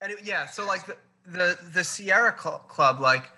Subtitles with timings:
[0.00, 3.30] And it, yeah, so like the the, the Sierra Cl- Club, like,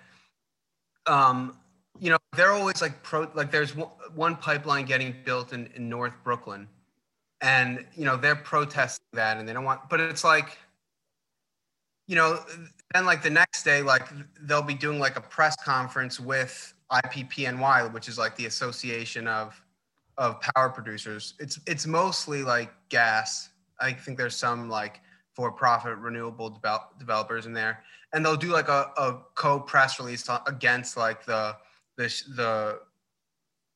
[1.05, 1.57] um,
[1.99, 3.29] you know, they're always like pro.
[3.33, 6.67] Like, there's one, one pipeline getting built in in North Brooklyn,
[7.41, 9.89] and you know they're protesting that, and they don't want.
[9.89, 10.57] But it's like,
[12.07, 12.39] you know,
[12.93, 14.07] then like the next day, like
[14.41, 19.61] they'll be doing like a press conference with IPPNY, which is like the Association of
[20.17, 21.35] of power producers.
[21.39, 23.49] It's it's mostly like gas.
[23.79, 25.01] I think there's some like
[25.33, 27.83] for-profit renewable develop, developers in there,
[28.13, 31.55] and they'll do like a, a co-press release against like the
[31.97, 32.79] the the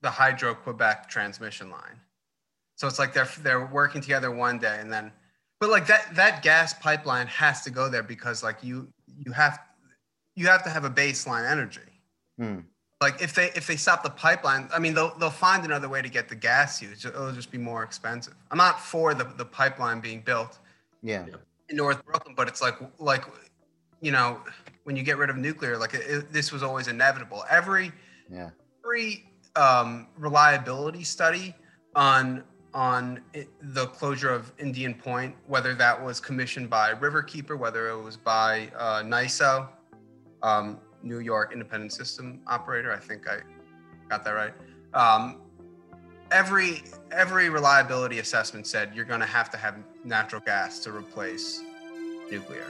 [0.01, 1.99] the Hydro Quebec transmission line.
[2.75, 5.11] So it's like they're they're working together one day, and then,
[5.59, 9.59] but like that that gas pipeline has to go there because like you you have
[10.35, 11.81] you have to have a baseline energy.
[12.37, 12.59] Hmm
[13.01, 16.01] like if they if they stop the pipeline, I mean they'll they'll find another way
[16.01, 17.05] to get the gas used.
[17.05, 18.33] It'll just be more expensive.
[18.51, 20.57] I'm not for the the pipeline being built.
[21.03, 21.25] Yeah.
[21.69, 23.25] In North Brooklyn, but it's like like
[24.01, 24.41] you know
[24.83, 27.43] when you get rid of nuclear, like it, this was always inevitable.
[27.49, 27.91] Every
[28.31, 28.51] yeah
[28.83, 31.53] every um, reliability study
[31.95, 32.43] on
[32.73, 38.01] on it, the closure of Indian Point, whether that was commissioned by Riverkeeper, whether it
[38.01, 39.67] was by uh, NYISO,
[40.43, 42.93] um, New York Independent System Operator.
[42.93, 43.39] I think I
[44.09, 44.53] got that right.
[44.93, 45.41] Um,
[46.31, 51.61] every every reliability assessment said you're going to have to have natural gas to replace
[52.29, 52.65] nuclear.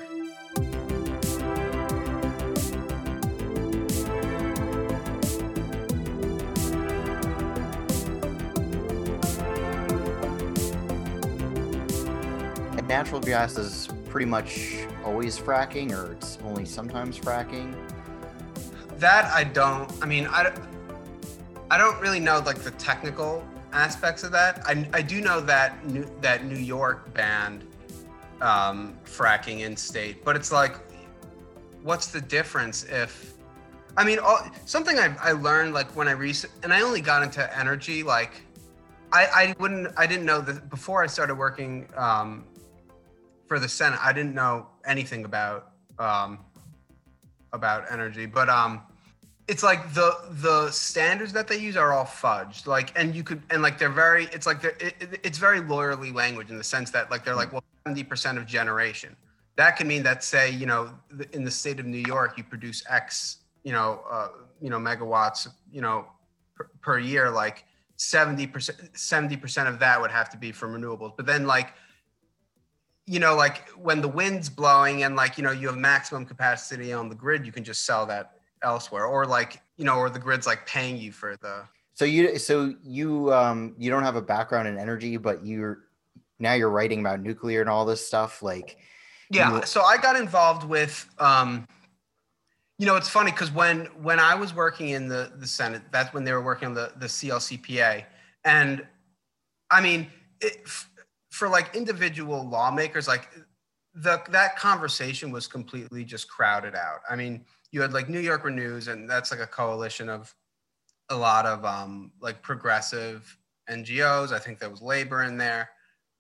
[12.77, 17.75] And natural gas is pretty much always fracking, or it's only sometimes fracking
[18.99, 19.91] that I don't.
[20.01, 20.51] I mean, I,
[21.69, 24.61] I don't really know like the technical aspects of that.
[24.65, 27.65] I, I do know that New, that New York banned
[28.41, 30.77] um, fracking in state, but it's like,
[31.83, 33.33] what's the difference if?
[33.97, 37.23] I mean, all, something I, I learned like when I recent and I only got
[37.23, 38.31] into energy like,
[39.11, 42.45] I, I wouldn't I didn't know that before I started working um,
[43.47, 43.99] for the Senate.
[44.01, 46.39] I didn't know anything about um,
[47.53, 48.81] about energy, but um,
[49.47, 52.67] it's like the the standards that they use are all fudged.
[52.67, 54.25] Like, and you could and like they're very.
[54.33, 57.53] It's like they're, it, it's very lawyerly language in the sense that like they're like
[57.53, 59.15] well, seventy percent of generation.
[59.55, 60.91] That can mean that say you know
[61.31, 64.29] in the state of New York you produce X you know uh,
[64.61, 66.05] you know megawatts you know
[66.55, 67.63] per, per year like
[67.97, 71.73] 70% 70% of that would have to be from renewables but then like
[73.07, 76.91] you know, like when the wind's blowing and like, you know, you have maximum capacity
[76.91, 79.05] on the grid, you can just sell that elsewhere.
[79.05, 81.63] Or like, you know, or the grid's like paying you for the
[81.93, 85.79] So you so you um you don't have a background in energy, but you're
[86.39, 88.41] now you're writing about nuclear and all this stuff.
[88.41, 88.77] Like
[89.31, 89.61] Yeah.
[89.61, 91.67] So I got involved with um
[92.79, 96.13] you know, it's funny because when when I was working in the the Senate, that's
[96.13, 98.05] when they were working on the the CLCPA,
[98.45, 98.85] and
[99.71, 100.07] I mean,
[100.41, 100.67] it,
[101.31, 103.29] for like individual lawmakers, like
[103.95, 106.99] the that conversation was completely just crowded out.
[107.09, 107.45] I mean,
[107.77, 110.33] you had like New York Renews, and that's like a coalition of
[111.09, 113.37] a lot of um, like progressive
[113.69, 114.31] NGOs.
[114.31, 115.69] I think there was labor in there.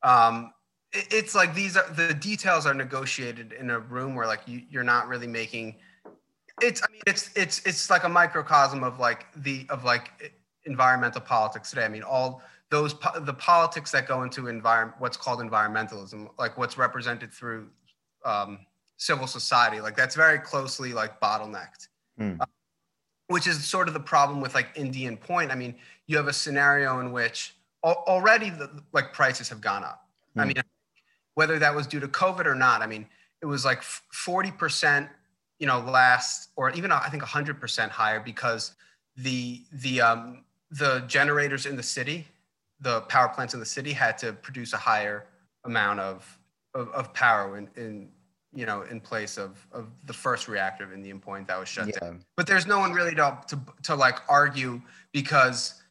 [0.03, 0.53] Um,
[0.93, 4.61] it, it's like these are the details are negotiated in a room where like you,
[4.69, 5.77] you're not really making.
[6.61, 10.31] It's I mean it's it's it's like a microcosm of like the of like
[10.65, 11.85] environmental politics today.
[11.85, 16.77] I mean all those the politics that go into environment what's called environmentalism like what's
[16.77, 17.67] represented through
[18.25, 18.59] um,
[18.97, 21.87] civil society like that's very closely like bottlenecked
[22.19, 22.39] mm.
[22.39, 22.45] uh,
[23.27, 25.75] which is sort of the problem with like indian point i mean
[26.07, 27.55] you have a scenario in which
[27.85, 30.41] al- already the like prices have gone up mm.
[30.41, 30.47] i hmm.
[30.49, 30.63] mean
[31.35, 33.05] whether that was due to covid or not i mean
[33.41, 35.07] it was like 40%
[35.59, 38.73] you know last or even i think 100% higher because
[39.15, 42.27] the the um the generators in the city
[42.79, 45.25] the power plants in the city had to produce a higher
[45.65, 46.37] amount of
[46.73, 48.09] of, of power in, in
[48.53, 51.87] you know in place of of the first reactor of Indian Point that was shut
[51.87, 51.99] yeah.
[51.99, 52.23] down.
[52.35, 54.81] But there's no one really to, to to like argue
[55.11, 55.81] because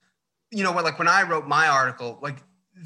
[0.50, 2.38] you know what like when I wrote my article like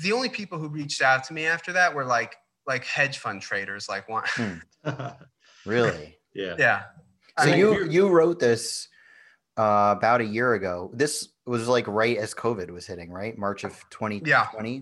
[0.03, 2.37] the only people who reached out to me after that were like
[2.67, 4.59] like hedge fund traders like one hmm.
[5.67, 6.83] really yeah yeah
[7.39, 8.89] so I mean, you you wrote this
[9.57, 13.37] uh, about a year ago this was like right as COVID was hitting, right?
[13.37, 14.75] March of 2020.
[14.75, 14.81] Yeah.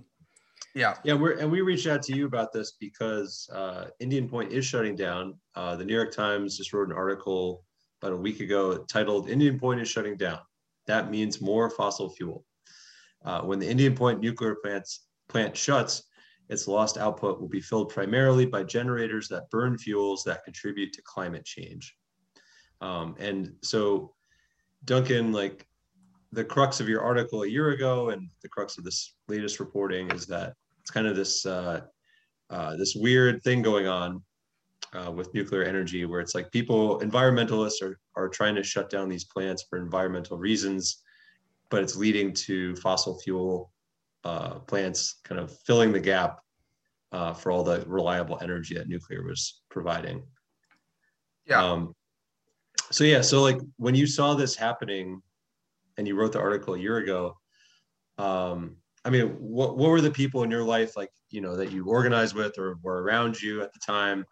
[0.75, 0.97] Yeah.
[1.05, 1.15] Yeah.
[1.15, 4.97] We're, and we reached out to you about this because uh, Indian Point is shutting
[4.97, 5.35] down.
[5.55, 7.65] Uh, the New York Times just wrote an article
[8.01, 10.39] about a week ago titled Indian Point is shutting down.
[10.87, 12.45] That means more fossil fuel.
[13.25, 16.05] Uh, when the Indian Point nuclear plants, plant shuts,
[16.49, 21.03] its lost output will be filled primarily by generators that burn fuels that contribute to
[21.03, 21.95] climate change.
[22.81, 24.15] Um, and so,
[24.85, 25.68] Duncan, like
[26.33, 30.11] the crux of your article a year ago and the crux of this latest reporting
[30.11, 31.81] is that it's kind of this uh,
[32.51, 34.23] uh, this weird thing going on
[34.95, 39.09] uh, with nuclear energy where it's like people environmentalists are, are trying to shut down
[39.09, 41.03] these plants for environmental reasons
[41.71, 43.71] but it's leading to fossil fuel
[44.25, 46.39] uh, plants kind of filling the gap
[47.13, 50.23] uh, for all the reliable energy that nuclear was providing
[51.47, 51.63] Yeah.
[51.65, 51.95] um,
[52.91, 55.23] so yeah so like when you saw this happening
[55.99, 57.37] and you wrote the article a year ago
[58.17, 61.73] um, i mean what, what were the people in your life like you know that
[61.73, 64.25] you organized with or were around you at the time?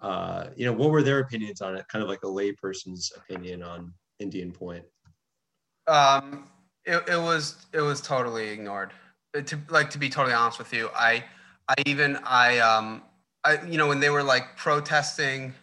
[0.00, 1.86] Uh, you know what were their opinions on it?
[1.88, 4.84] Kind of like a layperson's opinion on indian point.
[5.86, 6.48] Um,
[6.84, 8.92] it, it was it was totally ignored.
[9.36, 11.24] Uh, To like to be totally honest with you, I
[11.68, 13.02] I even I um
[13.44, 15.54] I you know when they were like protesting,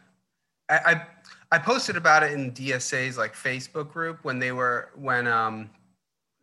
[0.70, 1.06] I I,
[1.52, 5.70] I posted about it in DSA's like Facebook group when they were when um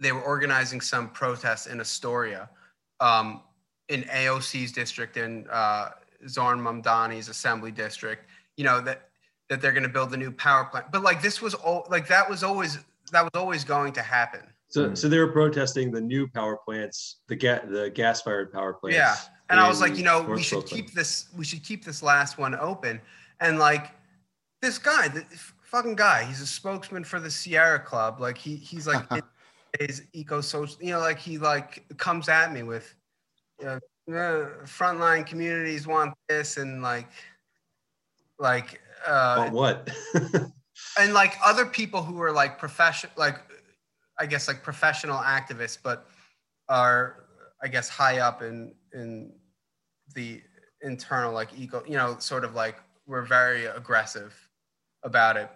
[0.01, 2.49] they were organizing some protests in Astoria,
[3.01, 3.43] um
[3.89, 5.91] in AOC's district in uh,
[6.27, 8.27] Zohran Mamdani's assembly district.
[8.57, 9.09] You know that
[9.51, 12.09] that they're going to build a new power plant, but like this was all like
[12.09, 12.79] that was always
[13.13, 14.41] that was always going to happen.
[14.69, 18.97] So, so they were protesting the new power plants, the gas, the gas-fired power plants.
[18.97, 19.15] Yeah,
[19.51, 20.83] and I was like, you know, we should Brooklyn.
[20.83, 21.29] keep this.
[21.37, 23.01] We should keep this last one open.
[23.41, 23.93] And like,
[24.65, 25.25] this guy, the
[25.63, 28.21] fucking guy, he's a spokesman for the Sierra Club.
[28.21, 29.05] Like, he he's like
[29.81, 30.77] his eco social.
[30.81, 32.95] You know, like he like comes at me with,
[33.61, 33.79] you know,
[34.09, 37.09] uh, frontline communities want this and like,
[38.39, 39.89] like, uh, what?
[40.99, 43.37] and like other people who are like profession like
[44.19, 46.07] i guess like professional activists but
[46.69, 47.27] are
[47.63, 49.33] i guess high up in in
[50.15, 50.41] the
[50.83, 52.77] internal like ego you know sort of like
[53.07, 54.44] we're very aggressive
[55.05, 55.51] about it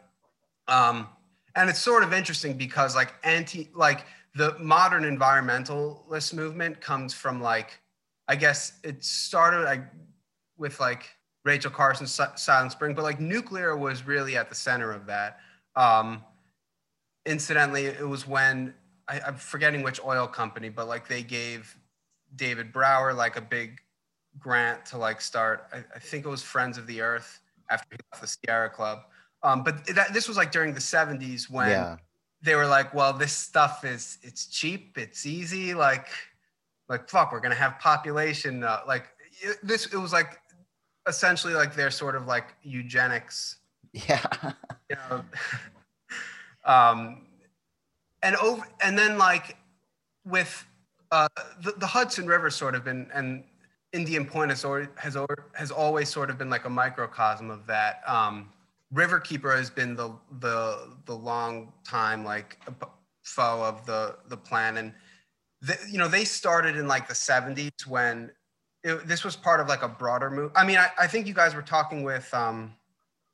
[0.69, 1.09] um
[1.57, 7.43] and it's sort of interesting because like anti like the modern environmentalist movement comes from
[7.43, 7.81] like
[8.29, 9.83] i guess it started like
[10.59, 11.11] with like
[11.45, 15.39] Rachel Carson's Silent Spring, but like nuclear was really at the center of that.
[15.77, 16.23] Um,
[17.25, 18.75] incidentally, it was when
[19.09, 21.75] I, I'm forgetting which oil company, but like they gave
[22.37, 23.81] David Brower like a big
[24.39, 25.69] grant to like start.
[25.73, 27.41] I, I think it was Friends of the Earth
[27.71, 29.05] after he left the Sierra Club.
[29.43, 31.97] Um, but that, this was like during the 70s when yeah.
[32.43, 36.09] they were like, well, this stuff is it's cheap, it's easy, like
[36.89, 39.05] like fuck, we're gonna have population uh, like
[39.43, 39.87] it- this.
[39.87, 40.41] It was like
[41.07, 43.59] essentially like their sort of like eugenics,
[43.93, 44.25] Yeah.
[44.91, 45.25] you know.
[46.65, 47.27] um,
[48.23, 49.57] and over and then like
[50.25, 50.67] with
[51.11, 51.29] uh,
[51.63, 53.45] the, the Hudson River sort of been and
[53.93, 57.67] Indian Point has always, has always, has always sort of been like a microcosm of
[57.67, 58.03] that.
[58.07, 58.51] Um,
[58.95, 62.59] Riverkeeper has been the the the long time like
[63.23, 64.95] foe of the the plan, and
[65.61, 68.31] the, you know they started in like the 70s when
[68.85, 70.53] it, this was part of like a broader move.
[70.55, 72.75] I mean, I, I think you guys were talking with um,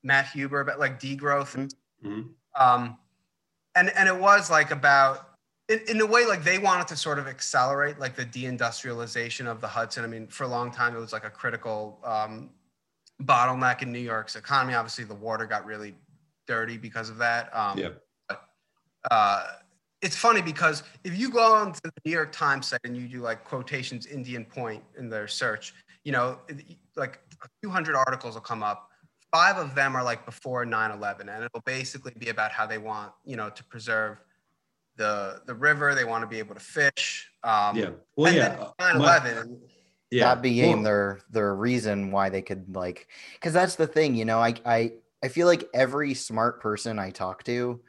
[0.03, 1.75] Matt Huber about like degrowth and
[2.05, 2.31] Mhm.
[2.59, 2.99] um,
[3.75, 5.31] and and it was like about
[5.69, 9.61] in, in a way like they wanted to sort of accelerate like the deindustrialization of
[9.61, 10.05] the Hudson.
[10.05, 12.51] I mean, for a long time it was like a critical um,
[13.23, 14.75] bottleneck in New York's economy.
[14.75, 15.95] Obviously, the water got really
[16.47, 17.55] dirty because of that.
[17.57, 17.91] Um, Yeah.
[19.11, 19.47] uh,
[20.03, 23.09] it's funny because if you go on to the New York Times site and you
[23.09, 26.39] do like quotations Indian Point in their search, you know,
[26.97, 28.91] like a few hundred articles will come up.
[29.33, 33.13] Five of them are like before 9/11, and it'll basically be about how they want,
[33.25, 34.19] you know, to preserve
[34.97, 35.95] the the river.
[35.95, 37.31] They want to be able to fish.
[37.43, 37.91] Um, Yeah.
[38.17, 38.65] Well, and yeah.
[38.79, 39.59] uh, 9/11.
[40.15, 40.21] Yeah.
[40.21, 44.25] that became Well, their their reason why they could like because that's the thing you
[44.25, 44.93] know I, I
[45.23, 47.83] i feel like every smart person i talk to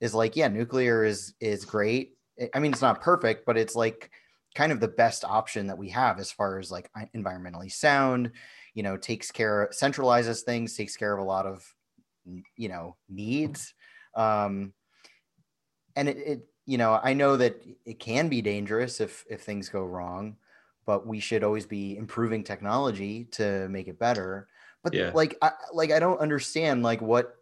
[0.00, 2.16] is like yeah nuclear is is great
[2.54, 4.10] I- mean it's not perfect but it's like
[4.54, 8.32] kind of the best option that we have as far as like environmentally sound
[8.74, 11.74] you know takes care centralizes things takes care of a lot of
[12.56, 13.74] you know needs
[14.14, 14.72] um
[15.96, 19.68] and it, it you know i know that it can be dangerous if if things
[19.68, 20.36] go wrong
[20.88, 24.48] but we should always be improving technology to make it better
[24.82, 25.10] but Yeah.
[25.14, 27.36] like I, like i don't understand like what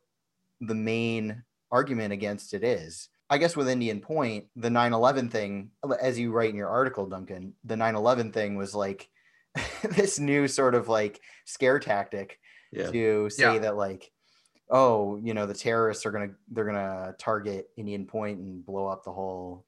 [0.61, 5.71] the main argument against it is i guess with indian point the 9-11 thing
[6.03, 9.09] as you write in your article duncan the 9-11 thing was like
[9.91, 12.41] this new sort of like scare tactic
[12.73, 12.91] Yeah.
[12.91, 13.59] to say Yeah.
[13.61, 14.11] that like
[14.71, 19.05] oh you know the terrorists are gonna they're gonna target indian point and blow up
[19.05, 19.65] the whole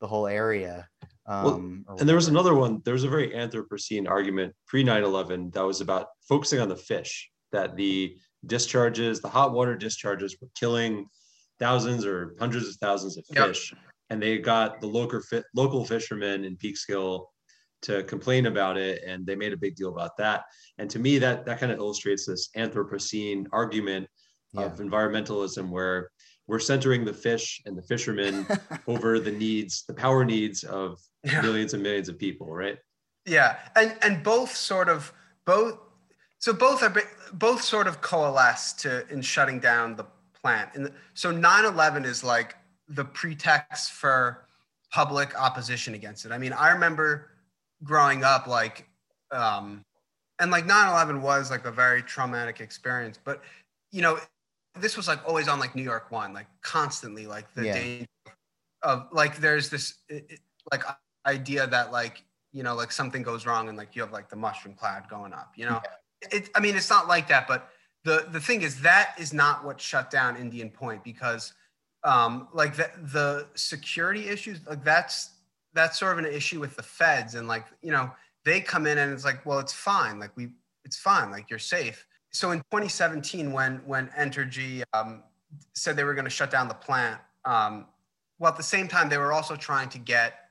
[0.00, 0.90] the whole area.
[1.26, 2.82] Um, or And there was another one.
[2.84, 6.76] There was a very Anthropocene argument pre 9 11 that was about focusing on the
[6.76, 11.06] fish, that the discharges, the hot water discharges were killing
[11.58, 13.48] thousands or hundreds of thousands of Yep.
[13.48, 13.74] fish.
[14.10, 17.26] And they got the local, fi- local fishermen in Peekskill
[17.82, 19.02] to complain about it.
[19.06, 20.44] And they made a big deal about that.
[20.78, 24.08] And to me, that, that kind of illustrates this Anthropocene argument
[24.54, 26.10] of environmentalism where
[26.46, 28.46] we're centering the fish and the fishermen
[28.86, 31.40] over the needs, the power needs of Yeah.
[31.40, 32.78] millions and millions of people, right?
[33.24, 35.12] Yeah, and and both sort of
[35.44, 35.78] both.
[36.38, 36.92] So both are
[37.32, 40.04] both sort of coalesce to in shutting down the
[40.40, 40.70] plant.
[40.74, 42.56] And so 9/11 is like
[42.88, 44.48] the pretext for
[44.90, 46.32] public opposition against it.
[46.32, 47.30] I mean, I remember
[47.84, 48.88] growing up like,
[49.30, 49.84] um,
[50.40, 53.18] and like 9/11 was like a very traumatic experience.
[53.22, 53.40] But
[53.92, 54.18] you know,
[54.80, 57.74] this was like always on like New York One, like constantly, like the Yeah.
[57.74, 58.06] danger
[58.82, 60.40] of like there's this it- it-
[60.72, 60.82] like
[61.26, 64.36] idea that like you know like something goes wrong and like you have like the
[64.36, 65.80] mushroom cloud going up you know?
[66.30, 67.70] It i mean it's not like that but
[68.04, 71.52] the the thing is that is not what shut down indian point because
[72.04, 75.30] um like the the security issues like that's
[75.74, 78.10] that's sort of an issue with the feds and like you know
[78.44, 80.18] they come in and it's like well it's fine.
[80.18, 80.50] Like we
[80.84, 81.30] it's fine.
[81.30, 82.06] Like you're safe.
[82.32, 85.22] So in 2017 when when entergy um,
[85.74, 87.86] said they were going to shut down the plant um,
[88.38, 90.41] well at the same time they were also trying to get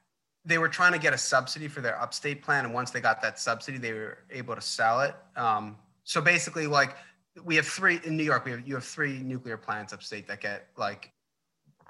[0.44, 3.22] they were trying to get a subsidy for their upstate plan and once they got
[3.22, 5.16] that subsidy they were able to sell it.
[5.36, 6.96] Um, so basically like
[7.44, 10.42] we have three in new york we have you have three nuclear plants upstate that
[10.42, 11.12] get like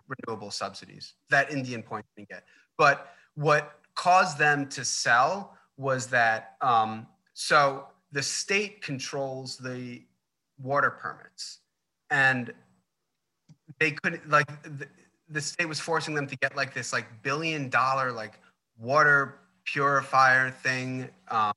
[0.07, 2.43] renewable subsidies that indian point didn't get.
[2.77, 10.03] But what caused them to sell was that um, so the state controls the
[10.61, 11.59] water permits
[12.09, 12.53] and
[13.79, 14.45] they couldn't like
[15.31, 18.39] the, state was forcing them to get like this like billion dollar like
[18.79, 21.53] water purifier thing um,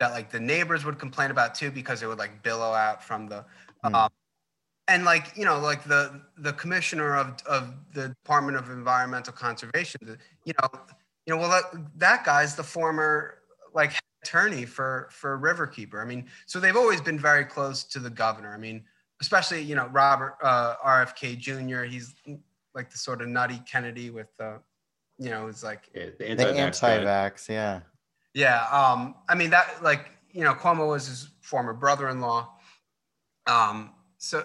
[0.00, 3.28] that like the neighbors would complain about too because it would like billow out from
[3.28, 3.44] the
[3.84, 3.94] Hmm.
[3.94, 4.10] um,
[4.88, 10.18] and like you know like the the commissioner of of the department of environmental conservation
[10.44, 10.68] you know
[11.26, 11.64] you know well that,
[11.96, 13.38] that guy's the former
[13.74, 13.92] like
[14.22, 18.54] attorney for for riverkeeper i mean so they've always been very close to the governor
[18.54, 18.82] i mean
[19.20, 22.14] especially you know robert uh, rfk jr he's
[22.74, 24.60] like the sort of nutty kennedy with the
[25.18, 26.90] you know it's like Yeah, the the anti-vax guy.
[26.94, 27.80] anti-vax, yeah.
[28.34, 32.50] yeah um i mean that like you know cuomo was his former brother-in-law
[33.46, 34.44] um so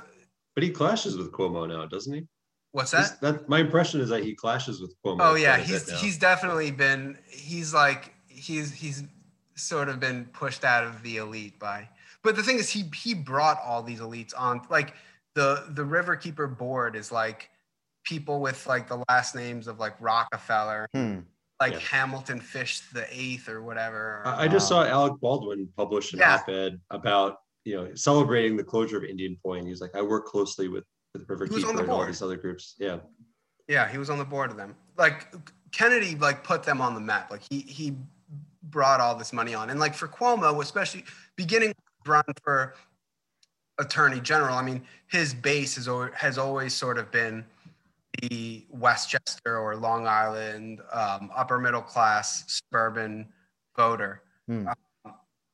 [0.55, 2.27] But he clashes with Cuomo now, doesn't he?
[2.71, 5.17] what's This- that that my impression is that he clashes with Cuomo.
[5.21, 9.03] Oh yeah, quite a bit he's he's definitely been he's like he's he's
[9.55, 11.87] sort of been pushed out of the elite by.
[12.23, 14.61] But the thing is, he he brought all these elites on.
[14.69, 14.93] Like
[15.35, 17.49] the the Riverkeeper board is like
[18.03, 21.19] people with like the last names of like Rockefeller, Hmm.
[21.59, 21.79] like Yeah.
[21.79, 24.21] Hamilton Fish the eighth or whatever.
[24.25, 24.83] I I just Wow.
[24.83, 26.35] saw Alec Baldwin publish an Yeah.
[26.35, 29.67] op-ed about you know celebrating the closure of Indian Point.
[29.67, 32.37] He's like, I work closely with with was on Riverkeeper the and all these other
[32.37, 32.75] groups.
[32.77, 32.99] Yeah,
[33.67, 34.75] Yeah, he was on the board of them.
[34.97, 35.33] Like
[35.71, 37.29] Kennedy, like put them on the map.
[37.31, 37.95] Like he he
[38.63, 41.03] brought all this money on, and like for Cuomo, especially
[41.35, 41.73] beginning
[42.05, 42.75] run for
[43.79, 44.55] attorney general.
[44.55, 47.45] I mean, his base has always, has always sort of been
[48.21, 53.27] the Westchester or Long Island um, upper middle class suburban
[53.75, 54.23] voter.
[54.47, 54.67] Hmm.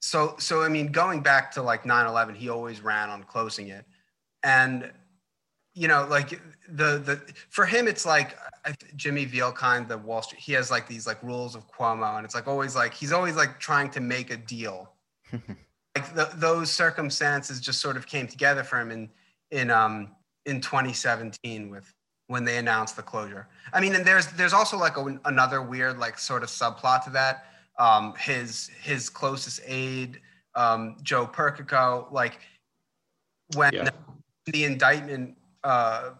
[0.01, 3.85] So so I mean, going back to like 9/11, he always ran on closing it,
[4.43, 4.91] and
[5.73, 8.37] you know, like the the for him, it's like
[8.95, 10.41] Jimmy Vielkind, the Wall Street.
[10.41, 13.35] He has like these like rules of Cuomo, and it's like always like he's always
[13.35, 14.93] like trying to make a deal.
[15.33, 19.09] like the, those circumstances just sort of came together for him in
[19.51, 21.91] in um in 2017 with
[22.27, 23.47] when they announced the closure.
[23.73, 27.09] I mean, and there's there's also like a, another weird like sort of subplot to
[27.11, 27.45] that.
[27.77, 30.19] Um, his his closest aide,
[30.55, 32.39] um, Joe Percoco, like
[33.55, 33.89] when yeah.
[34.45, 36.11] the indictment, uh,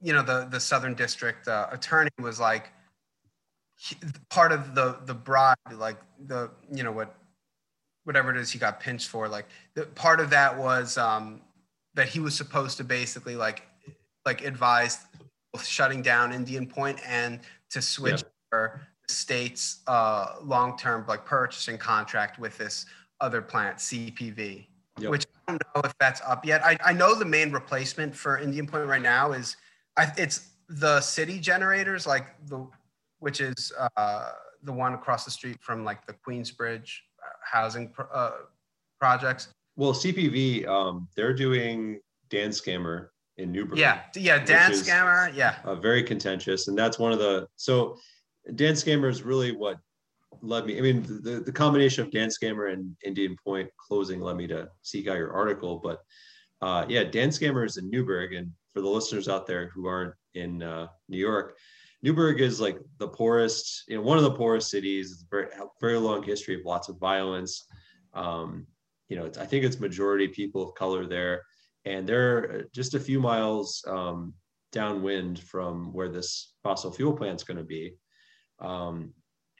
[0.00, 2.72] you know, the the Southern District uh, attorney was like
[3.78, 3.96] he,
[4.28, 7.14] part of the the bribe, like the you know what
[8.04, 11.40] whatever it is he got pinched for, like the part of that was um,
[11.94, 13.62] that he was supposed to basically like
[14.24, 14.98] like advise
[15.60, 17.40] shutting down Indian Point and
[17.70, 22.86] to switch for the state's uh, long-term like purchasing contract with this
[23.20, 24.66] other plant, CPV,
[24.98, 25.10] Yep.
[25.10, 26.62] which I don't know if that's up yet.
[26.64, 29.56] I, I know the main replacement for Indian Point right now is
[29.96, 32.66] I, it's the city generators, like the
[33.20, 34.32] which is uh,
[34.64, 36.90] the one across the street from like the Queensbridge
[37.22, 38.32] uh, housing pro- uh,
[39.00, 39.48] projects.
[39.76, 43.08] Well, CPV, um, they're doing Danskammer
[43.38, 43.78] in Newburgh.
[43.78, 45.34] Yeah, yeah, Dan Scammer.
[45.34, 47.96] Yeah, uh, very contentious, and that's one of the so
[48.50, 49.78] Danskammer is really what
[50.40, 50.78] led me.
[50.78, 55.08] I mean, the, the combination of Danskammer and Indian Point closing led me to seek
[55.08, 55.80] out your article.
[55.82, 56.00] But
[56.60, 60.62] uh, yeah, Danskammer is in Newburgh, and for the listeners out there who aren't in
[60.62, 61.56] uh, New York,
[62.02, 65.12] Newburgh is like the poorest, you know, one of the poorest cities.
[65.12, 65.48] It's very
[65.80, 67.64] very long history of lots of violence.
[68.14, 68.66] Um,
[69.08, 71.42] you know, it's, I think it's majority people of color there,
[71.84, 74.34] and they're just a few miles um,
[74.70, 77.94] downwind from where this fossil fuel plant's going to be.
[78.60, 79.12] Um,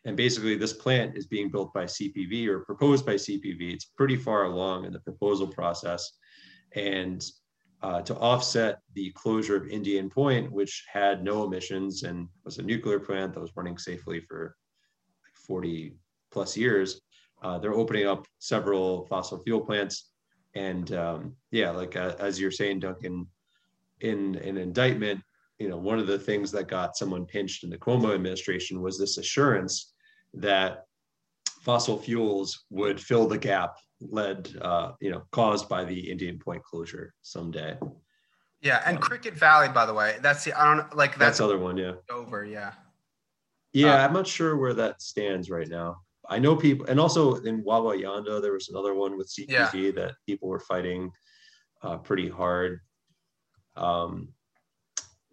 [0.05, 3.73] and basically, this plant is being built by CPV or proposed by CPV.
[3.73, 6.13] It's pretty far along in the proposal process.
[6.75, 7.25] And
[7.83, 12.63] uh, to offset the closure of Indian Point, which had no emissions and was a
[12.63, 14.57] nuclear plant that was running safely for
[15.47, 15.97] 40
[16.31, 17.01] plus years,
[17.43, 20.12] uh, they're opening up several fossil fuel plants.
[20.55, 23.27] And um, yeah, like uh, as you're saying, Duncan,
[24.01, 25.21] in an indictment,
[25.59, 28.99] you know, one of the things that got someone pinched in the Cuomo administration was
[28.99, 29.93] this assurance
[30.35, 30.87] that
[31.61, 36.63] fossil fuels would fill the gap led, uh, you know, caused by the Indian Point
[36.65, 37.79] closure someday.
[38.61, 41.41] yeah, and Um, Cricket Valley, by the way, that's the I don't like That's that's,
[41.41, 41.93] other one, yeah.
[42.11, 42.45] over.
[42.45, 42.73] Yeah,
[43.73, 46.03] Yeah, Uh, I'm not sure where that stands right now.
[46.33, 50.49] I know people, and also in Wawayanda, there was another one with CPG that people
[50.49, 51.13] were fighting
[51.83, 52.81] uh, pretty hard.
[53.77, 54.29] Um,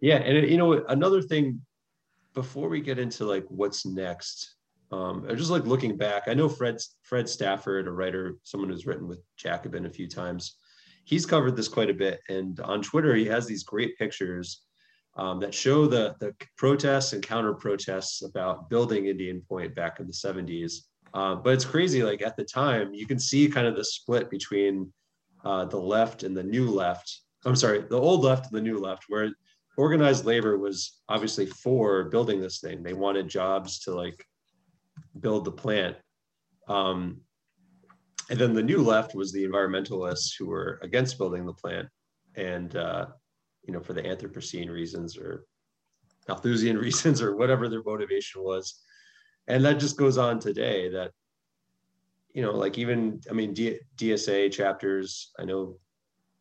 [0.00, 1.62] yeah, and it, you know another thing
[2.34, 4.56] before we get into like what's next,
[4.92, 6.24] um, just like looking back.
[6.26, 10.56] I know Fred Fred Stafford, a writer, someone who's written with Jacobin a few times.
[11.04, 14.64] He's covered this quite a bit, and on Twitter he has these great pictures
[15.16, 20.06] um, that show the, the protests and counter protests about building Indian Point back in
[20.06, 20.74] the 70s.
[21.12, 24.30] Uh, but it's crazy, like at the time, you can see kind of the split
[24.30, 24.92] between
[25.44, 27.20] uh, the left and the new left.
[27.44, 29.30] I'm sorry, the old left and the new left, where
[29.76, 32.82] organized labor was obviously for building this thing.
[32.82, 34.24] They wanted jobs to like
[35.18, 35.96] build the plant.
[36.68, 37.22] Um,
[38.28, 41.88] and then the new left was the environmentalists who were against building the plant.
[42.36, 43.06] And uh,
[43.64, 45.44] you know, for the Anthropocene reasons or
[46.28, 48.82] Malthusian reasons or whatever their motivation was.
[49.50, 51.10] And that just goes on today that,
[52.32, 55.76] you know, like even, I mean, D- DSA chapters, I know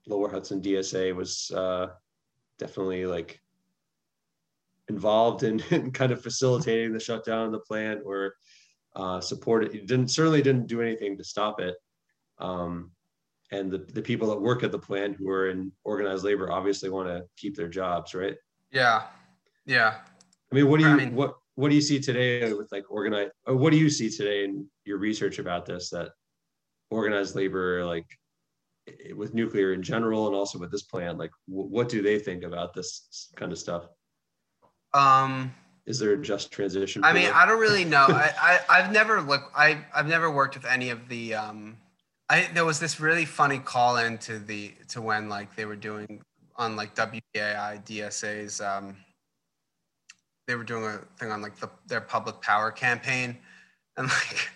[0.07, 1.87] Lower Hudson DSA was uh,
[2.59, 3.41] definitely like
[4.89, 8.35] involved in, in kind of facilitating the shutdown of the plant or
[8.95, 11.75] uh, supported, it didn't, certainly didn't do anything to stop it.
[12.37, 12.91] Um,
[13.51, 16.89] and the, the people that work at the plant who are in organized labor obviously
[16.89, 18.35] want to keep their jobs right
[18.71, 19.03] yeah,
[19.65, 19.95] yeah.
[20.51, 22.85] i mean what do you I mean- what what do you see today with like
[22.89, 26.11] organized or what do you see today in your research about this that
[26.89, 28.05] organized labor like
[29.13, 32.43] with nuclear in general and also with this plant like wh- what do they think
[32.43, 33.89] about this kind of stuff
[34.93, 35.53] Um,
[35.85, 37.33] is there a just transition I mean, them?
[37.35, 38.05] I don't really know.
[38.09, 39.51] I, I I've never looked.
[39.55, 41.33] I I've never worked with any of the.
[41.33, 41.77] Um,
[42.29, 45.75] I there was this really funny call in to the to when like they were
[45.75, 46.21] doing
[46.55, 48.61] on like WBAI DSA's.
[48.61, 48.97] Um,
[50.49, 53.37] they were doing a thing on like the their public power campaign,
[53.97, 54.49] and like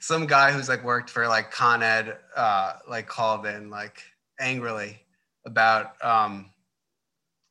[0.00, 4.02] some guy who's like worked for like Con Ed uh, like called in like
[4.40, 4.98] angrily
[5.46, 6.50] about um,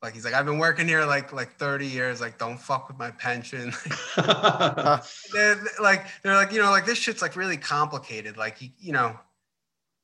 [0.02, 2.98] like he's like I've been working here like like 30 years like don't fuck with
[2.98, 3.72] my pension.
[5.32, 8.36] They're like they're like you know like this shit's like really complicated.
[8.36, 9.18] Like you, you know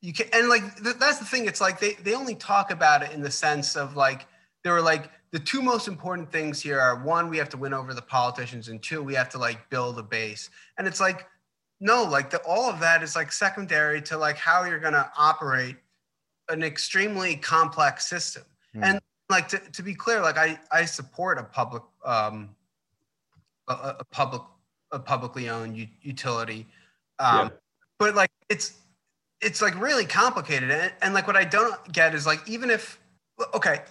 [0.01, 1.45] you can and like th- that's the thing.
[1.45, 4.25] It's like they they only talk about it in the sense of like
[4.63, 7.73] they were like the two most important things here are one we have to win
[7.73, 11.27] over the politicians and two we have to like build a base and it's like
[11.81, 15.11] no like the, all of that is like secondary to like how you're going to
[15.17, 15.75] operate
[16.47, 18.43] an extremely complex system
[18.73, 18.83] Hmm.
[18.83, 22.55] and like to, to be clear like i i support a public um
[23.67, 24.41] a, a a public
[24.93, 26.65] a publicly owned u- utility
[27.19, 27.49] um Yeah.
[27.99, 28.73] but like it's
[29.41, 33.01] it's like really complicated and, and like what i don't get is like even if
[33.53, 33.81] okay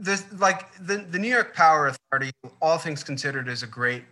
[0.00, 4.04] this like the, the new york power authority all things considered is a great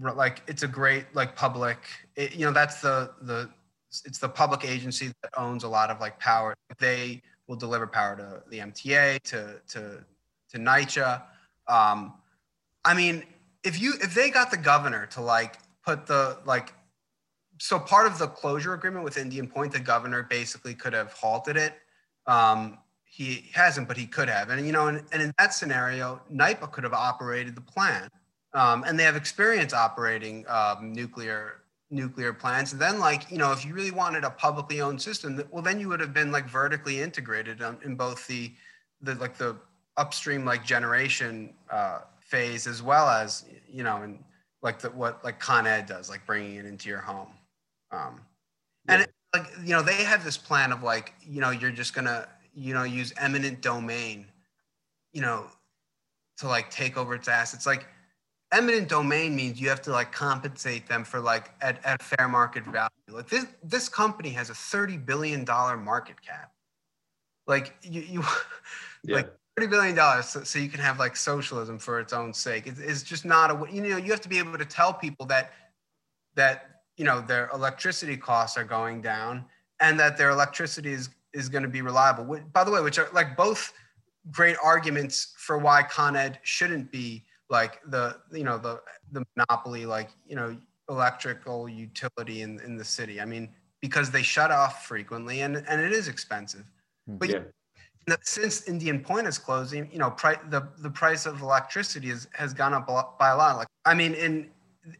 [0.00, 1.78] like it's a great like public
[2.16, 3.48] it, you know that's the the
[4.04, 8.16] it's the public agency that owns a lot of like power they will deliver power
[8.16, 10.04] to the mta to to
[10.54, 11.22] to NYCHA.
[11.68, 12.14] Um,
[12.84, 13.24] I mean,
[13.64, 16.72] if you if they got the governor to like put the like
[17.58, 21.56] so part of the closure agreement with Indian Point, the governor basically could have halted
[21.56, 21.74] it.
[22.26, 22.78] Um,
[23.14, 24.50] he hasn't, but he could have.
[24.50, 28.12] And you know, and, and in that scenario, NYPA could have operated the plant,
[28.54, 32.72] um, and they have experience operating um, nuclear nuclear plants.
[32.72, 35.78] And then, like you know, if you really wanted a publicly owned system, well, then
[35.78, 38.52] you would have been like vertically integrated um, in both the
[39.00, 39.54] the like the
[39.96, 44.18] upstream like generation uh, phase as well as you know and
[44.60, 47.28] like the what like con ed does like bringing it into your home
[47.92, 48.20] um,
[48.88, 49.04] and Yeah.
[49.04, 52.26] it, like you know they have this plan of like you know you're just gonna
[52.54, 54.26] you know use eminent domain
[55.12, 55.46] you know
[56.38, 57.66] to like take over its assets.
[57.66, 57.86] Like
[58.52, 62.64] eminent domain means you have to like compensate them for like at, at fair market
[62.64, 62.88] value.
[63.08, 66.52] Like this this company has a 30 billion dollar market cap.
[67.46, 68.22] Like you you
[69.06, 69.16] Yeah.
[69.16, 72.66] like 30 billion dollars so, so you can have like socialism for its own sake.
[72.66, 75.26] It, it's just not a you know you have to be able to tell people
[75.26, 75.52] that
[76.34, 79.44] that you know their electricity costs are going down
[79.80, 83.08] and that their electricity is is going to be reliable by the way which are
[83.12, 83.72] like both
[84.30, 88.80] great arguments for why con ed shouldn't be like the you know the
[89.12, 90.56] the monopoly like you know
[90.88, 93.48] electrical utility in in the city i mean
[93.80, 96.64] because they shut off frequently and and it is expensive
[97.06, 97.40] but Yeah.
[98.06, 102.28] the- since Indian Point is closing, you know, pri- the the price of electricity is,
[102.34, 103.56] has gone up a lot, by a lot.
[103.56, 104.50] Like, I mean, in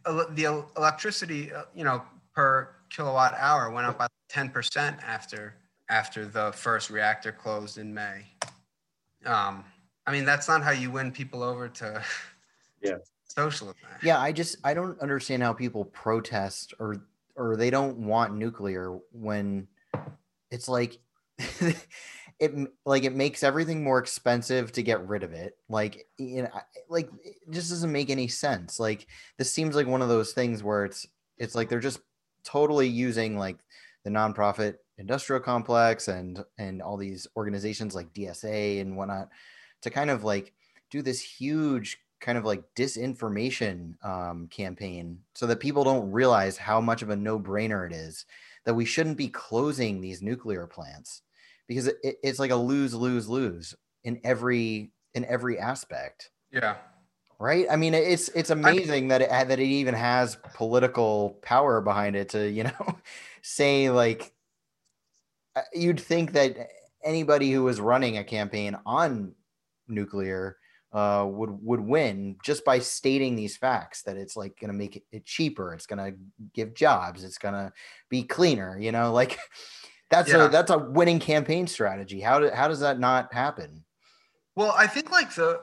[0.05, 0.45] the
[0.75, 2.01] electricity, uh, you know,
[2.33, 5.55] per kilowatt hour went up by ten percent after
[5.89, 8.25] after the first reactor closed in May.
[9.25, 9.63] Um,
[10.07, 12.03] I mean, that's not how you win people over to
[12.81, 12.97] Yeah.
[13.23, 13.75] socialism.
[14.03, 16.97] Yeah, I just I don't understand how people protest or
[17.35, 19.67] or they don't want nuclear when
[20.51, 20.99] it's like
[22.39, 22.53] it
[22.85, 25.57] like it makes everything more expensive to get rid of it.
[25.69, 26.49] Like you know,
[26.89, 28.79] like it just doesn't make any sense.
[28.79, 31.99] Like this seems like one of those things where it's it's like they're just
[32.43, 33.57] totally using like
[34.03, 39.29] the nonprofit industrial complex and and all these organizations like DSA and whatnot
[39.81, 40.53] to kind of like
[40.89, 46.79] do this huge kind of like disinformation um, campaign so that people don't realize how
[46.81, 48.25] much of a no-brainer it is
[48.63, 51.21] that we shouldn't be closing these nuclear plants
[51.67, 56.77] because it, it- it's like a lose lose lose in every in every aspect Yeah.
[57.39, 62.15] right i mean it's it's amazing that it that it even has political power behind
[62.15, 62.97] it to you know
[63.41, 64.31] say like
[65.73, 66.55] you'd think that
[67.03, 69.33] anybody who was running a campaign on
[69.87, 70.57] nuclear
[70.93, 75.03] uh, would would win just by stating these facts that it's like going to make
[75.11, 76.17] it, cheaper it's going to
[76.53, 77.71] give jobs it's going to
[78.09, 79.37] be cleaner you know like
[80.09, 80.45] that's Yeah.
[80.45, 83.83] a that's a winning campaign strategy how do, how does that not happen
[84.55, 85.61] Well, I think like the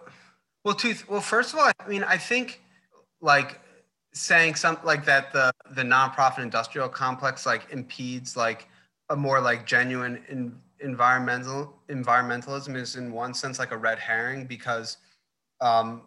[0.65, 0.95] well, two.
[1.09, 2.61] Well, first of all, I mean, I think
[3.21, 3.61] like
[4.13, 8.69] saying something like that the the nonprofit industrial complex like impedes like
[9.13, 14.47] a more like genuine in, environmental environmentalism is in one sense like a red herring
[14.47, 14.97] because
[15.61, 16.03] um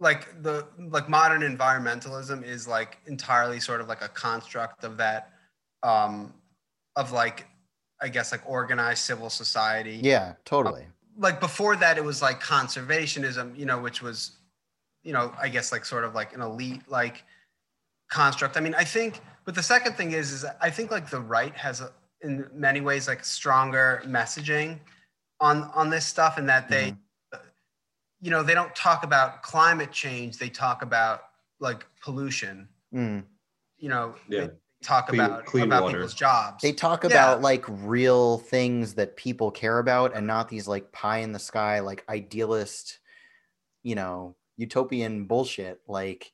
[0.00, 5.30] like the like modern environmentalism is like entirely sort of like a construct of that
[5.82, 6.32] um
[6.96, 7.46] of like
[8.00, 10.00] i guess like organized civil society.
[10.02, 10.86] Yeah totally.
[11.18, 14.38] Like before that it was like conservationism you know which was
[15.04, 17.22] you know i guess like sort of like an elite like
[18.10, 18.56] construct.
[18.56, 21.54] I mean i think but the second thing is is i think like the right
[21.56, 24.78] has a, in many ways like stronger messaging
[25.40, 26.94] on on this stuff and that they
[28.20, 31.22] you know they don't talk about climate change they talk about
[31.60, 33.24] like pollution Mm.
[33.76, 34.46] you know Yeah.
[34.46, 34.50] they
[34.82, 35.98] talk Clean- about clean about water.
[35.98, 37.10] people's jobs They talk Yeah.
[37.10, 41.38] about like real things that people care about and not these like pie in the
[41.38, 42.98] sky, like idealist,
[43.82, 45.80] you know, utopian bullshit.
[45.86, 46.32] Like,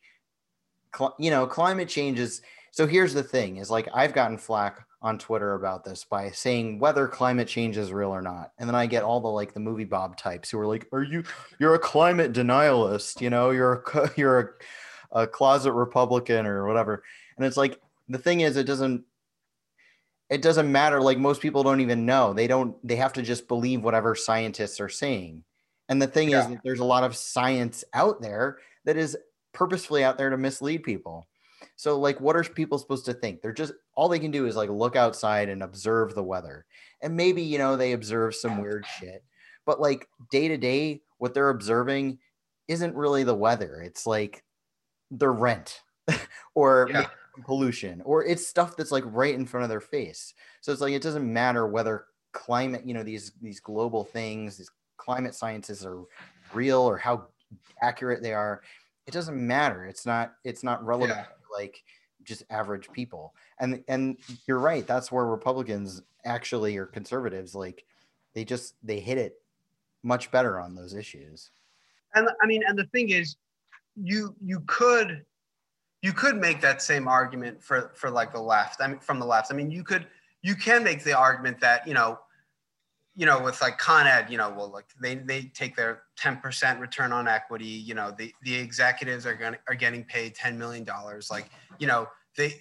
[0.96, 2.40] cl- you know, climate change is.
[2.70, 6.78] So here's the thing is like, I've gotten flack on Twitter about this by saying
[6.78, 8.52] whether climate change is real or not.
[8.58, 11.02] And then I get all the like the movie Bob types who are like, are
[11.02, 11.22] you,
[11.60, 14.58] you're a climate denialist, you know, you're a, you're
[15.12, 17.04] a, a closet Republican or whatever.
[17.36, 19.04] And it's like, the thing is, it doesn't
[20.30, 23.46] it doesn't matter like most people don't even know they don't they have to just
[23.46, 25.44] believe whatever scientists are saying
[25.90, 26.46] and the thing is Yeah.
[26.48, 29.16] that there's a lot of science out there that is
[29.52, 31.26] purposefully out there to mislead people
[31.76, 34.56] so like what are people supposed to think they're just all they can do is
[34.56, 36.66] like look outside and observe the weather.
[37.02, 39.22] And maybe you know they observe some weird shit
[39.66, 42.18] but like day to day what they're observing
[42.68, 43.80] isn't really the weather.
[43.80, 44.44] It's like
[45.10, 45.80] their rent
[46.54, 47.06] or Yeah.
[47.46, 50.34] pollution or it's stuff that's like right in front of their face.
[50.60, 54.70] So it's like it doesn't matter whether climate you know these these global things these
[54.98, 56.02] climate sciences are
[56.52, 57.28] real or how
[57.80, 58.60] accurate they are.
[59.06, 59.86] It doesn't matter.
[59.86, 61.26] It's not it's not relevant Yeah.
[61.50, 61.82] like
[62.24, 63.34] just average people.
[63.58, 67.84] And and you're right that's where republicans actually or conservatives like
[68.34, 69.40] they just they hit it
[70.02, 71.50] much better on those issues.
[72.14, 73.36] And i mean and the thing is
[73.96, 75.24] you you could
[76.02, 79.26] you could make that same argument for for like the left i mean from the
[79.26, 79.52] left.
[79.52, 80.06] I mean you could
[80.42, 82.18] you can make the argument that you know
[83.16, 86.80] you know, with like Con Ed, you know, well, like they, they take their 10%
[86.80, 90.86] return on equity, you know, the, the executives are going are getting paid $10 million.
[91.30, 91.48] Like,
[91.78, 92.54] you know, they,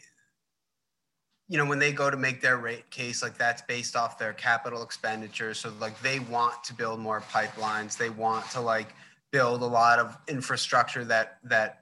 [1.48, 4.34] you know, when they go to make their rate case, like that's based off their
[4.34, 5.60] capital expenditures.
[5.60, 7.98] So like they want to build more pipelines.
[7.98, 8.94] They want to like
[9.32, 11.80] build a lot of infrastructure that, that,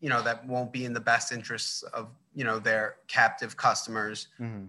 [0.00, 4.28] you know, that won't be in the best interests of, you know, their captive customers.
[4.40, 4.68] Mhm.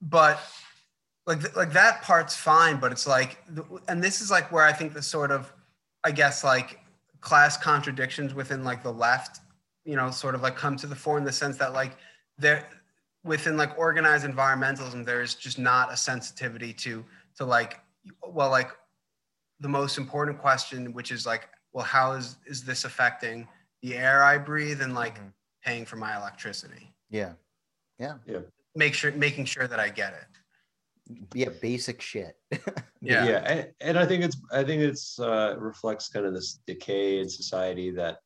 [0.00, 0.40] But
[1.28, 3.38] like like that part's fine but it's like
[3.88, 5.52] and this is like where i think the sort of
[6.02, 6.80] i guess like
[7.20, 9.40] class contradictions within like the left
[9.84, 11.96] you know sort of like come to the fore in the sense that like
[12.38, 12.66] there
[13.24, 17.04] within like organized environmentalism there's just not a sensitivity to
[17.36, 17.80] to like
[18.26, 18.70] well like
[19.60, 23.46] the most important question which is like well how is is this affecting
[23.82, 25.32] the air i breathe and like Mhm.
[25.62, 27.32] paying for my electricity Yeah.
[27.98, 28.14] Yeah.
[28.24, 28.38] Yeah.
[28.74, 30.37] make sure making sure that i get it
[31.34, 31.50] Yeah.
[31.60, 32.36] Basic shit.
[33.00, 33.26] Yeah.
[33.26, 37.20] yeah and, and i think it's i think it's uh reflects kind of this decay
[37.20, 38.18] in society that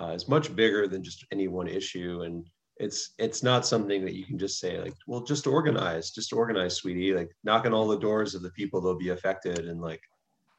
[0.00, 2.44] uh, is much bigger than just any one issue and
[2.78, 6.74] it's it's not something that you can just say like well just organize just organize
[6.74, 10.00] sweetie like knock on all the doors of the people that'll be affected and like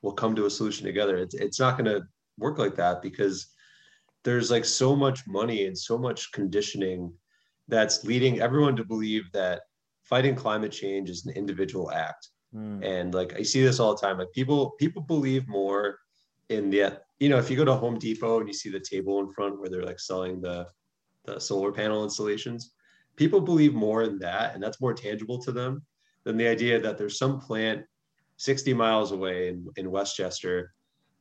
[0.01, 2.01] we'll come to a solution together it's, it's not going to
[2.37, 3.47] work like that because
[4.23, 7.11] there's like so much money and so much conditioning
[7.67, 9.63] that's leading everyone to believe that
[10.03, 12.29] fighting climate change is an individual act.
[12.53, 12.83] Mm.
[12.83, 14.17] and like i see this all the time.
[14.17, 15.97] Like people people believe more
[16.49, 19.21] in the you know if you go to home depot and you see the table
[19.21, 20.67] in front where they're like selling the
[21.25, 22.73] the solar panel installations
[23.15, 25.81] people believe more in that and that's more tangible to them
[26.23, 27.85] than the idea that there's some plant
[28.37, 30.73] 60 miles away in, in westchester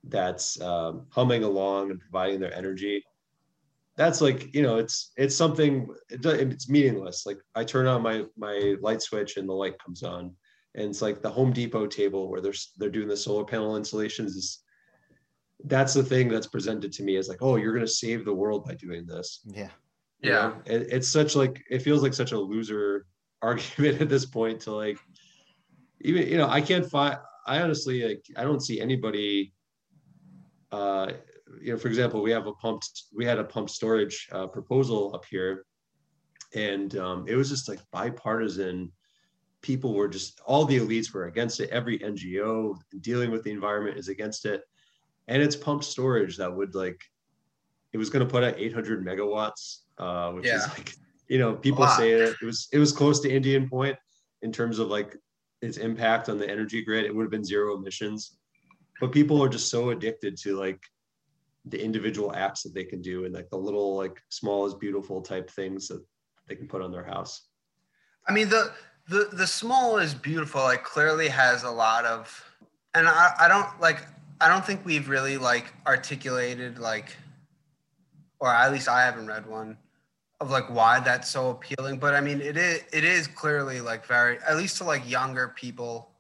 [0.04, 3.04] that's um, humming along and providing their energy
[4.00, 8.24] that's like you know it's it's something it, it's meaningless like i turn on my
[8.34, 10.34] my light switch and the light comes on
[10.74, 14.36] and it's like the Home Depot table where they're they're doing the solar panel installations
[14.36, 14.60] is
[15.66, 18.32] that's the thing that's presented to me as like oh you're going to save the
[18.42, 19.68] world by doing this Yeah.
[20.22, 20.54] you know?
[20.64, 23.04] it, it's such like it feels like such a loser
[23.42, 24.98] argument at this point to like
[26.00, 29.52] even you know I can't find I honestly like I don't see anybody
[30.72, 31.12] uh
[31.60, 35.14] you know for example we have a pumped we had a pumped storage uh, proposal
[35.14, 35.64] up here.
[36.52, 38.90] And um, it was just like bipartisan.
[39.62, 41.70] People were just all the elites were against it.
[41.70, 44.62] Every ngo dealing with the environment is against it.
[45.28, 47.00] And it's pumped storage that would like
[47.92, 50.94] it was going to put out 800 megawatts uh which is like
[51.28, 53.96] you know people say it, it was it was close to indian point
[54.42, 55.16] in terms of like
[55.62, 57.04] its impact on the energy grid.
[57.04, 58.36] It would have been zero emissions.
[59.00, 60.80] But people are just so addicted to like
[61.66, 65.20] the individual apps that they can do and like the little like small is beautiful
[65.20, 66.02] type things that
[66.48, 67.50] they can put on their house
[68.26, 68.72] I mean the
[69.08, 70.62] the the small is beautiful.
[70.62, 72.44] Like clearly has a lot of,
[72.94, 74.06] and I I don't like
[74.40, 77.16] I don't think we've really like articulated like,
[78.38, 79.76] or at least I haven't read one
[80.40, 81.98] of like why that's so appealing.
[81.98, 85.48] But I mean it is it is clearly like very at least to like younger
[85.56, 86.10] people,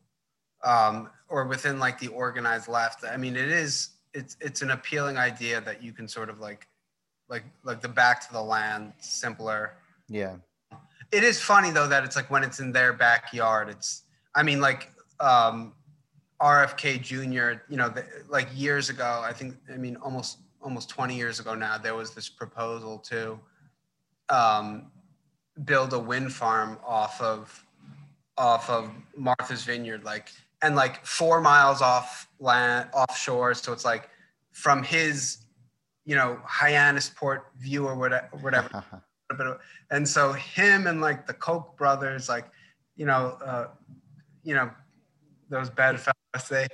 [0.64, 3.04] um, or within like the organized left.
[3.04, 6.66] I mean it is it's it's an appealing idea that you can sort of like
[7.28, 9.74] like like the back to the land simpler
[10.08, 10.36] Yeah.
[11.12, 14.02] it is funny though that it's like when it's in their backyard it's
[14.34, 15.72] i mean like um
[16.42, 21.16] rfk jr you know the, like years ago i think i mean almost almost 20
[21.16, 23.38] years ago now there was this proposal to
[24.28, 24.90] um
[25.64, 27.64] build a wind farm off of
[28.38, 30.30] off of martha's vineyard like
[30.62, 33.54] and like four miles off land offshore.
[33.54, 34.08] So it's like
[34.52, 35.38] from his
[36.04, 38.84] you know hyannisport view or whatever whatever.
[39.30, 39.60] A bit of,
[39.92, 42.46] and so him and like the Koch brothers, like,
[42.96, 43.68] you know, uh,
[44.42, 44.70] you know,
[45.48, 46.66] those bedfellows, they,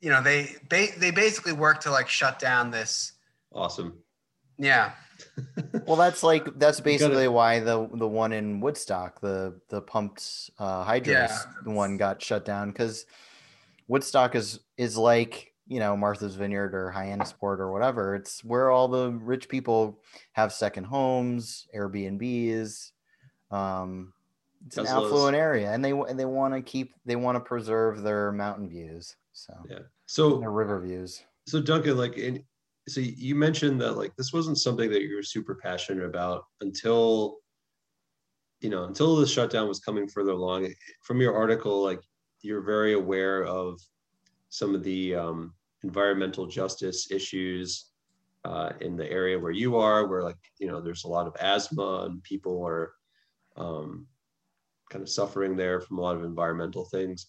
[0.00, 3.12] you know, they ba- they basically work to like shut down this.
[3.54, 3.94] awesome.
[4.58, 4.92] Yeah,
[5.86, 10.84] well, that's like that's basically why the the one in Woodstock, the the pumped uh,
[10.84, 11.38] hydros Yeah.
[11.64, 13.06] one got shut down because
[13.88, 18.14] Woodstock is is like you know Martha's Vineyard or Hyannisport or whatever.
[18.14, 20.00] It's where all the rich people
[20.32, 22.90] have second homes, Airbnbs.
[23.50, 24.12] Um,
[24.66, 28.02] it's an affluent area, and they and they want to keep they want to preserve
[28.02, 31.22] their mountain views, so yeah so their river views.
[31.46, 32.44] so duncan like in
[32.88, 37.38] so you mentioned that like this wasn't something that you were super passionate about until
[38.60, 40.72] you know until the shutdown was coming further along.
[41.02, 42.00] From your article like
[42.40, 43.80] you're very aware of
[44.48, 47.90] some of the um, environmental justice issues
[48.44, 51.36] uh, in the area where you are where like you know there's a lot of
[51.40, 52.92] asthma and people are
[53.56, 54.06] um,
[54.90, 57.28] kind of suffering there from a lot of environmental things.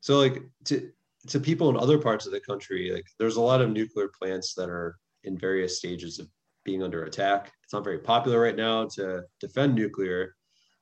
[0.00, 0.92] So like to
[1.28, 4.54] to people in other parts of the country, like there's a lot of nuclear plants
[4.54, 6.28] that are in various stages of
[6.64, 7.52] being under attack.
[7.62, 10.34] It's not very popular right now to defend nuclear.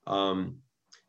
[0.07, 0.59] Um,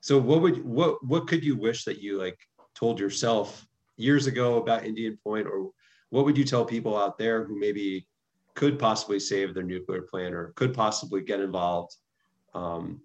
[0.02, 2.38] so what would what what could you wish that you like
[2.76, 3.66] told yourself
[3.98, 5.70] years ago about Indian Point, or
[6.10, 8.08] what would you tell people out there who maybe
[8.56, 11.96] could possibly save their nuclear plant or could possibly get involved
[12.54, 13.02] um,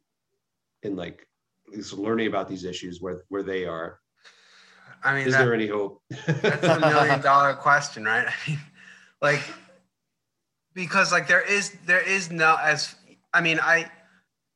[0.83, 1.27] in like
[1.93, 4.01] learning about these issues where where they are?
[5.03, 6.03] I mean, is that, there any hope?
[6.27, 8.27] that's a million dollar question, right?
[8.47, 8.59] I mean,
[9.23, 9.43] like
[10.75, 12.95] because like there is there is no as
[13.35, 13.91] I mean I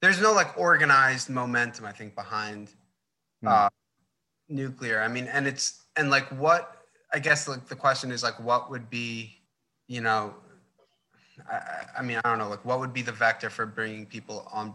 [0.00, 2.70] there's no like organized momentum I think behind
[3.42, 3.48] Hmm.
[3.48, 3.68] uh,
[4.48, 5.00] nuclear.
[5.00, 6.76] I mean, and it's and like what
[7.12, 9.34] I guess like the question is like what would be
[9.88, 10.34] you know
[11.50, 14.48] I- I mean I don't know like what would be the vector for bringing people
[14.52, 14.74] on.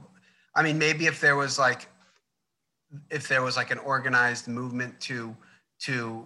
[0.53, 1.87] I mean maybe if there was like
[3.09, 5.35] if there was like an organized movement to
[5.79, 6.25] to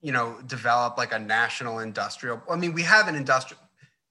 [0.00, 3.60] you know develop like a national industrial i mean we have an industrial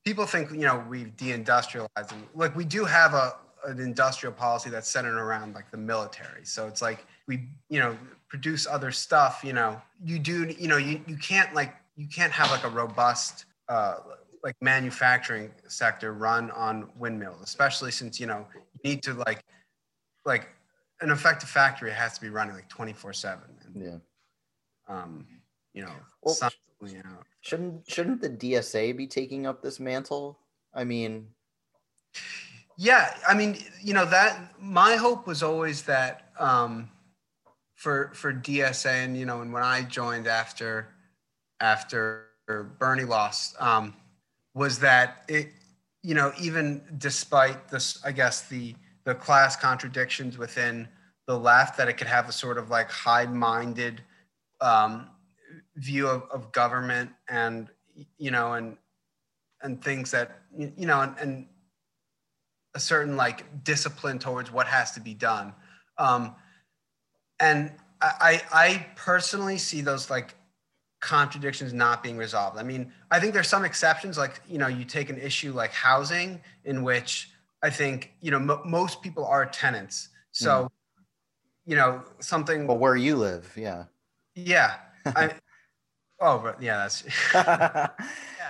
[0.04, 4.70] people think you know we've deindustrialized and like we do have a an industrial policy
[4.70, 6.46] that's centered around like the military.
[6.46, 7.98] So it's like we you know
[8.30, 9.82] produce other stuff you know.
[10.04, 13.98] You do you know you, you can't like you can't have like a robust uh
[14.44, 19.44] like manufacturing sector run on windmills especially since you know you need to like
[20.26, 20.48] like
[21.02, 23.42] an effective factory has to be running like 24 7
[23.76, 23.98] Yeah.
[24.88, 25.26] Um
[25.74, 30.38] you know Well, constantly, you know Shouldn't shouldn't the DSA be taking up this mantle?
[30.74, 31.28] I mean,
[32.78, 36.90] Yeah, I mean, you know that my hope was always that um,
[37.76, 40.90] for for DSA and you know, and when I joined after
[41.62, 42.26] after
[42.80, 43.96] Bernie lost, um,
[44.54, 45.54] was that it,
[46.04, 50.88] you know, even despite this, I guess the the class contradictions within
[51.28, 54.02] the left, that it could have a sort of like high-minded
[54.62, 55.10] um,
[55.76, 57.68] view of, of government and
[58.18, 58.78] you know and
[59.62, 61.48] and things that you know and, and
[62.76, 65.54] a certain like discipline towards what has to be done.
[65.98, 66.36] Um,
[67.40, 70.36] and I, I personally see those like
[71.00, 72.58] contradictions not being resolved.
[72.58, 75.72] I mean, I think there's some exceptions, like, you know, you take an issue like
[75.72, 77.32] housing, in which
[77.64, 80.10] I think, you know, mo most people are tenants.
[80.32, 80.72] So,
[81.66, 83.86] you know, something, Well, where you live, yeah.
[84.38, 84.76] Yeah.
[85.06, 85.32] I,
[86.22, 87.04] oh, but yeah, that's,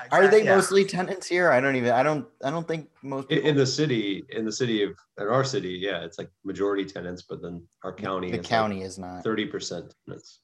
[0.12, 0.56] Are they yeah.
[0.56, 1.52] mostly tenants here?
[1.52, 1.91] I don't even.
[1.91, 2.26] I don't.
[2.43, 3.50] I don't think most in, people.
[3.50, 7.23] in the city, in the city of in our city, yeah, it's like majority tenants,
[7.23, 9.23] but then our county the is county is not.
[9.23, 10.39] thirty percent tenants.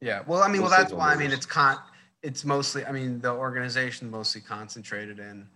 [0.00, 1.76] Yeah, well, I mean, well, that's why I mean it's con.
[2.22, 5.48] It's mostly, I mean, the organization mostly concentrated in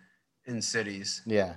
[0.47, 1.55] in cities, Yeah.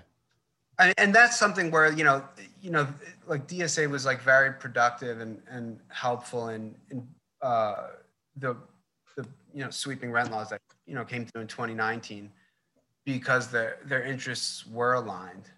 [0.79, 2.23] I, and that's something where you know,
[2.61, 2.87] you know,
[3.25, 7.07] like DSA was like very productive and and helpful in in
[7.41, 7.87] uh,
[8.35, 8.55] the
[9.15, 12.31] the you know sweeping rent laws that you know came through in 2019
[13.05, 15.49] because their their interests were aligned.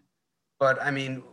[0.60, 1.24] But I mean,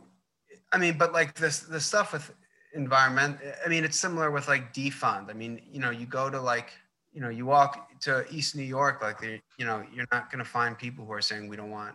[0.72, 2.32] I mean, but like this the stuff with
[2.74, 5.30] environment, I mean, it's similar with like defund.
[5.30, 6.70] I mean, you know, you go to like
[7.12, 9.22] you know, you walk to East New York, like
[9.58, 11.94] you know, you're not gonna find people who are saying we don't want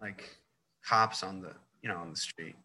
[0.00, 0.36] like
[0.84, 2.56] cops on the you know on the street.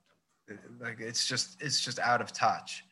[0.80, 2.84] Like it's just it's just out of touch.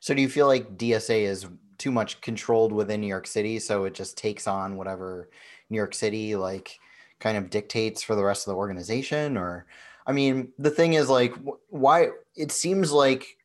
[0.00, 1.46] So do you feel like DSA is
[1.78, 5.30] too much controlled within New York City, so it just takes on whatever
[5.70, 6.78] New York City like
[7.20, 9.36] kind of dictates for the rest of the organization?
[9.36, 9.66] Or,
[10.06, 11.34] I mean, the thing is like,
[11.68, 13.36] why it seems like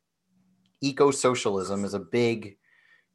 [0.82, 2.58] eco socialism is a big,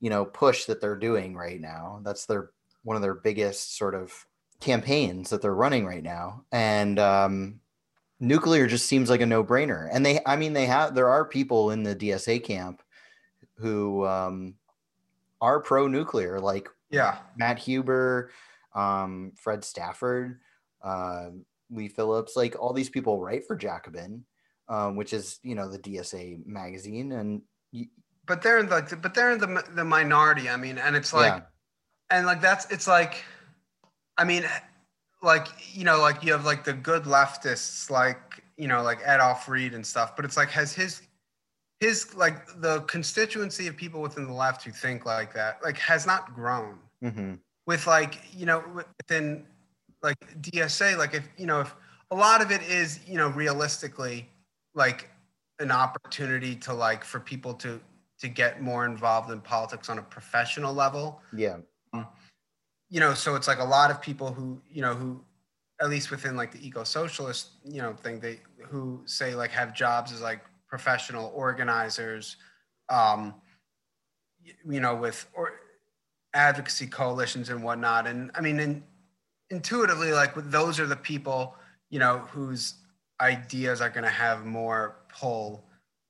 [0.00, 2.00] you know, push that they're doing right now.
[2.04, 2.50] That's their
[2.82, 4.26] one of their biggest sort of
[4.60, 7.60] campaigns that they're running right now, and um,
[8.20, 9.88] nuclear just seems like a no brainer.
[9.92, 12.82] And they, I mean, they have there are people in the DSA camp
[13.56, 14.54] who um,
[15.40, 17.18] are pro nuclear, like Yeah.
[17.36, 18.30] Matt Huber,
[18.74, 20.40] um, Fred Stafford,
[20.82, 21.30] uh,
[21.70, 24.24] Lee Phillips, like all these people write for Jacobin,
[24.68, 27.42] um, which is you know the DSA magazine, and
[28.26, 30.48] But they're in the but they're in the the minority.
[30.48, 31.40] I mean, and it's like yeah,
[32.10, 33.24] and like that's it's like
[34.16, 34.44] i mean
[35.22, 39.48] like you know like you have like the good leftists like you know like Adolph
[39.48, 41.02] Reed and stuff but it's like has his
[41.80, 46.06] his like the constituency of people within the left who think like that like has
[46.06, 46.78] not grown.
[47.02, 47.34] Hmm
[47.68, 48.64] with like you know
[48.96, 49.44] within
[50.02, 51.76] like dsa like if you know if
[52.10, 54.26] a lot of it is you know realistically
[54.74, 55.10] like
[55.60, 57.78] an opportunity to like for people to
[58.18, 61.22] to get more involved in politics on a professional level.
[61.32, 61.58] Yeah,
[62.90, 65.20] you know so it's like a lot of people who you know who
[65.80, 70.10] at least within like the eco-socialist you know thing they who say like have jobs
[70.10, 72.36] as like professional organizers
[72.88, 73.34] um
[74.64, 75.52] you know with or
[76.34, 78.06] advocacy coalitions and whatnot.
[78.06, 78.82] And I mean, in,
[79.50, 81.56] intuitively, like those are the people,
[81.90, 82.74] you know, whose
[83.20, 85.64] ideas are going to have more pull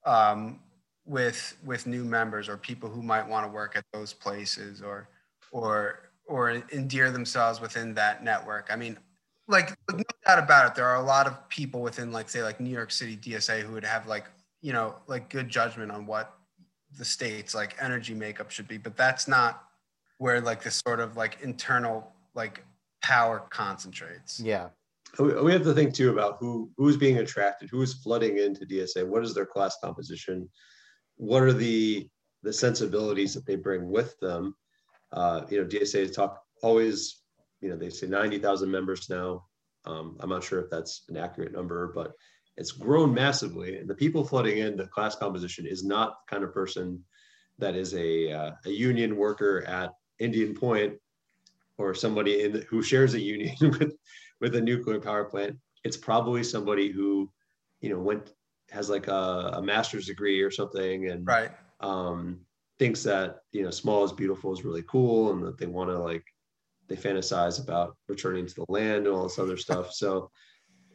[0.04, 0.60] um,
[1.06, 5.08] with with new members or people who might want to work at those places or
[5.50, 8.68] or or endear themselves within that network.
[8.70, 8.98] I mean,
[9.46, 12.60] like no doubt about it, there are a lot of people within, like say, like
[12.60, 14.26] New York City DSA who would have like
[14.60, 16.34] you know like good judgment on what
[16.98, 19.64] the state's like energy makeup should be, but that's not
[20.18, 22.64] where like this sort of like internal like
[23.02, 24.40] power concentrates.
[24.40, 24.68] Yeah.
[25.18, 29.24] We have to think too about who who's being attracted, who's flooding into DSA, what
[29.24, 30.48] is their class composition,
[31.16, 32.08] what are the
[32.42, 34.54] the sensibilities that they bring with them.
[35.12, 37.22] Uh, you know, DSA is talk always,
[37.60, 39.44] you know, they say 90,000 members now.
[39.86, 42.12] Um, I'm not sure if that's an accurate number, but
[42.58, 43.78] it's grown massively.
[43.78, 47.02] And the people flooding in the class composition is not the kind of person
[47.58, 50.94] that is a, uh, a union worker at Indian Point
[51.78, 53.96] or somebody in the, who shares a union with,
[54.40, 55.56] with a nuclear power plant.
[55.84, 57.30] It's probably somebody who,
[57.80, 58.32] you know, went
[58.70, 61.50] has like a, a master's degree or something and right.
[61.80, 62.40] um,
[62.78, 65.98] thinks that you know small is beautiful is really cool and that they want to
[65.98, 66.24] like
[66.88, 69.92] they fantasize about returning to the land and all this other stuff.
[69.92, 70.30] So,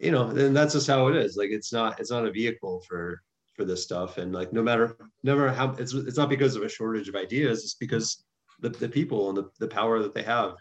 [0.04, 1.38] you know, and that's just how it is.
[1.38, 3.22] Like it's not it's not a vehicle for
[3.56, 4.18] for this stuff.
[4.18, 7.64] And like no matter never how it's it's not because of a shortage of ideas,
[7.64, 8.26] it's because
[8.60, 10.56] the, the people and the, the power that they have.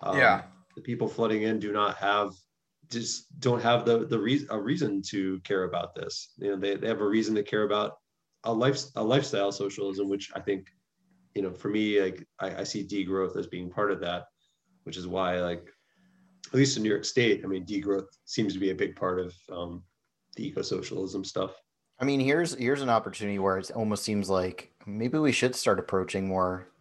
[0.00, 0.42] Um, yeah.
[0.74, 2.30] The people flooding in do not have
[2.90, 6.32] just don't have the the reason a reason to care about this.
[6.38, 7.98] You know, they, they have a reason to care about
[8.44, 10.68] a life a lifestyle socialism, which I think,
[11.34, 14.24] you know, for me, like I, I see degrowth as being part of that,
[14.84, 15.68] which is why like
[16.46, 19.18] at least in New York State, I mean, degrowth seems to be a big part
[19.20, 19.82] of um,
[20.36, 21.54] the eco-socialism stuff.
[21.98, 25.78] I mean, here's here's an opportunity where it almost seems like maybe we should start
[25.78, 26.72] approaching more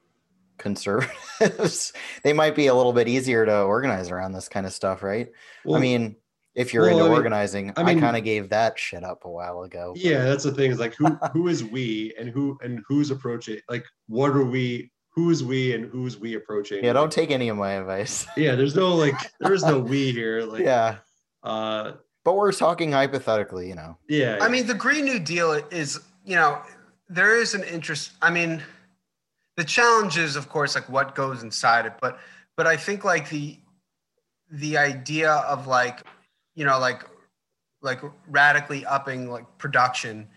[0.61, 1.91] conservatives,
[2.23, 5.29] they might be a little bit easier to organize around this kind of stuff, right?
[5.65, 6.15] Well, I mean,
[6.53, 9.03] if you're well, into I mean, organizing, I, mean, I kind of gave that shit
[9.03, 9.93] up a while ago.
[9.95, 10.71] Yeah, that's the thing.
[10.71, 13.59] Is like who who is we and who and who's approaching?
[13.69, 14.90] Like, what are we?
[15.11, 16.83] Who's we and who's we approaching?
[16.83, 18.25] Yeah, don't take any of my advice.
[18.37, 20.45] yeah, there's no like, there's no we here.
[20.45, 20.97] Like, yeah.
[21.43, 21.93] Uh,
[22.23, 23.97] but we're talking hypothetically, you know.
[24.07, 24.43] Yeah, yeah.
[24.43, 26.61] I mean, the Green New Deal is, you know,
[27.09, 28.11] there is an interest.
[28.21, 28.61] I mean,
[29.57, 32.19] the challenge is of course like what goes inside it but
[32.57, 33.57] but i think like the
[34.49, 36.01] the idea of like
[36.55, 37.03] you know like
[37.81, 40.27] like radically upping like production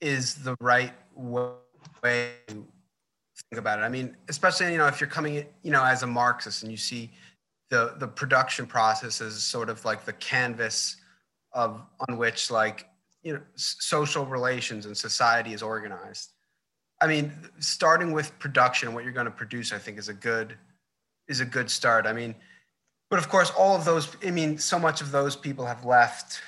[0.00, 2.66] is the right way to
[3.54, 6.06] think about it i mean especially you know if you're coming you know as a
[6.06, 7.10] marxist and you see
[7.70, 10.96] the the production process as sort of like the canvas
[11.52, 12.88] of on which like
[13.22, 16.34] you know social relations and society is organized
[17.00, 20.56] I mean, starting with production, what you're going to produce, I think, is a good
[21.28, 22.06] is a good start.
[22.06, 22.34] I mean,
[23.10, 24.16] but of course, all of those.
[24.24, 26.40] I mean, so much of those people have left.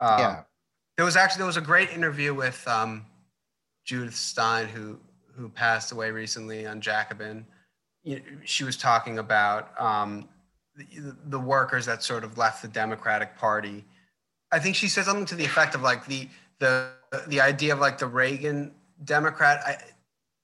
[0.00, 0.42] Um, yeah.
[0.96, 3.04] There was actually there was a great interview with um,
[3.84, 4.98] Judith Stein, who
[5.36, 7.46] who passed away recently on Jacobin.
[8.44, 10.28] She was talking about um,
[10.76, 13.84] the, the workers that sort of left the Democratic Party.
[14.52, 16.28] I think she said something to the effect of like the
[16.58, 16.90] the
[17.26, 18.72] the idea of like the Reagan
[19.04, 19.60] Democrat.
[19.66, 19.70] I,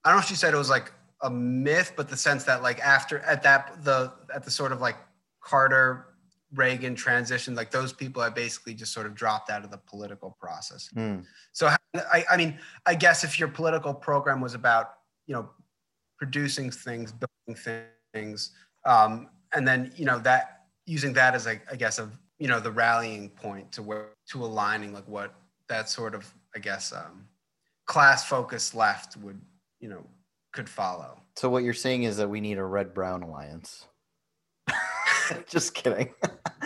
[0.03, 0.91] I don't know if she said it was like
[1.21, 4.81] a myth, but the sense that like after at that the at the sort of
[4.81, 4.97] like
[5.41, 6.07] Carter
[6.53, 10.37] Reagan transition, like those people had basically just sort of dropped out of the political
[10.39, 10.89] process.
[10.95, 11.25] Mm.
[11.53, 14.95] So I, I mean, I guess if your political program was about
[15.27, 15.49] you know
[16.17, 18.51] producing things, building things,
[18.85, 22.59] um, and then you know that using that as like I guess of you know
[22.59, 25.33] the rallying point to where to aligning like what
[25.69, 27.27] that sort of I guess um,
[27.85, 29.39] class focused left would
[29.83, 30.05] you know,
[30.53, 31.19] could follow.
[31.35, 33.85] So what you're saying is that we need a red brown alliance.
[35.47, 36.13] just kidding.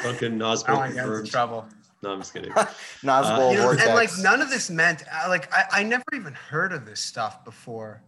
[0.04, 1.68] Duncan Nosbo I get into trouble.
[2.08, 2.52] No, I'm just kidding.
[3.04, 6.06] Nosbo uh, you know, and like none of this meant uh, like I, I never
[6.16, 8.02] even heard of this stuff before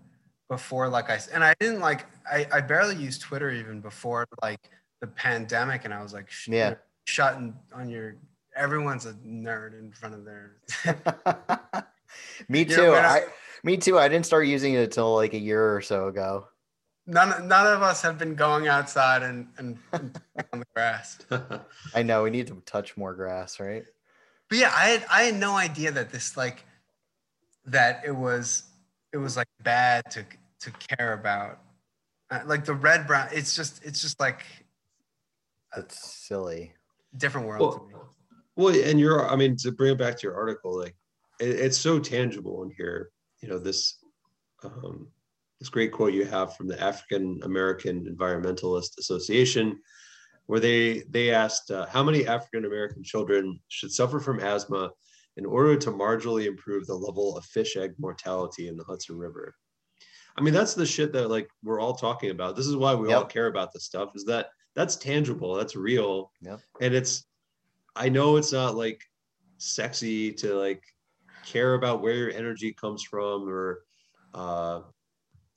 [0.48, 4.70] before like I and I didn't like I, I barely used Twitter even before like
[5.02, 6.76] the pandemic and I was like sh- yeah
[7.08, 8.16] shutting on your
[8.56, 10.56] everyone's a nerd in front of their
[12.48, 13.26] me too you know, I,
[13.64, 14.00] me too.
[14.00, 16.48] I didn't start using it until like a year or so ago.
[17.10, 20.20] None, none of us have been going outside and, and, and
[20.54, 21.20] on the grass.
[21.96, 23.84] I know we need to touch more grass, right?
[24.50, 26.66] But yeah, I had I had no idea that this like
[27.66, 28.64] that it was
[29.14, 30.26] it was like bad to
[30.62, 31.60] to care about
[32.32, 33.28] uh, like the red brown.
[33.32, 34.44] It's just it's just like
[35.78, 36.74] it's silly.
[37.18, 37.94] Different world well, to me.
[38.56, 40.96] Well, and you're I mean to bring it back to your article, like
[41.40, 43.98] it, it's so tangible in here you know this
[44.64, 45.08] um,
[45.60, 49.80] this great quote you have from the African American Environmentalist Association,
[50.46, 54.92] where they they asked uh, how many African American children should suffer from asthma
[55.38, 59.56] in order to marginally improve the level of fish egg mortality in the Hudson River.
[60.38, 62.56] I mean, that's the shit that like we're all talking about.
[62.56, 63.18] This is why we Yep.
[63.18, 64.12] all care about this stuff.
[64.16, 66.60] Is that that's tangible, that's real, Yep.
[66.82, 67.26] and it's.
[67.96, 69.02] I know it's not like
[69.58, 70.82] sexy to like
[71.46, 73.84] care about where your energy comes from or
[74.34, 74.82] uh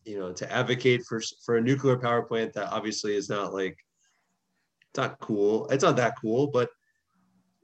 [0.05, 3.77] you know to advocate for for a nuclear power plant that obviously is not like
[4.91, 5.69] it's not cool.
[5.69, 6.71] It's not that cool but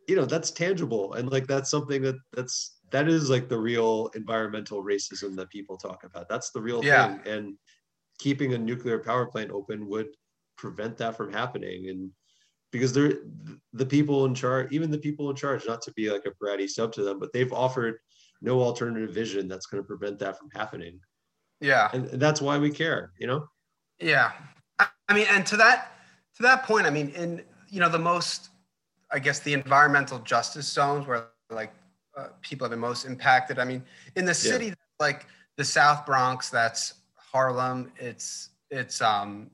[0.06, 1.14] you know that's tangible.
[1.14, 5.76] And like that's something that that's that is like the real environmental racism that people
[5.76, 6.28] talk about.
[6.28, 7.18] That's the real Yeah.
[7.18, 7.26] thing.
[7.26, 7.58] And
[8.18, 10.08] keeping a nuclear power plant open would
[10.56, 11.90] prevent that from happening.
[11.90, 12.10] And
[12.70, 13.14] because they're
[13.72, 16.68] the people in charge even the people in charge not to be like a bratty
[16.68, 17.98] sub to them but they've offered
[18.40, 21.00] no alternative vision that's going to prevent that from happening
[21.60, 21.90] Yeah.
[21.92, 23.48] and that's why we care you know
[24.00, 24.32] Yeah.
[24.78, 25.92] I, mean, and to that
[26.36, 28.50] to that point, I mean, in you know the most,
[29.10, 31.72] I guess the environmental justice zones where like
[32.16, 33.58] uh, people have been most impacted.
[33.58, 33.82] I mean,
[34.16, 34.52] in the Yeah.
[34.52, 37.90] city like the South Bronx, that's Harlem.
[37.98, 39.50] It's it's um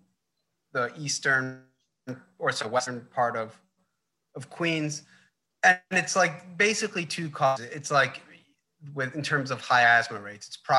[0.72, 1.62] the eastern
[2.38, 3.58] or it's a western part of
[4.36, 5.02] of Queens,
[5.62, 7.66] and it's like basically two causes.
[7.72, 8.20] It's like
[8.94, 10.72] with in terms of high asthma rates, it's He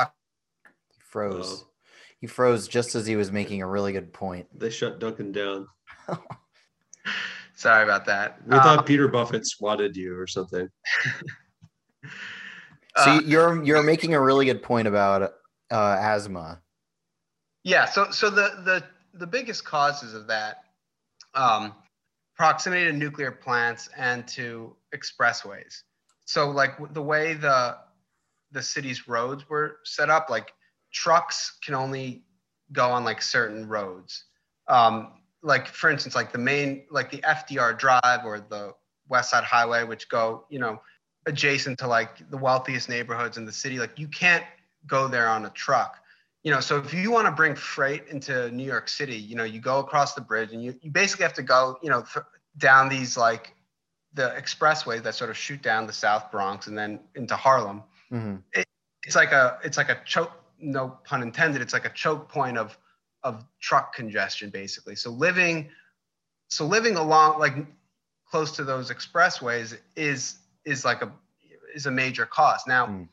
[1.16, 1.62] froze.
[1.62, 1.64] Uh,
[2.20, 4.46] He froze just as he was making a really good point.
[4.58, 5.66] they shut duncan down
[7.54, 8.38] Sorry about that.
[8.46, 10.68] we Um, thought peter buffett swatted you or something
[12.98, 15.20] So uh, you're you're making a really good point about
[15.70, 16.62] uh, asthma.
[17.62, 17.84] yeah.
[17.84, 20.62] So so the the the biggest causes of that
[21.34, 21.74] um,
[22.34, 25.82] proximity to nuclear plants and to expressways.
[26.24, 27.76] So like the way the
[28.52, 30.50] the city's roads were set up, like
[30.92, 32.24] trucks can only
[32.72, 34.24] go on like certain roads.
[34.68, 35.12] Um,
[35.42, 38.74] like for instance, like the main like the FDR Drive or the
[39.08, 40.80] West Side Highway, which go you know
[41.26, 43.78] adjacent to like the wealthiest neighborhoods in the city.
[43.78, 44.44] Like you can't
[44.86, 45.98] go there on a truck.
[46.42, 49.42] You know, so if you want to bring freight into New York City, you know,
[49.42, 52.24] you go across the bridge and you, you basically have to go, you know, th-
[52.56, 53.52] down these like
[54.14, 57.82] the expressways that sort of shoot down the South Bronx and then into Harlem.
[58.10, 58.36] hmm
[59.04, 61.62] It's like a it's like a choke, no pun intended.
[61.62, 62.78] It's like a choke point of
[63.22, 64.94] of truck congestion, basically.
[64.94, 65.68] So living,
[66.48, 67.54] so living along like
[68.30, 71.12] close to those expressways is is like a
[71.74, 72.66] is a major cost.
[72.68, 73.08] Now, Mm.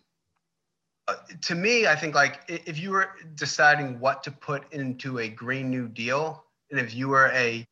[1.07, 5.27] uh, to me, I think like if you were deciding what to put into a
[5.27, 7.67] Green New Deal, and if you were a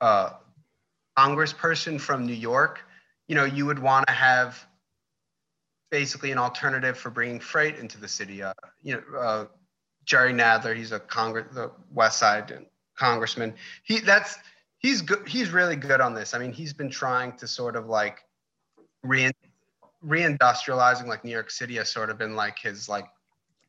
[0.00, 0.30] uh,
[1.16, 2.80] congressperson from New York,
[3.28, 4.66] you know, you would want to have
[5.90, 8.42] basically an alternative for bringing freight into the city.
[8.42, 9.44] Uh, you know, uh,
[10.04, 12.66] Jerry Nadler, he's a Congress, the West Side
[12.96, 13.54] congressman.
[13.82, 14.38] He that's
[14.78, 15.26] he's good.
[15.26, 16.34] He's really good on this.
[16.34, 18.24] I mean, he's been trying to sort of like
[19.02, 19.30] re
[20.04, 23.06] reindustrializing like New York City has sort of been like his like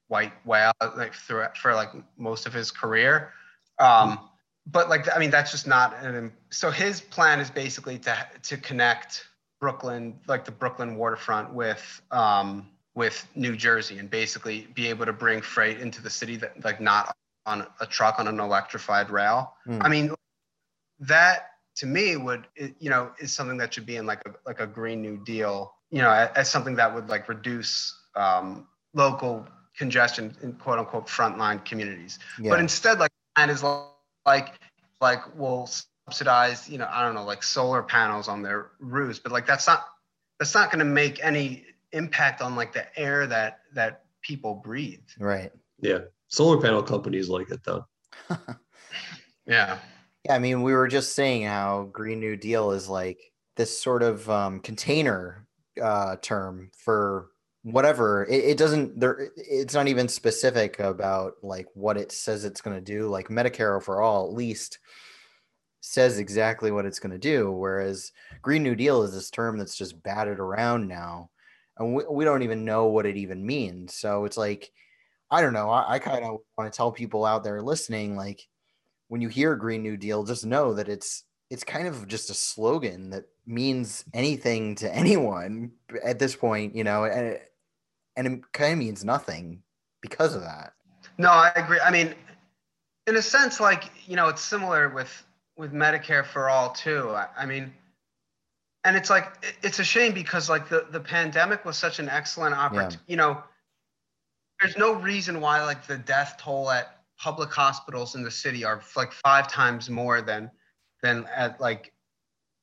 [0.07, 3.31] white whale like through for like most of his career.
[3.79, 4.19] Um,
[4.65, 8.57] but like I mean that's just not an so his plan is basically to to
[8.57, 9.27] connect
[9.59, 15.13] Brooklyn like the Brooklyn waterfront with um, with New Jersey and basically be able to
[15.13, 19.53] bring freight into the city that like not on a truck on an electrified rail.
[19.67, 19.83] Mm.
[19.83, 20.15] I mean
[20.99, 22.47] that to me would
[22.79, 25.73] you know is something that should be in like a like a green new deal
[25.91, 29.47] you know as, as something that would like reduce um, local
[29.77, 32.49] congestion in quote unquote frontline communities Yeah.
[32.49, 33.63] but instead like and is
[34.25, 34.53] like
[35.01, 35.69] like will
[36.07, 39.67] subsidize you know i don't know like solar panels on their roofs but like that's
[39.67, 39.85] not
[40.39, 44.99] that's not going to make any impact on like the air that that people breathe
[45.19, 45.51] right.
[45.79, 47.85] yeah solar panel companies like it though
[49.47, 49.77] yeah
[50.27, 53.19] Yeah, I mean, we were just saying how Green New Deal is like
[53.55, 55.47] this sort of um, container
[55.81, 57.29] uh, term for
[57.63, 58.25] whatever.
[58.25, 58.99] It, it doesn't.
[58.99, 63.07] There, it's not even specific about like what it says it's going to do.
[63.07, 64.79] Like Medicare for all, at least,
[65.81, 67.51] says exactly what it's going to do.
[67.51, 68.11] Whereas
[68.41, 71.29] Green New Deal is this term that's just batted around now,
[71.77, 73.93] and we, we don't even know what it even means.
[73.95, 74.71] So it's like,
[75.29, 75.69] I don't know.
[75.69, 78.41] I, I kind of want to tell people out there listening, like
[79.07, 82.33] when you hear Green New Deal, just know that it's it's kind of just a
[82.33, 85.71] slogan that means anything to anyone
[86.03, 87.51] at this point, you know, and it,
[88.15, 89.61] and it kind of means nothing
[90.01, 90.73] because of that.
[91.17, 91.79] No, I agree.
[91.79, 92.13] I mean,
[93.07, 95.25] in a sense, like you know, it's similar with
[95.57, 97.09] with Medicare for all too.
[97.09, 97.73] I, I mean,
[98.83, 102.09] and it's like it- it's a shame because like the the pandemic was such an
[102.09, 102.95] excellent opportunity.
[103.07, 103.11] Yeah.
[103.11, 103.43] You know,
[104.61, 108.81] there's no reason why like the death toll at public hospitals in the city are
[108.95, 110.51] like five times more than
[111.01, 111.93] than at like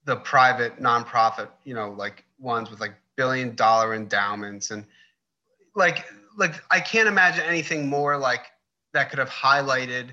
[0.05, 4.85] the private nonprofit, you know, like ones with like billion dollar endowments and
[5.75, 6.05] like
[6.37, 8.47] like I can't imagine anything more like
[8.93, 10.11] that could have highlighted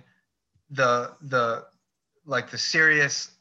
[0.70, 1.66] the the
[2.26, 3.32] like the serious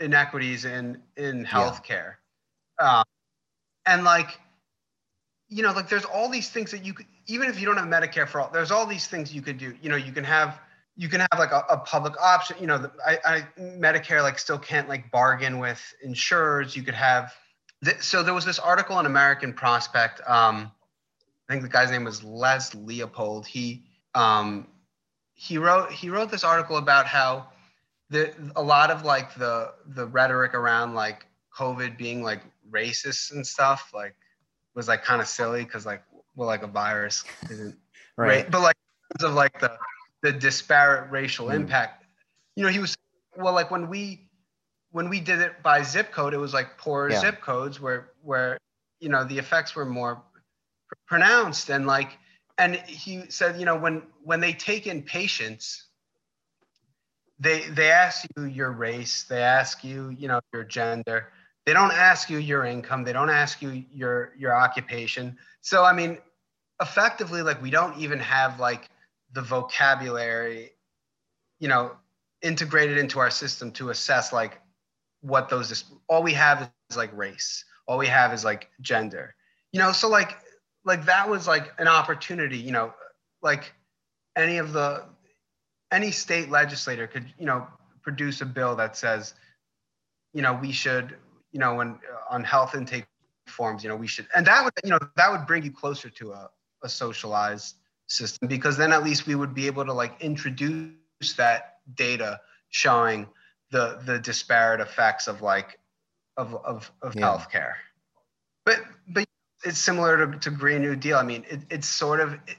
[0.00, 2.14] inequities in in healthcare.
[2.80, 2.98] Yeah.
[2.98, 3.04] Um,
[3.86, 4.38] and like
[5.48, 7.86] you know like there's all these things that you could even if you don't have
[7.86, 10.58] medicare for all there's all these things you could do you know you can have
[10.96, 14.38] you can have like a, a public option you know the, I, I medicare like
[14.38, 17.32] still can't like bargain with insurers you could have
[17.84, 20.70] th- so there was this article in american prospect um,
[21.48, 23.84] i think the guy's name was les leopold he
[24.14, 24.66] um,
[25.34, 27.46] he wrote he wrote this article about how
[28.10, 31.26] the a lot of like the the rhetoric around like
[31.56, 34.14] covid being like racist and stuff like
[34.74, 36.02] was like kind of silly because like
[36.34, 37.76] well like a virus isn't
[38.16, 38.76] right but like
[39.22, 39.76] of like the
[40.22, 41.54] the disparate racial mm.
[41.54, 42.04] impact
[42.54, 42.96] you know he was
[43.36, 44.28] well like when we
[44.90, 47.20] when we did it by zip code it was like poor yeah.
[47.20, 48.58] zip codes where where
[49.00, 50.16] you know the effects were more
[50.88, 52.18] pr- pronounced and like
[52.58, 55.85] and he said you know when when they take in patients
[57.38, 61.32] they they ask you your race they ask you you know your gender.
[61.64, 65.36] They don't ask you your income they don't ask you your your occupation.
[65.60, 66.18] So i mean
[66.80, 68.88] effectively like we don't even have like
[69.32, 70.72] the vocabulary
[71.58, 71.92] you know
[72.42, 74.60] integrated into our system to assess like
[75.22, 77.64] what those all we have is like race.
[77.88, 79.34] All we have is like gender.
[79.72, 80.38] You know so like
[80.84, 82.94] like that was like an opportunity you know
[83.42, 83.72] like
[84.36, 85.04] any of the
[85.96, 87.66] any state legislator could you know
[88.02, 89.34] produce a bill that says
[90.32, 91.16] you know we should
[91.56, 93.06] you know, when uh, on health intake
[93.46, 96.10] forms, you know, we should, and that would, you know, that would bring you closer
[96.10, 96.50] to a,
[96.84, 97.76] a socialized
[98.08, 100.92] system because then at least we would be able to like introduce
[101.38, 102.38] that data
[102.68, 103.26] showing
[103.70, 105.78] the the disparate effects of like
[106.36, 107.22] of of, of yeah.
[107.22, 107.72] healthcare.
[108.66, 109.24] But but
[109.64, 111.16] it's similar to, to Green New Deal.
[111.16, 112.56] I mean, it, it's sort of it,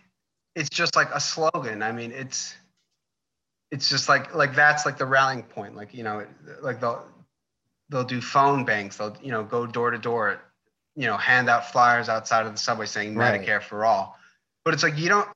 [0.55, 1.83] it's just like a slogan.
[1.83, 2.55] I mean, it's
[3.71, 5.75] it's just like like that's like the rallying point.
[5.75, 6.25] Like you know,
[6.61, 6.99] like the
[7.89, 8.97] they'll do phone banks.
[8.97, 10.41] They'll you know go door to door,
[10.95, 13.41] you know, hand out flyers outside of the subway saying right.
[13.41, 14.17] Medicare for all.
[14.63, 15.27] But it's like you don't.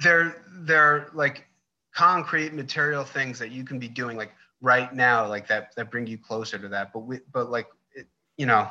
[0.00, 1.46] They're they're like
[1.94, 6.06] concrete material things that you can be doing like right now, like that that bring
[6.06, 6.92] you closer to that.
[6.92, 8.68] But we but like it, you know.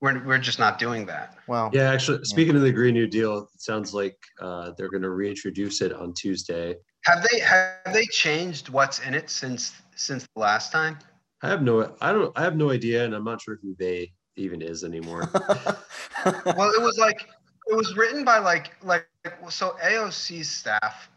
[0.00, 1.38] We're, we're just not doing that.
[1.46, 2.58] Well, yeah, actually, speaking yeah.
[2.58, 6.12] of the Green New Deal, it sounds like uh, they're going to reintroduce it on
[6.12, 6.76] Tuesday.
[7.04, 10.98] Have they have they changed what's in it since since the last time?
[11.42, 14.12] I have no I don't I have no idea and I'm not sure who they
[14.36, 15.28] even is anymore.
[15.34, 17.28] well, it was like
[17.68, 19.06] it was written by like like
[19.48, 21.08] so AOC's staff.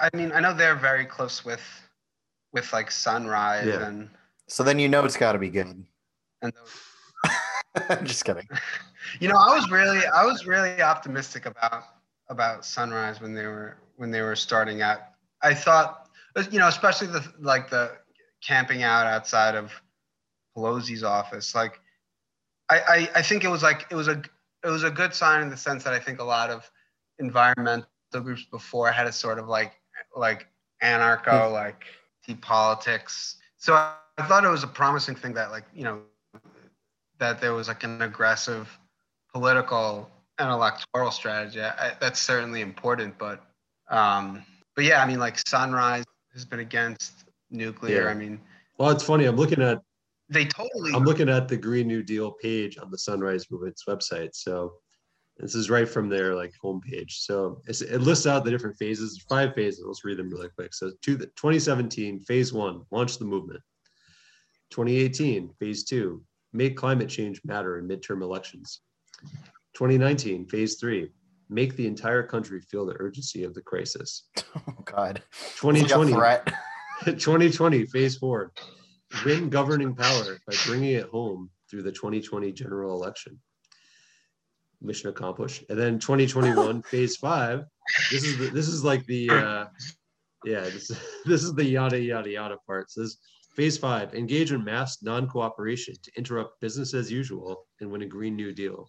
[0.00, 1.62] I mean, I know they're very close with
[2.52, 3.86] with like Sunrise yeah.
[3.86, 4.10] and
[4.46, 5.66] so then you know it's got to be good.
[5.66, 5.86] And
[6.42, 6.52] I'm
[8.04, 8.48] just kidding.
[9.20, 11.84] You know, I was really I was really optimistic about
[12.30, 15.00] about Sunrise when they were when they were starting out.
[15.42, 16.04] I thought
[16.50, 17.92] you know, especially the like the
[18.42, 19.72] camping out outside of
[20.56, 21.54] Pelosi's office.
[21.54, 21.80] Like,
[22.70, 24.22] I, I, I think it was like it was a
[24.64, 26.70] it was a good sign in the sense that I think a lot of
[27.18, 29.74] environmental groups before had a sort of like
[30.16, 30.48] like
[30.82, 31.52] anarcho hmm.
[31.52, 31.84] like
[32.26, 33.36] deep politics.
[33.56, 36.02] So I, I thought it was a promising thing that like you know
[37.24, 38.68] that there was like an aggressive
[39.32, 41.62] political and electoral strategy.
[41.62, 43.42] I, that's certainly important, but
[43.90, 44.44] um,
[44.76, 46.04] but yeah, I mean like Sunrise
[46.34, 48.04] has been against nuclear.
[48.04, 48.10] Yeah.
[48.10, 48.40] I mean,
[48.78, 49.24] well, it's funny.
[49.24, 49.80] I'm looking at
[50.28, 50.92] they totally.
[50.92, 54.30] I'm looking at the Green New Deal page on the Sunrise Movement's website.
[54.34, 54.74] So
[55.38, 57.12] this is right from their like homepage.
[57.12, 59.82] So it lists out the different phases, five phases.
[59.86, 60.74] Let's read them really quick.
[60.74, 63.60] So to the 2017 phase one, launch the movement.
[64.70, 66.22] 2018 phase two,
[66.54, 68.80] make climate change matter in midterm elections.
[69.74, 71.10] 2019 phase three,
[71.50, 74.28] make the entire country feel the urgency of the crisis.
[74.68, 75.20] Oh God.
[75.56, 76.12] 2020.
[77.04, 78.52] 2020 phase four,
[79.24, 83.38] win governing power by bringing it home through the 2020 general election.
[84.80, 85.64] Mission accomplished.
[85.68, 87.64] And then 2021 phase five.
[88.12, 89.64] This is the, this is like the uh,
[90.44, 90.88] yeah this,
[91.24, 92.90] this is the yada yada yada part.
[92.90, 93.18] So this
[93.54, 98.36] phase five engage in mass non-cooperation to interrupt business as usual and win a green
[98.36, 98.88] new deal.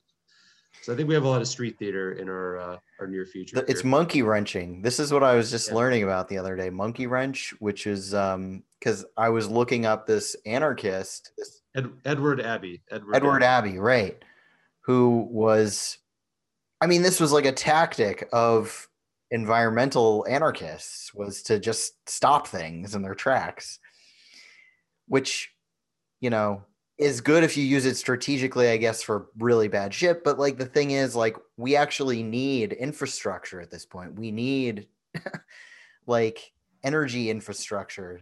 [0.82, 3.26] So I think we have a lot of street theater in our uh, our near
[3.26, 3.64] future.
[3.68, 3.90] It's here.
[3.90, 4.82] monkey wrenching.
[4.82, 5.76] This is what I was just yeah.
[5.76, 6.70] learning about the other day.
[6.70, 12.42] Monkey wrench, which is um because I was looking up this anarchist, this Ed, Edward
[12.42, 12.82] Abbey.
[12.92, 13.70] Edward, Edward Abbey.
[13.70, 14.24] Abbey, right?
[14.82, 15.98] Who was,
[16.80, 18.88] I mean, this was like a tactic of
[19.32, 23.80] environmental anarchists was to just stop things in their tracks,
[25.08, 25.52] which,
[26.20, 26.64] you know,
[26.98, 30.24] is good if you use it strategically, I guess, for really bad shit.
[30.24, 34.18] But like the thing is, like, we actually need infrastructure at this point.
[34.18, 34.88] We need
[36.08, 36.54] like
[36.84, 38.22] energy infrastructure.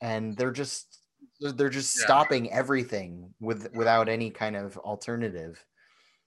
[0.00, 0.98] And they're just
[1.40, 2.04] they're just yeah.
[2.04, 5.64] stopping everything with without any kind of alternative.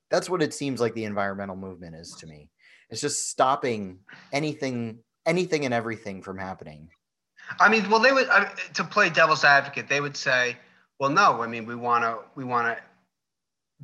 [0.09, 2.49] That's what it seems like the environmental movement is to me.
[2.89, 3.99] It's just stopping
[4.33, 6.89] anything anything and everything from happening.
[7.59, 9.87] I mean, well, they would I to play devil's advocate.
[9.87, 10.57] They would say,
[10.99, 11.41] well, no.
[11.41, 12.83] I mean, we want to we want to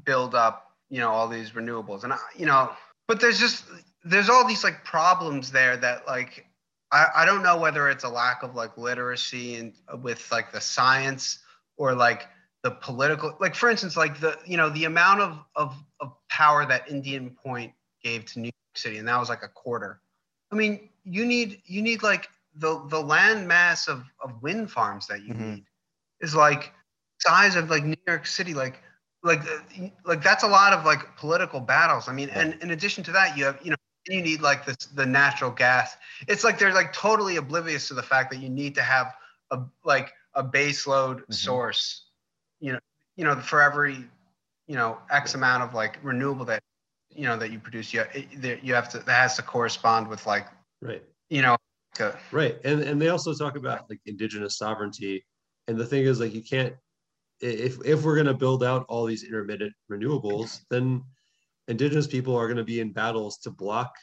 [0.04, 2.72] build up, you know, all these renewables, and you know,
[3.08, 3.66] but there's just
[4.04, 6.46] there's all these like problems there that like
[6.92, 10.52] I, I don't know whether it's a lack of like literacy and uh, with like
[10.52, 11.40] the science
[11.78, 12.28] or like
[12.64, 16.66] the political like for instance like the you know the amount of of, of power
[16.66, 17.72] that indian point
[18.04, 20.02] gave to new york city and that was like a quarter
[20.52, 25.08] i mean you need you need like the the land mass of of wind farms
[25.08, 25.54] that you mm-hmm.
[25.56, 25.66] need
[26.22, 26.74] is like
[27.20, 28.82] size of like new york city like
[29.24, 29.42] like
[30.06, 33.38] like that's a lot of like political battles i mean and in addition to that
[33.38, 33.78] you have you know
[34.10, 35.96] you need like this the natural gas.
[36.28, 39.14] It's like they're like totally oblivious to the fact that you need to have
[39.52, 41.34] a like a base load mm-hmm.
[41.34, 42.06] source.
[42.60, 42.80] You know,
[43.16, 44.06] you know for every
[44.68, 46.64] you know X amount of like renewable that
[47.10, 50.26] you know that you produce, you have, you have to that has to correspond with
[50.26, 50.48] like
[50.82, 51.04] right.
[51.30, 51.58] You know.
[52.00, 55.26] A, right, and and they also talk about like indigenous sovereignty,
[55.68, 56.74] and the thing is like you can't
[57.40, 61.04] if if we're to build out all these intermittent renewables, then
[61.68, 63.94] indigenous people are to be in battles to block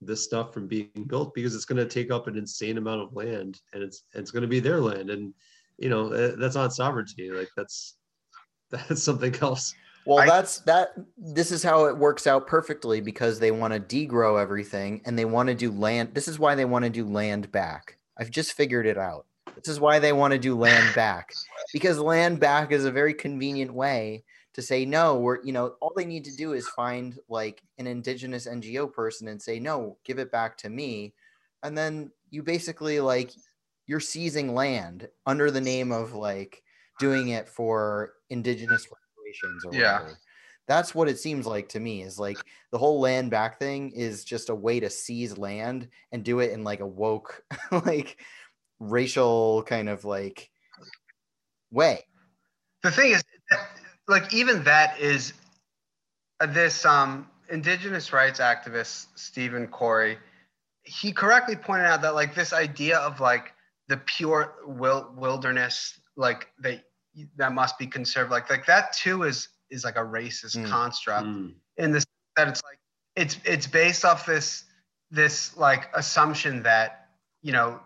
[0.00, 3.60] this stuff from being built because it's to take up an insane amount of land
[3.72, 5.10] and it's it's to be their land.
[5.10, 5.34] And
[5.78, 7.30] you know eh, that's not sovereignty.
[7.30, 7.96] Like that's
[8.70, 9.74] that's something else
[10.10, 13.80] well I, that's that this is how it works out perfectly because they want to
[13.80, 17.04] degrow everything and they want to do land this is why they want to do
[17.06, 17.96] land back.
[18.18, 19.26] I've just figured it out.
[19.54, 21.32] This is why they want to do land back
[21.72, 25.92] because land back is a very convenient way to say no we're you know all
[25.94, 30.18] they need to do is find like an indigenous ngo person and say no give
[30.18, 31.14] it back to me.
[31.62, 33.30] And then you basically like
[33.86, 36.64] you're seizing land under the name of like
[36.98, 38.88] doing it for indigenous
[39.64, 40.00] or yeah.
[40.00, 40.18] whatever
[40.68, 42.38] that's what it seems like to me is like
[42.70, 46.52] the whole land back thing is just a way to seize land and do it
[46.52, 47.42] in like a woke
[47.84, 48.18] like
[48.78, 50.50] racial kind of like
[51.70, 52.04] way
[52.82, 53.22] the thing is
[54.08, 55.32] like even that is
[56.40, 60.16] uh, this um, indigenous rights activist Stephen Corry.
[60.82, 63.52] He correctly pointed out that like this idea of like
[63.88, 66.82] the pure wil- wilderness, like that
[67.36, 70.68] that must be conserved, like like that too is is like a racist mm.
[70.68, 71.52] construct mm.
[71.76, 72.06] in this
[72.36, 72.78] that it's like
[73.16, 74.64] it's it's based off this
[75.10, 77.08] this like assumption that
[77.42, 77.80] you know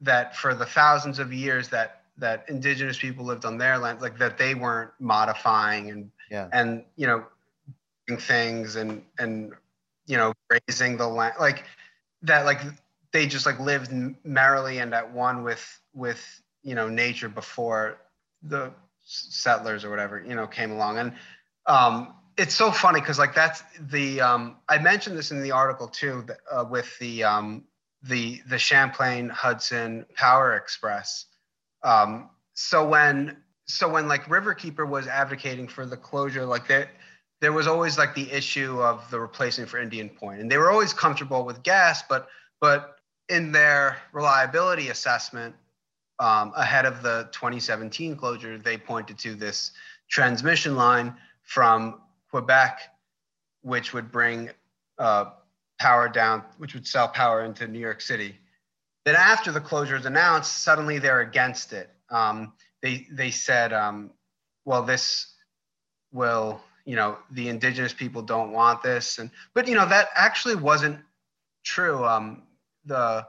[0.00, 4.18] that for the thousands of years that that indigenous people lived on their land, like
[4.18, 6.48] that they weren't modifying and yeah.
[6.52, 7.24] and you know
[8.18, 9.52] things and and
[10.06, 11.64] you know raising the land like
[12.22, 12.60] that like
[13.12, 13.92] they just like lived
[14.24, 17.98] merrily and at one with with you know nature before
[18.42, 18.72] the
[19.04, 20.98] settlers or whatever you know came along.
[20.98, 21.12] And
[21.66, 25.88] um it's so funny because like that's the um i mentioned this in the article
[25.88, 27.64] too uh, with the um
[28.02, 31.26] the the champlain hudson power express.
[31.82, 33.36] Um, so when
[33.66, 36.90] so when like Riverkeeper was advocating for the closure, like there
[37.40, 40.70] there was always like the issue of the replacement for Indian Point, and they were
[40.70, 42.28] always comfortable with gas, but
[42.60, 42.96] but
[43.28, 45.54] in their reliability assessment
[46.20, 49.72] um, ahead of the 2017 closure, they pointed to this
[50.08, 52.00] transmission line from
[52.30, 52.80] Quebec,
[53.62, 54.50] which would bring
[54.98, 55.26] uh,
[55.78, 58.36] power down, which would sell power into New York City.
[59.04, 61.90] Then after the closure is announced, suddenly they're against it.
[62.10, 62.52] Um,
[62.82, 64.10] they they said, um,
[64.64, 65.34] well, this
[66.12, 70.56] will, you know, the indigenous people don't want this, and but you know that actually
[70.56, 70.98] wasn't
[71.64, 72.04] true.
[72.04, 72.42] Um,
[72.84, 73.26] the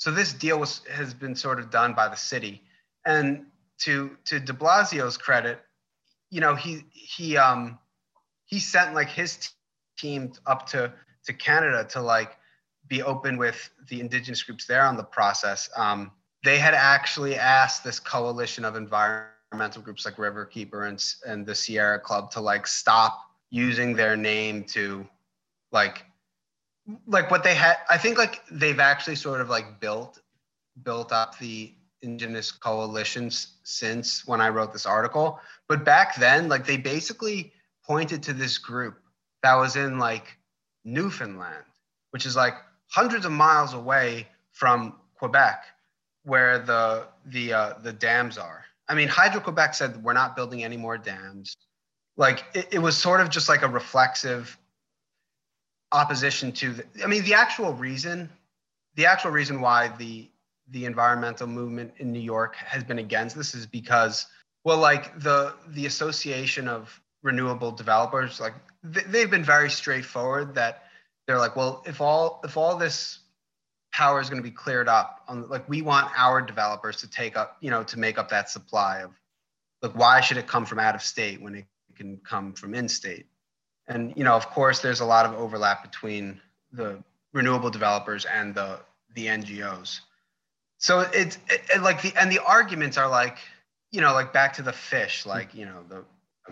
[0.00, 2.62] so this deal was has been sort of done by the city,
[3.04, 3.44] and
[3.80, 5.60] to to De Blasio's credit,
[6.30, 7.78] you know, he he um
[8.46, 9.48] he sent like his t-
[9.98, 10.90] team up to
[11.26, 12.38] to Canada to like
[12.88, 15.68] be open with the indigenous groups there on the process.
[15.76, 16.12] Um,
[16.44, 22.00] they had actually asked this coalition of environmental groups like Riverkeeper and, and the Sierra
[22.00, 23.20] Club to like stop
[23.50, 25.06] using their name to
[25.72, 26.06] like
[27.06, 30.20] like what they had i think like they've actually sort of like built
[30.82, 31.72] built up the
[32.02, 35.38] indigenous coalitions since when i wrote this article
[35.68, 37.52] but back then like they basically
[37.84, 39.00] pointed to this group
[39.42, 40.36] that was in like
[40.84, 41.64] Newfoundland,
[42.10, 42.54] which is like
[42.88, 45.64] hundreds of miles away from Quebec,
[46.24, 48.64] where the the uh, the dams are.
[48.88, 51.56] I mean, Hydro Quebec said we're not building any more dams.
[52.16, 54.56] Like it, it was sort of just like a reflexive
[55.92, 56.72] opposition to.
[56.72, 58.30] The, I mean, the actual reason,
[58.94, 60.30] the actual reason why the
[60.70, 64.26] the environmental movement in New York has been against this is because,
[64.64, 70.84] well, like the the association of renewable developers, like they've been very straightforward that
[71.26, 73.20] they're like, well, if all if all this
[73.92, 77.36] power is going to be cleared up, on like we want our developers to take
[77.36, 79.10] up, you know, to make up that supply of,
[79.82, 81.64] like, why should it come from out of state when it
[81.96, 83.26] can come from in state?
[83.90, 86.40] And you know, of course, there's a lot of overlap between
[86.72, 87.02] the
[87.34, 88.80] renewable developers and the
[89.14, 90.00] the NGOs.
[90.78, 93.36] So it's it, it, like the and the arguments are like,
[93.90, 96.04] you know, like back to the fish, like you know the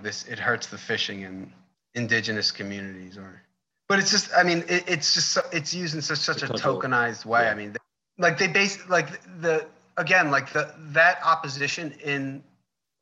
[0.02, 1.52] this it hurts the fishing in
[1.94, 3.42] indigenous communities or
[3.88, 6.46] but it's just i mean it, it's just so, it's used in such such a
[6.46, 7.50] tokenized way yeah.
[7.50, 7.74] i mean
[8.18, 9.66] like they base like the
[9.96, 12.42] again like the that opposition in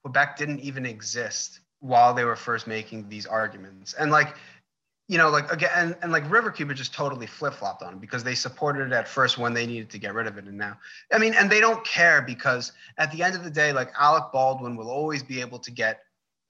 [0.03, 3.95] quebec didn't even exist while they were first making these arguments.
[3.95, 4.37] And like
[5.09, 6.25] you know like again and, and like
[6.55, 9.91] Cuba just totally flip-flopped on it because they supported it at first when they needed
[9.91, 10.47] to get rid of it.
[10.47, 10.79] And now
[11.13, 14.33] i mean and they don't care because at the end of the day like alec
[14.33, 16.01] baldwin will always be able to get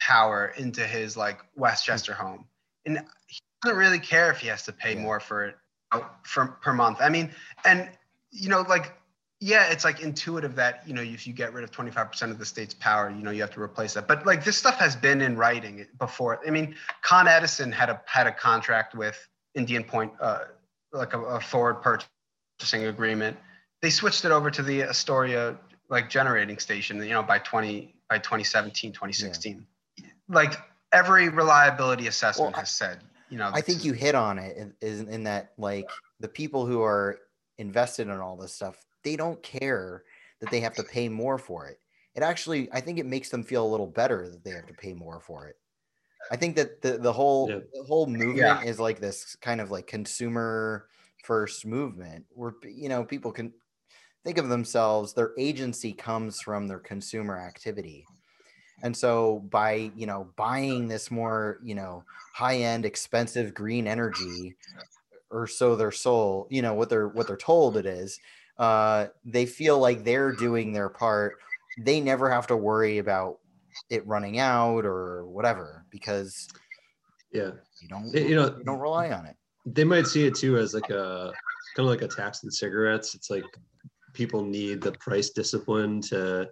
[0.00, 2.46] power into his like Westchester home,
[2.84, 5.56] and he doesn't really care if he has to pay more for it
[6.22, 6.98] for per month.
[7.00, 7.30] I mean,
[7.64, 7.88] and
[8.30, 8.94] you know, like
[9.40, 12.44] yeah, it's like intuitive that you know if you get rid of 25% of the
[12.44, 14.08] state's power, you know you have to replace that.
[14.08, 16.40] But like this stuff has been in writing before.
[16.46, 19.16] I mean, Con Edison had a had a contract with
[19.54, 20.44] Indian Point, uh,
[20.92, 23.36] like a, a forward purchasing agreement.
[23.82, 25.56] They switched it over to the Astoria
[25.88, 29.54] like generating station, you know, by 20 by 2017, 2016.
[29.54, 29.60] Yeah
[30.28, 30.54] like
[30.92, 34.74] every reliability assessment well, has said, you know, I think you hit on it in,
[34.80, 35.88] in, in that like
[36.20, 37.18] the people who are
[37.58, 38.76] invested in all this stuff,
[39.06, 40.02] they don't care
[40.40, 41.78] that they have to pay more for it.
[42.14, 44.74] It actually, I think it makes them feel a little better that they have to
[44.74, 45.56] pay more for it.
[46.30, 47.60] I think that the, the whole yeah.
[47.72, 48.62] the whole movement yeah.
[48.62, 50.88] is like this kind of like consumer
[51.24, 53.52] first movement where you know people can
[54.24, 58.04] think of themselves their agency comes from their consumer activity
[58.82, 62.04] and so by, you know, buying this more, you know,
[62.34, 64.54] high-end expensive green energy
[65.30, 68.20] or so their soul, you know, what they're what they're told it is,
[68.58, 71.36] uh, they feel like they're doing their part.
[71.78, 73.38] They never have to worry about
[73.90, 76.48] it running out or whatever because
[77.32, 77.50] yeah,
[77.80, 79.36] you don't you know you don't rely on it.
[79.66, 81.32] They might see it too as like a
[81.74, 83.14] kind of like a tax on cigarettes.
[83.14, 83.44] It's like
[84.14, 86.48] people need the price discipline to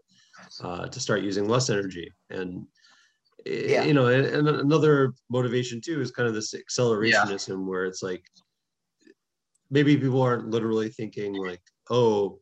[0.62, 2.12] uh, to start using less energy.
[2.30, 2.66] And
[3.46, 3.84] yeah.
[3.84, 7.55] you know, and, another motivation too is kind of this accelerationism yeah.
[7.55, 8.24] where it's like
[9.70, 12.41] maybe people aren't literally thinking like, oh,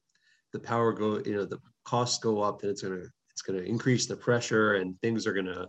[0.53, 4.07] the power go, you know, the costs go up, then it's gonna it's gonna increase
[4.07, 5.67] the pressure, and things are gonna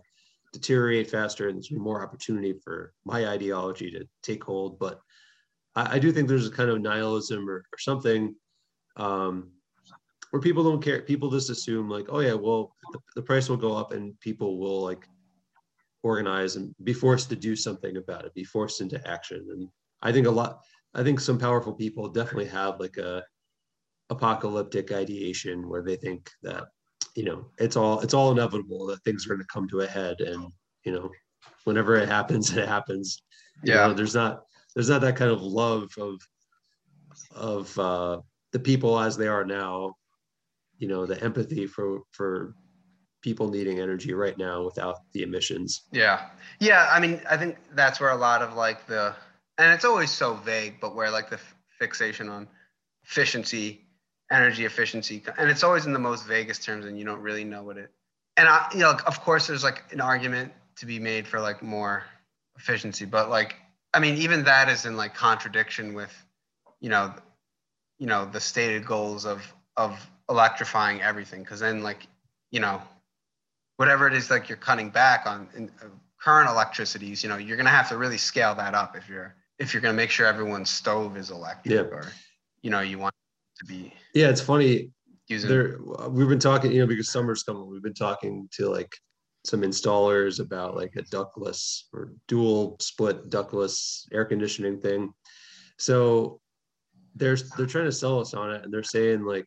[0.52, 4.78] deteriorate faster, and there's more opportunity for my ideology to take hold.
[4.78, 5.00] But
[5.74, 8.34] I, I do think there's a kind of nihilism or, or something
[8.96, 9.50] um,
[10.30, 11.02] where people don't care.
[11.02, 14.58] People just assume like, oh yeah, well the, the price will go up and people
[14.58, 15.06] will like
[16.02, 19.46] organize and be forced to do something about it, be forced into action.
[19.50, 19.68] And
[20.02, 20.60] I think a lot,
[20.94, 23.24] I think some powerful people definitely have like a
[24.10, 26.64] apocalyptic ideation where they think that
[27.14, 29.86] you know it's all it's all inevitable that things are going to come to a
[29.86, 30.52] head and
[30.84, 31.10] you know
[31.64, 33.22] whenever it happens it happens.
[33.62, 33.82] Yeah.
[33.82, 34.42] you know, there's not
[34.74, 36.20] there's not that kind of love of
[37.34, 38.20] of uh
[38.52, 39.94] the people as they are now
[40.78, 42.54] you know the empathy for for
[43.22, 45.84] people needing energy right now without the emissions.
[45.92, 46.28] Yeah.
[46.60, 49.14] Yeah i mean i think that's where a lot of like the
[49.58, 52.48] and it's always so vague but where like the f- fixation on
[53.04, 53.83] efficiency
[54.30, 57.62] energy efficiency and it's always in the most vaguest terms and you don't really know
[57.62, 57.90] what it
[58.36, 61.62] and i you know of course there's like an argument to be made for like
[61.62, 62.04] more
[62.56, 63.56] efficiency but like
[63.92, 66.12] i mean even that is in like contradiction with
[66.80, 67.12] you know
[67.98, 69.42] you know the stated goals of
[69.76, 72.06] of electrifying everything because then like
[72.50, 72.80] you know
[73.76, 75.86] whatever it is like you're cutting back on in, uh,
[76.20, 79.34] current electricities you know you're going to have to really scale that up if you're
[79.58, 81.80] if you're going to make sure everyone's stove is electric yeah.
[81.80, 82.06] or
[82.62, 83.14] you know you want
[83.58, 84.90] to be yeah it's funny.
[85.28, 85.78] using there
[86.08, 88.92] we've been talking you know because summer's coming we've been talking to like
[89.44, 95.12] some installers about like a ductless or dual split ductless air conditioning thing.
[95.78, 96.40] So
[97.14, 99.46] they're they're trying to sell us on it and they're saying like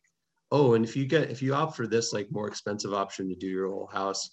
[0.50, 3.34] oh, and if you get if you opt for this like more expensive option to
[3.34, 4.30] do your whole house,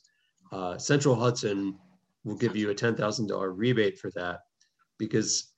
[0.52, 1.78] uh, Central Hudson
[2.24, 4.42] will give you a ten thousand dollar rebate for that
[4.98, 5.52] because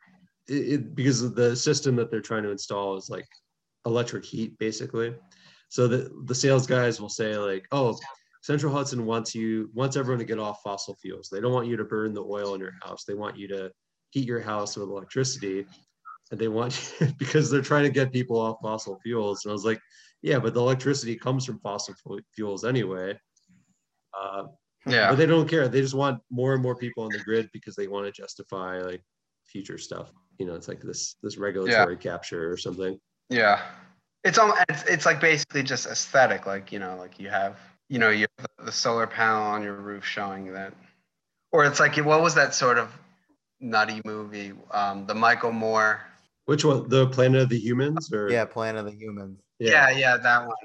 [0.48, 3.28] it, it, because the system that they're trying to install is like
[3.88, 5.16] electric heat basically.
[5.70, 7.98] So the the sales guys will say like, oh,
[8.42, 11.30] Central Hudson wants you wants everyone to get off fossil fuels.
[11.32, 13.04] They don't want you to burn the oil in your house.
[13.04, 13.72] They want you to
[14.12, 15.66] heat your house with electricity.
[16.32, 19.44] And they want you, because they're trying to get people off fossil fuels.
[19.44, 19.80] And I was like,
[20.22, 21.96] yeah, but the electricity comes from fossil
[22.36, 23.18] fuels anyway.
[24.14, 24.44] Uh,
[24.86, 25.10] Yeah.
[25.10, 25.68] but they don't care.
[25.68, 28.80] They just want more and more people on the grid because they want to justify
[28.82, 29.04] like
[29.46, 30.12] future stuff.
[30.38, 33.00] You know, it's like this this regulatory capture or something.
[33.30, 33.62] Yeah.
[34.24, 36.46] It's all it's, it's like basically just aesthetic.
[36.46, 37.58] Like, you know, like you have,
[37.90, 40.74] you know, you have the, the solar panel on your roof showing that.
[41.52, 42.92] Or it's like, what was that sort of
[43.62, 44.54] nutty movie?
[44.72, 46.02] Um, the Michael Moore.
[46.46, 46.88] Which one?
[46.90, 49.40] The Planet of the Humans or Yeah, Planet of the Humans.
[49.60, 49.90] Yeah.
[49.90, 50.56] yeah, that one.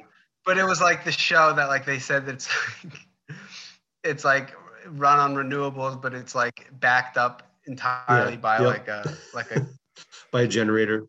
[0.45, 2.49] But it was like the show that like they said that it's
[2.85, 2.95] like
[4.05, 4.55] it's like
[4.89, 8.67] run on renewables, but it's like backed up entirely Yeah, by yep.
[8.67, 9.67] like a like a
[10.33, 11.07] by a generator.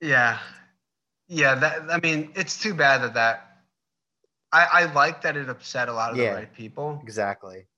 [0.00, 0.38] Yeah.
[1.32, 3.62] Yeah, that I mean, it's too bad that that
[4.52, 6.30] I, I like that it upset a lot of Yeah.
[6.30, 6.98] the right people.
[7.04, 7.68] Exactly.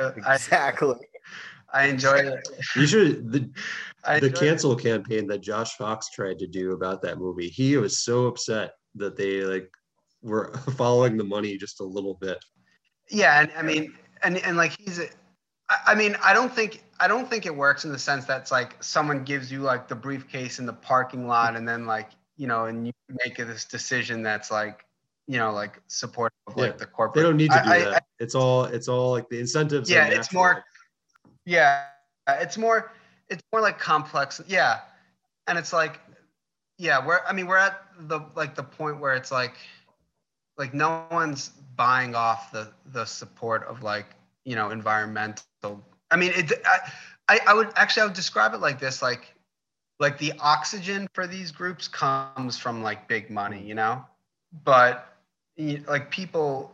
[0.00, 0.94] Uh, Exactly.
[1.72, 2.48] I enjoyed it.
[2.76, 3.50] You should the
[4.04, 4.46] I the enjoyed it.
[4.46, 7.48] cancel campaign that Josh Fox tried to do about that movie.
[7.48, 9.68] He was so upset that they like
[10.22, 12.38] were following the money just a little bit.
[13.08, 13.92] Yeah, and I mean,
[14.22, 15.00] and and like he's,
[15.86, 18.80] I mean, I don't think I don't think it works in the sense that's like
[18.82, 22.10] someone gives you like the briefcase in the parking lot, and then like
[22.40, 24.86] you know, and you make this decision that's like
[25.26, 27.14] you know, like supportive of like the corporate.
[27.14, 28.04] They don't need to do I- I- that.
[28.18, 29.90] it's all it's all like the incentives.
[29.90, 30.64] Yeah, it's more-
[31.44, 31.84] Yeah,
[32.26, 32.92] it's more
[33.28, 34.40] it's more like complex.
[34.48, 34.80] Yeah,
[35.46, 36.00] and it's like
[36.78, 39.56] yeah, we're I mean we're at the like the point where it's like
[40.56, 44.06] like no one's buying off the the support of like
[44.46, 45.84] you know environmental.
[46.10, 46.52] I mean it.
[46.64, 46.78] I,
[47.28, 49.34] I I would actually I would describe it like this like
[50.00, 54.04] like the oxygen for these groups comes from like big money, you know,
[54.64, 55.06] but
[55.86, 56.72] like people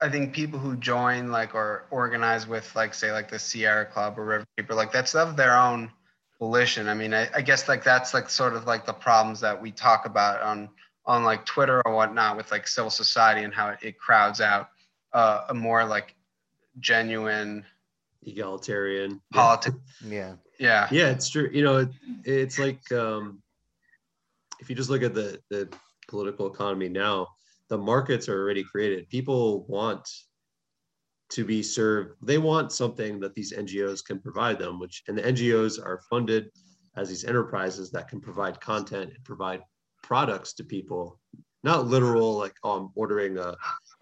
[0.00, 4.18] I think people who join like or organize with like say like the Sierra Club
[4.18, 5.90] or River Keeper, like that's of their own
[6.38, 6.86] volition.
[6.86, 9.70] I mean, I, I guess like that's like sort of like the problems that we
[9.72, 10.68] talk about on
[11.06, 14.68] on like Twitter or whatnot with like civil society and how it, it crowds out
[15.14, 16.14] uh, a more like
[16.78, 17.64] genuine
[18.22, 19.22] egalitarian.
[19.32, 19.78] politics.
[20.04, 20.34] Yeah.
[20.58, 20.88] Yeah.
[20.90, 21.50] Yeah, it's true.
[21.52, 21.90] You know, it,
[22.24, 23.42] it's like um,
[24.60, 25.68] if you just look at the the
[26.08, 27.28] political economy now,
[27.68, 29.08] the markets are already created.
[29.08, 30.08] People want
[31.30, 32.14] to be served.
[32.22, 36.50] They want something that these NGOs can provide them, which and the NGOs are funded
[36.96, 39.62] as these enterprises that can provide content and provide
[40.02, 41.20] products to people.
[41.62, 43.56] Not literal like oh, I'm ordering a,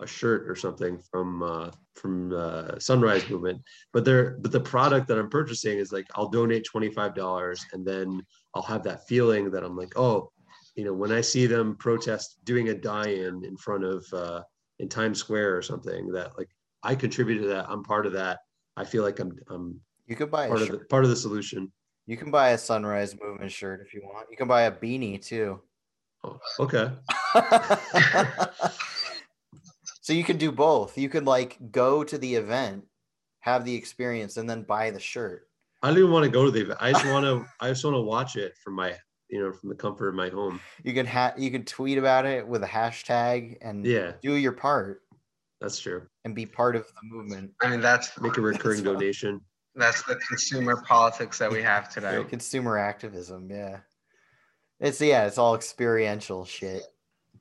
[0.05, 3.61] a shirt or something from uh, from uh, Sunrise Movement,
[3.93, 7.65] but they're but the product that I'm purchasing is like I'll donate twenty five dollars
[7.73, 8.23] and then
[8.55, 10.31] I'll have that feeling that I'm like oh
[10.77, 14.43] you know when I see them protest doing a die-in in front of uh,
[14.79, 16.51] in Times Square or something that like
[16.83, 18.41] I contributed to that I'm part of that
[18.77, 21.73] I feel like I'm I'm You could buy part of the part of the solution.
[22.07, 24.27] You can buy a Sunrise Movement shirt if you want.
[24.31, 25.61] You can buy a beanie too.
[26.23, 26.91] Oh, okay.
[30.05, 30.99] so you could do both.
[30.99, 32.85] You could like go to the event,
[33.41, 35.49] have the experience, and then buy the shirt.
[35.83, 36.79] I don't even want to go to the event.
[36.83, 38.95] I just want to I just want to watch it from my
[39.31, 40.61] you know from the comfort of my home.
[40.83, 44.53] You could ha- you could tweet about it with a hashtag and Yeah, do your
[44.53, 45.01] part
[45.59, 46.03] that's true.
[46.27, 47.53] and be part of the movement.
[47.63, 48.95] I mean, that's Make a recurring That's fine.
[48.95, 49.41] donation.
[49.75, 52.23] that's the consumer politics that we have today.
[52.29, 53.79] Consumer activism, yeah.
[54.81, 56.83] It's yeah, it's all experiential shit.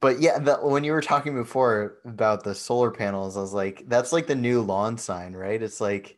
[0.04, 4.12] But yeah, when you were talking before about the solar panels, I was like, that's
[4.12, 5.62] like the new lawn sign, right?
[5.62, 6.18] It's like,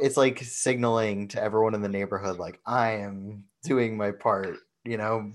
[0.00, 4.56] it's like signaling to everyone in the neighborhood, like I am doing my part.
[4.84, 5.32] You know,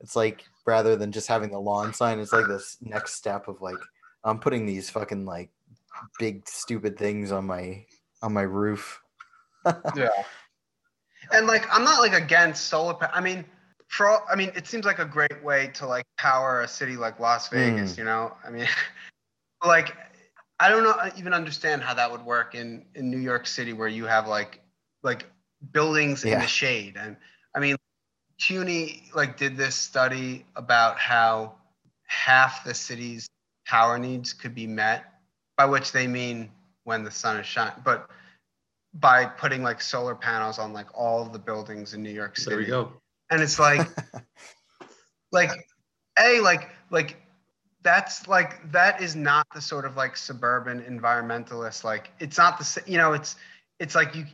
[0.00, 3.60] it's like rather than just having the lawn sign, it's like this next step of
[3.60, 3.76] like
[4.24, 5.50] I'm putting these fucking like
[6.18, 7.84] big stupid things on my
[8.22, 8.98] on my roof.
[9.94, 10.08] yeah
[11.30, 13.44] and like i'm not like against solar pa- i mean
[13.92, 16.96] for all, i mean it seems like a great way to like power a city
[16.96, 17.56] like las hmm.
[17.56, 18.66] vegas you know i mean
[19.64, 19.94] like
[20.58, 23.88] i don't know even understand how that would work in in new york city where
[23.88, 24.60] you have like
[25.02, 25.26] like
[25.72, 27.16] buildings in the shade and
[27.54, 27.76] i mean
[28.40, 31.54] cuny like did this study about how
[32.06, 33.28] half the city's
[33.66, 35.04] power needs could be met
[35.56, 36.50] by which they mean
[36.84, 38.10] when the sun is shining but
[38.94, 42.50] by putting like solar panels on like all of the buildings in New York City.
[42.50, 42.92] There we go.
[43.32, 43.88] And it's like
[45.32, 45.50] like
[46.18, 47.16] a like like
[47.82, 52.82] that's like that is not the sort of like suburban environmentalist like it's not the
[52.86, 53.34] you know it's
[53.80, 54.24] it's like you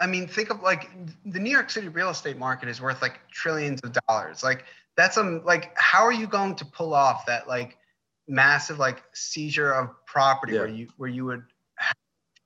[0.00, 0.90] I mean, think of like
[1.26, 4.44] the New York City real estate market is worth like trillions of dollars.
[4.44, 4.64] Like
[4.96, 7.76] that's um like how are you going to pull off that like
[8.28, 10.60] massive like seizure of property Yeah.
[10.60, 11.42] where you where you would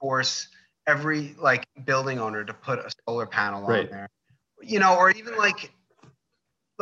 [0.01, 0.49] force
[0.87, 3.85] every like building owner to put a solar panel Right.
[3.85, 4.09] on there,
[4.63, 5.73] you know, or even like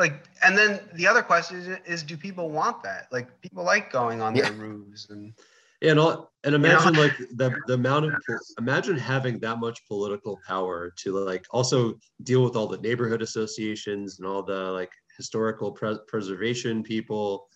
[0.00, 3.06] like and then the other question is, is do people want that?
[3.12, 4.44] Like people like going on Yeah.
[4.44, 5.32] their roofs and
[5.82, 6.56] Yeah, and all, and know?
[6.56, 8.14] imagine like the the amount of
[8.58, 14.18] imagine having that much political power to like also deal with all the neighborhood associations
[14.18, 17.46] and all the like historical pres preservation people.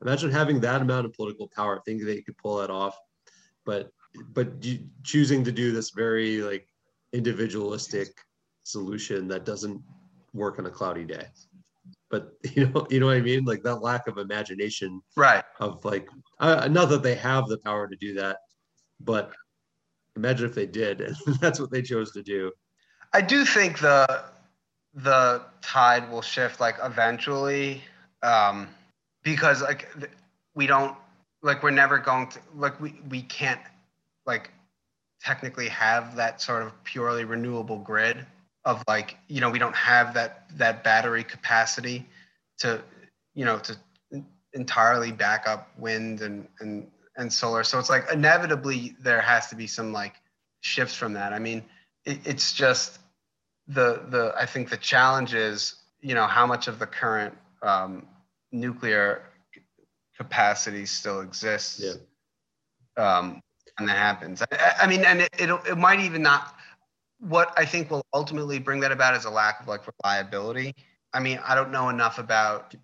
[0.00, 1.82] Imagine having that amount of political power.
[1.84, 2.96] Think that you could pull that off,
[3.66, 3.90] but
[4.36, 6.68] but you, choosing to do this very like
[7.12, 8.08] individualistic
[8.62, 9.82] solution that doesn't
[10.34, 11.26] work on a cloudy day.
[12.10, 13.44] But you know, you know what I mean?
[13.44, 15.44] Like that lack of imagination right.
[15.60, 16.08] of like
[16.40, 18.38] uh, not that they have the power to do that
[19.00, 19.32] but
[20.16, 22.50] imagine if they did and that's what they chose to do
[23.12, 24.24] I do think the
[24.94, 27.82] the tide will shift like eventually,
[28.22, 28.68] um,
[29.22, 29.88] because like
[30.54, 30.94] we don't
[31.42, 33.60] like we're never going to like we we can't
[34.26, 34.50] like
[35.22, 38.26] technically have that sort of purely renewable grid
[38.68, 42.06] of like you know we don't have that that battery capacity
[42.58, 42.80] to
[43.34, 43.74] you know to
[44.52, 47.64] entirely back up wind and and and solar.
[47.64, 50.14] So it's like inevitably there has to be some like
[50.60, 51.32] shifts from that.
[51.32, 51.64] I mean
[52.04, 52.98] it, it's just
[53.70, 58.06] the the i think the challenge is you know how much of the current um,
[58.50, 59.22] nuclear
[60.16, 61.94] capacity still exists Yeah.
[63.18, 63.40] um,
[63.78, 64.42] when that happens.
[64.42, 66.57] I, I mean and it, it'll, it might even not
[67.20, 70.74] what i think will ultimately bring that about is a lack of like reliability.
[71.12, 72.74] I mean i don't know enough about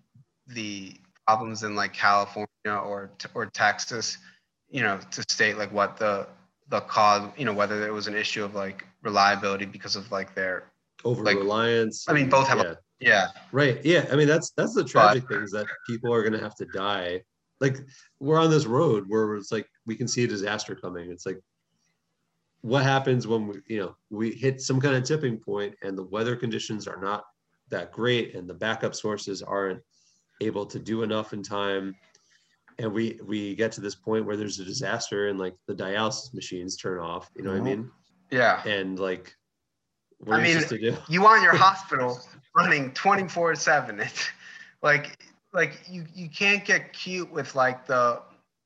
[0.47, 0.93] the
[1.25, 4.17] problems in like california or or texas
[4.69, 6.27] you know to state like what the
[6.69, 10.33] the cause you know whether it was an issue of like reliability because of like
[10.35, 10.65] their
[11.03, 13.09] over Like, reliance I mean, both have a- yeah.
[13.09, 13.27] yeah.
[13.51, 13.83] Right.
[13.85, 14.07] Yeah.
[14.11, 16.65] I mean that's that's the tragic thing is that people are going to have to
[16.65, 17.21] die.
[17.61, 17.77] Like
[18.19, 21.11] we're on this road where it's like we can see a disaster coming.
[21.11, 21.39] It's like
[22.65, 26.03] what happens when we you know we hit some kind of tipping point and the
[26.03, 27.23] weather conditions are not
[27.69, 29.79] that great and the backup sources aren't
[30.41, 31.95] able to do enough in time.
[32.79, 36.33] And we we get to this point where there's a disaster and like the dialysis
[36.33, 37.65] machines turn off you know what i Mhm.
[37.65, 37.91] mean?
[38.31, 38.63] Yeah.
[38.67, 39.35] And like
[40.17, 40.97] what I you mean, do?
[41.07, 42.19] you want your hospital
[42.55, 44.27] running 24 7 it's
[44.81, 45.19] like
[45.53, 48.23] like you you can't get cute with like the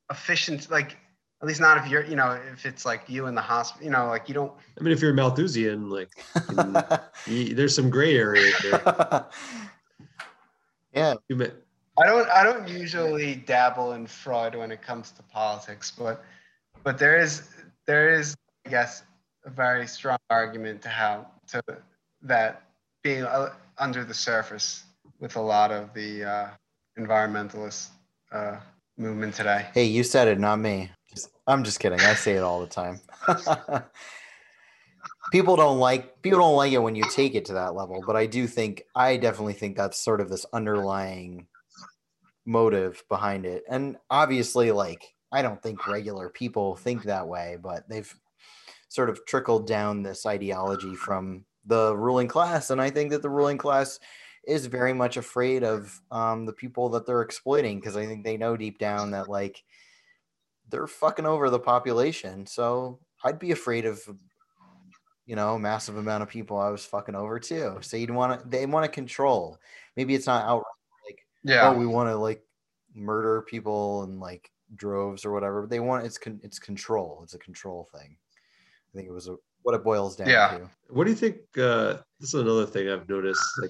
[0.09, 0.95] efficient like
[1.41, 3.91] at least not if you're you know if it's like you in the hospital you
[3.91, 6.09] know like you don't i mean if you're malthusian like
[7.27, 9.25] you, there's some gray area there.
[10.93, 11.51] Yeah, You may-
[11.99, 16.23] i don't i don't usually dabble in Freud when it comes to politics but
[16.83, 17.47] but there is
[17.85, 18.35] there is
[18.65, 19.03] i guess
[19.45, 21.61] a very strong argument to how to
[22.21, 22.63] that
[23.03, 24.83] being uh, under the surface
[25.19, 26.47] with a lot of the uh,
[26.97, 27.87] environmentalist
[28.31, 28.57] uh,
[28.97, 29.67] movement today.
[29.73, 30.91] Hey, you said it, not me.
[31.47, 31.99] I'm just kidding.
[31.99, 33.01] I say it all the time.
[35.32, 38.16] people don't like people don't like it when you take it to that level, but
[38.16, 41.47] I do think I definitely think that's sort of this underlying
[42.45, 43.64] motive behind it.
[43.70, 48.14] And obviously like I don't think regular people think that way, but they've
[48.88, 53.30] sort of trickled down this ideology from the ruling class and I think that the
[53.30, 53.99] ruling class
[54.47, 58.38] is very much afraid of um, the people that they're exploiting because I think they
[58.38, 59.64] know deep down that like
[60.70, 62.45] they're fucking over the population.
[62.45, 63.99] So I'd be afraid of
[65.26, 67.77] you know a massive amount of people I was fucking over too.
[67.81, 69.57] So you'd want to they want to control.
[69.95, 70.65] Maybe it's not outright
[71.07, 72.43] like yeah oh we want to like
[72.95, 75.61] murder people and like droves or whatever.
[75.61, 77.22] But they want it's con- it's control.
[77.23, 78.18] It's a control thing.
[78.91, 80.57] I think it was a, what it boils down Yeah.
[80.57, 80.69] to.
[80.89, 83.69] what do you think uh this is another thing i've noticed like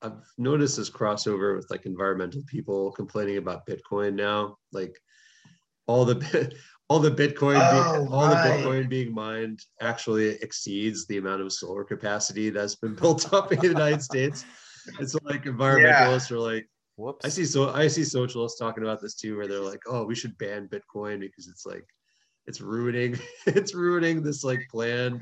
[0.00, 4.96] i've noticed this crossover with like environmental people complaining about bitcoin now like
[5.86, 6.52] all the
[6.88, 8.58] all the bitcoin be- Oh, all right.
[8.58, 13.52] the bitcoin being mined actually exceeds the amount of solar capacity that's been built up
[13.52, 14.44] in the united states
[15.00, 17.26] it's like environmentalists are like Whoops.
[17.26, 20.14] I see so I see socialists talking about this too, where they're like, "Oh, we
[20.14, 21.86] should ban Bitcoin because it's like
[22.46, 25.20] it's ruining it's ruining this like plan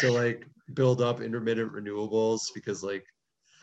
[0.00, 0.44] to like
[0.74, 3.04] build up intermittent renewables because like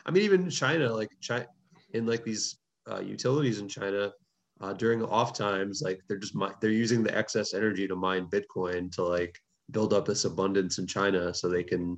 [0.05, 1.45] I mean even China like China
[1.93, 2.57] in like these
[2.89, 4.13] uh, utilities in China
[4.61, 8.91] uh, during off times like they're just they're using the excess energy to mine Bitcoin
[8.93, 9.37] to like
[9.71, 11.97] build up this abundance in China so they can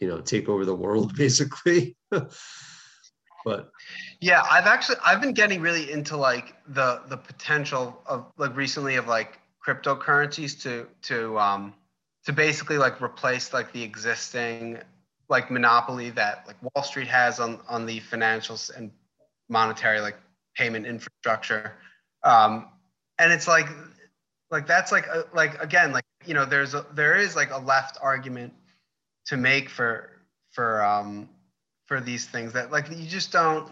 [0.00, 1.96] you know take over the world basically.
[2.10, 3.70] but
[4.20, 8.96] Yeah, I've actually I've been getting really into like the the potential of like recently
[8.96, 11.74] of like cryptocurrencies to to um
[12.26, 14.78] to basically like replace like the existing
[15.28, 18.90] like monopoly that like Wall Street has on on the financials and
[19.48, 20.16] monetary like
[20.56, 21.74] payment infrastructure.
[22.22, 22.68] Um,
[23.18, 23.68] and it's like
[24.50, 27.58] like that's like a, like again like you know there's a there is like a
[27.58, 28.52] left argument
[29.26, 30.10] to make for
[30.52, 31.28] for um
[31.86, 33.70] for these things that like you just don't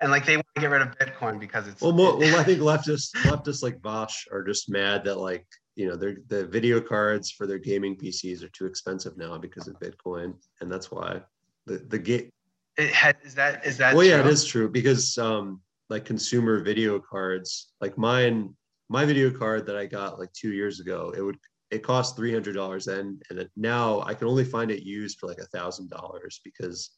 [0.00, 2.42] and like they want to get rid of bitcoin because it's well, mo- well i
[2.42, 5.46] think leftists leftists like Vaush are just mad that like
[5.76, 9.68] you know their the video cards for their gaming pcs are too expensive now because
[9.68, 11.20] of bitcoin and that's why
[11.66, 12.30] the the gate
[12.78, 17.72] is that is that well yeah it is true because um like consumer video cards
[17.80, 18.54] like mine
[18.88, 21.38] my video card that I got like two years ago, it would
[21.70, 25.26] it cost three hundred dollars then, and now I can only find it used for
[25.26, 26.90] like a thousand dollars because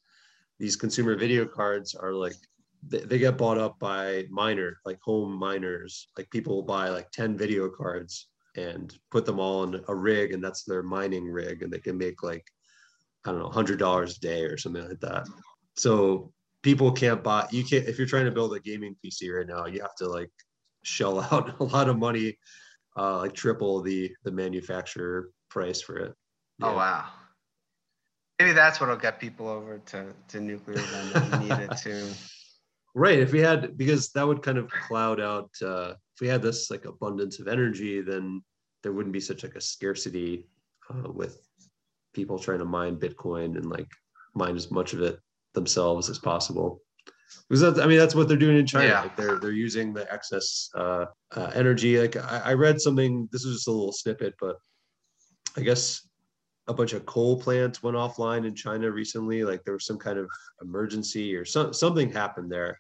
[0.59, 2.35] these consumer video cards are like
[2.87, 6.09] they, they get bought up by miner like home miners.
[6.17, 10.33] Like people will buy like ten video cards and put them all in a rig,
[10.33, 12.45] and that's their mining rig, and they can make like
[13.25, 15.29] I don't know hundred dollars a day or something like that.
[15.77, 16.33] So
[16.67, 19.67] people can't buy you can't if you're trying to build a gaming PC right now,
[19.67, 20.33] you have to like
[20.83, 22.37] shell out a lot of money,
[22.99, 26.15] uh, like triple the the manufacturer price for it.
[26.61, 26.73] Oh, yeah.
[26.73, 27.05] Oh wow.
[28.41, 32.13] Maybe that's what'll get people over to, to nuclear then need it to.
[32.99, 33.19] Right.
[33.19, 36.71] If we had because that would kind of cloud out uh, if we had this
[36.71, 38.43] like abundance of energy, then
[38.83, 40.49] there wouldn't be such like a scarcity
[40.89, 41.47] uh, with
[42.15, 43.91] people trying to mine Bitcoin and like
[44.35, 45.21] mine as much of it
[45.57, 46.81] themselves as possible
[47.49, 48.89] because that's, I mean that's what they're doing in China.
[48.89, 49.01] Yeah.
[49.03, 51.99] Like they're they're using the excess uh, uh, energy.
[51.99, 53.29] Like I, I read something.
[53.33, 54.57] This is just a little snippet, but
[55.57, 56.07] I guess
[56.69, 59.45] a bunch of coal plants went offline in China recently.
[59.45, 60.29] Like there was some kind of
[60.63, 62.79] emergency or some, something happened there,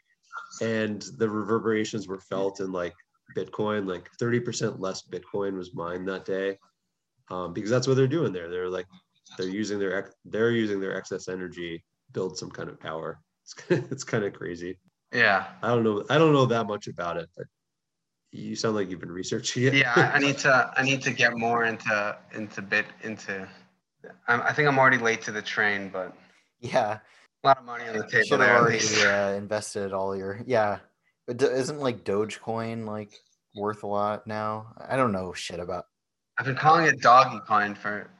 [0.61, 2.95] and the reverberations were felt in like
[3.37, 3.87] Bitcoin.
[3.87, 6.59] Like thirty percent less Bitcoin was mined that day,
[7.31, 8.51] um, because that's what they're doing there.
[8.51, 8.87] They're like
[9.39, 13.21] they're using their they're using their excess energy build some kind of power
[13.71, 14.79] it's, it's kind of crazy.
[15.13, 15.47] Yeah.
[15.63, 16.05] I don't know.
[16.11, 17.47] I don't know that much about it, but
[18.33, 19.75] you sound like you've been researching it.
[19.75, 20.73] yeah, I need to.
[20.77, 23.47] I need to get more into into bit into.
[24.27, 26.13] I'm, I think I'm already late to the train, but
[26.61, 26.99] yeah,
[27.45, 28.49] a lot of money on the table Should there.
[28.49, 29.05] have at already least.
[29.05, 30.79] uh, invested all your yeah.
[31.27, 33.13] But isn't like Dogecoin like
[33.55, 34.75] worth a lot now?
[34.77, 35.85] I don't know shit about.
[36.37, 38.11] I've been calling it doggy coin for.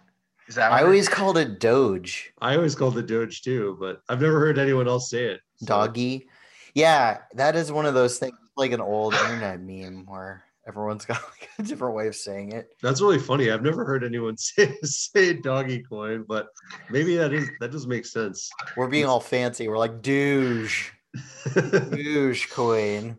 [0.49, 0.71] Is that?
[0.71, 2.33] I what it always called it Doge.
[2.41, 5.41] I always called it Doge too, but I've never heard anyone else say it.
[5.57, 6.29] so- Doggy.
[6.75, 11.23] Yeah, that is one of those things like an old internet meme where everyone's got
[11.23, 12.69] like a different way of saying it.
[12.83, 13.51] That's really funny.
[13.51, 16.49] I've never heard anyone say say doggy coin, but
[16.91, 18.51] maybe that is that does make sense.
[18.77, 19.69] We're being all fancy.
[19.69, 20.93] We're like Doge,
[21.55, 23.17] Doge coin.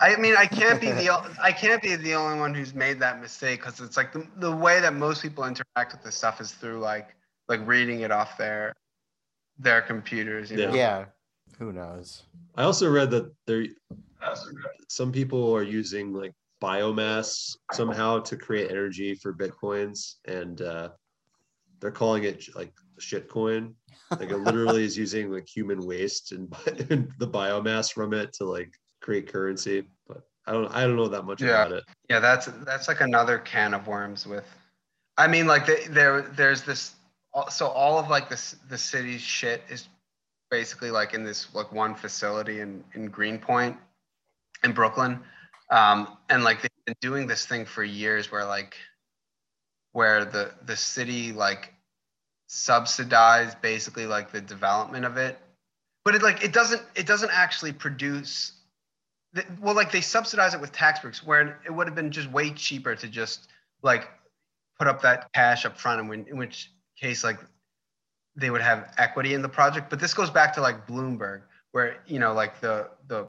[0.00, 3.00] I mean, I can't be the o- I can't be the only one who's made
[3.00, 6.40] that mistake because it's like the, the way that most people interact with this stuff
[6.40, 7.14] is through like
[7.48, 8.74] like reading it off their
[9.58, 10.50] their computers.
[10.50, 10.66] You Yeah.
[10.66, 10.74] know?
[10.74, 11.04] Yeah,
[11.58, 12.22] who knows?
[12.56, 13.66] I also read that there
[14.88, 20.88] some people are using like biomass somehow to create energy for bitcoins and uh,
[21.80, 23.74] they're calling it like shitcoin
[24.18, 26.52] like it literally is using like human waste and,
[26.90, 31.08] and the biomass from it to like create currency but i don't i don't know
[31.08, 31.62] that much Yeah.
[31.62, 34.44] about it Yeah, that's that's like another can of worms with.
[35.16, 36.94] I mean, like the, there there's this.
[37.50, 39.88] So all of like this the city's shit is
[40.50, 43.76] basically like in this like one facility in in Greenpoint,
[44.64, 45.20] in Brooklyn,
[45.70, 48.76] um, and like they've been doing this thing for years where like
[49.92, 51.74] where the the city like
[52.46, 55.38] subsidized basically like the development of it
[56.04, 58.52] but it like it doesn't it doesn't actually produce
[59.60, 62.50] well like they subsidize it with tax breaks where it would have been just way
[62.50, 63.48] cheaper to just
[63.82, 64.08] like
[64.78, 67.38] put up that cash up front and when, in which case like
[68.36, 69.90] they would have equity in the project.
[69.90, 71.42] But this goes back to like bloomberg
[71.72, 73.28] where you know like the the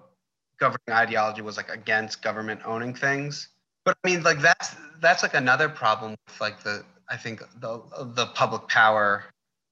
[0.60, 3.50] governing ideology was like against government owning things.
[3.86, 7.82] But i mean like that's that's like another problem with like the i think the
[8.16, 9.24] the public power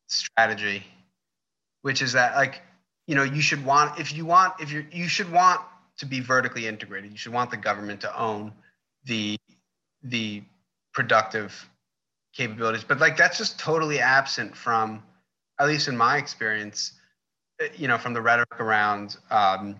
[0.07, 0.83] strategy
[1.81, 2.61] which is that like
[3.05, 5.61] you know you should want if you want if you you should want
[5.97, 8.51] to be vertically integrated you should want the government to own
[9.05, 9.37] the
[10.03, 10.43] the
[10.93, 11.69] productive
[12.33, 15.01] capabilities but like that's just totally absent from
[15.59, 16.93] at least in my experience
[17.75, 19.75] you know from the rhetoric around um,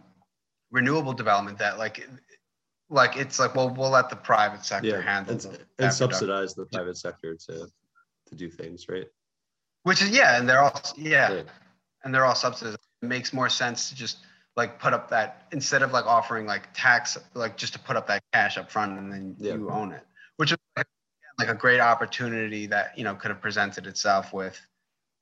[0.72, 2.07] renewable development that like
[2.89, 5.91] like it's like well we'll let the private sector yeah handle and, the, and production.
[5.91, 7.68] subsidize the private sector to
[8.26, 9.07] to do things right
[9.84, 11.45] which is yeah and they're all yeah Right.
[12.03, 14.18] and they're all subsidized it makes more sense to just
[14.57, 18.07] like put up that instead of like offering like tax like just to put up
[18.07, 19.53] that cash up front and then Yeah.
[19.53, 20.03] you own it
[20.38, 20.88] which is like,
[21.39, 24.59] like a great opportunity that you know could have presented itself with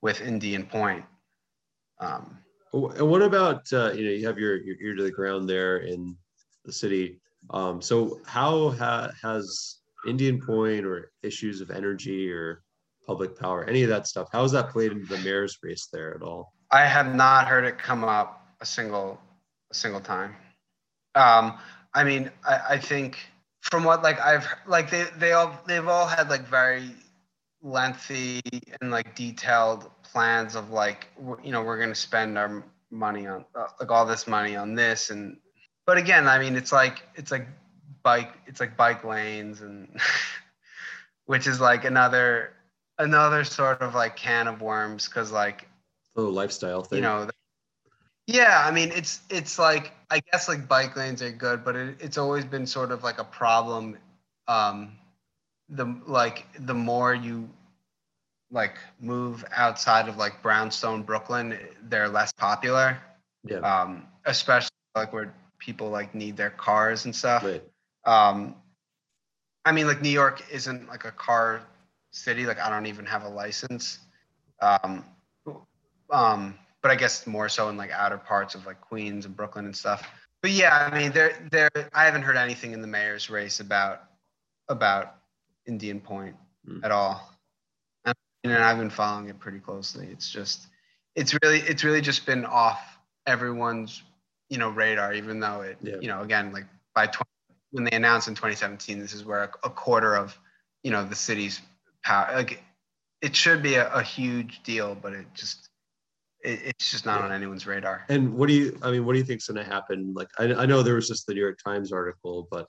[0.02, 1.04] with Indian Point.
[2.00, 2.38] Um,
[2.72, 5.78] and what about uh, you know you have your, your ear to the ground there
[5.78, 6.16] in
[6.64, 7.18] the city.
[7.50, 12.62] Um, so how ha- has Indian Point or issues of energy or
[13.06, 16.14] public power, any of that stuff, how has that played into the mayor's race there
[16.14, 16.52] at all?
[16.72, 19.20] I have not heard it come up a single
[19.76, 20.34] single time.
[21.14, 21.58] Um,
[21.94, 23.18] I mean, I, I think
[23.62, 26.90] from what like I've like they they all they've all had like very
[27.62, 28.40] lengthy
[28.80, 31.08] and like detailed plans of like
[31.42, 34.74] you know we're going to spend our money on uh, like all this money on
[34.74, 35.36] this and
[35.84, 37.48] but again i mean it's like it's like
[38.04, 39.88] bike it's like bike lanes and
[41.26, 42.52] which is like another
[42.98, 45.68] another sort of like can of worms because like
[46.16, 47.28] oh lifestyle thing you know
[48.26, 51.96] yeah i mean it's it's like i guess like bike lanes are good but it,
[52.00, 53.96] it's always been sort of like a problem
[54.48, 54.92] um
[55.68, 57.48] the like the more you
[58.50, 61.58] like move outside of like brownstone brooklyn
[61.88, 62.98] they're less popular.
[63.44, 63.58] Yeah.
[63.58, 67.44] Um especially like where people like need their cars and stuff.
[67.44, 67.62] Right.
[68.04, 68.54] um
[69.64, 71.62] i mean like new york isn't like a car
[72.12, 73.98] city like i don't even have a license.
[74.62, 75.04] Um
[76.10, 76.54] um
[76.86, 79.76] but i guess more so in like outer parts of like queens and brooklyn and
[79.76, 80.08] stuff
[80.40, 84.02] but yeah i mean there there i haven't heard anything in the mayor's race about
[84.68, 85.16] about
[85.66, 86.84] indian point Hmm.
[86.84, 87.32] at all
[88.44, 90.66] and i've been following it pretty closely it's just
[91.14, 92.80] it's really it's really just been off
[93.26, 94.02] everyone's
[94.48, 95.96] you know radar even though it Yeah.
[96.00, 97.24] you know again like by 20,
[97.70, 100.36] when they announced in 2017 this is where a, a quarter of
[100.82, 101.60] you know the city's
[102.04, 102.62] power like
[103.22, 105.65] it should be a, a huge deal but it just
[106.46, 107.26] it, it's just not Yeah.
[107.26, 108.78] on anyone's radar And what do you?
[108.82, 110.14] I mean, what do you think's going to happen?
[110.14, 112.66] Like, I, I know there was just the New York Times article, but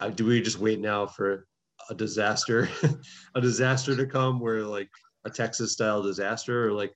[0.00, 1.46] uh, do we just wait now for
[1.88, 2.68] a disaster,
[3.34, 4.90] a disaster to come, where like
[5.24, 6.92] a Texas style disaster, or like,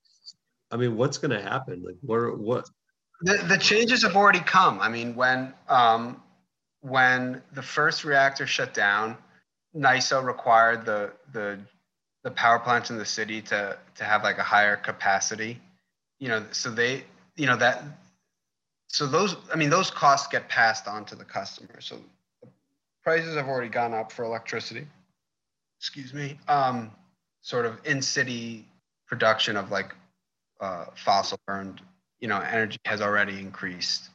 [0.71, 1.83] I mean, what's going to happen?
[1.85, 2.17] Like, what?
[2.17, 2.69] are- What?
[3.23, 6.21] the, the changes have already come i mean when um
[6.81, 9.17] when the first reactor shut down
[9.77, 11.59] NYISO required the the
[12.25, 15.61] the power plants in the city to to have like a higher capacity
[16.25, 17.05] you know so they
[17.37, 17.85] you know that
[18.89, 21.83] so those i mean those costs get passed on to the customer.
[21.83, 22.01] So
[23.03, 24.87] prices have already gone up for electricity
[25.79, 26.91] excuse me um
[27.43, 28.67] sort of in city
[29.07, 29.95] production of like
[30.63, 31.83] uh, fossil burned
[32.21, 34.09] you know energy has already increased.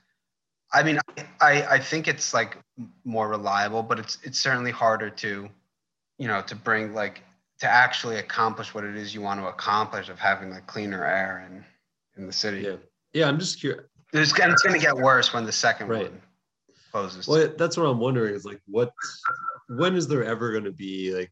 [0.73, 0.99] I mean
[1.39, 2.57] i i think it's like
[3.05, 5.47] more reliable but it's it's certainly harder to
[6.17, 7.21] you know to bring like
[7.59, 11.47] to actually accomplish what it is you want to accomplish of having like cleaner air
[11.47, 11.63] in
[12.19, 12.75] in the city Yeah,
[13.13, 13.27] yeah.
[13.27, 13.85] I'm just curious.
[14.13, 16.11] And it's going to get worse when the second Right.
[16.11, 16.21] one
[16.91, 18.33] closes Well, that's what I'm wondering.
[18.35, 18.91] Is like, what?
[19.69, 21.31] When is there ever going to be like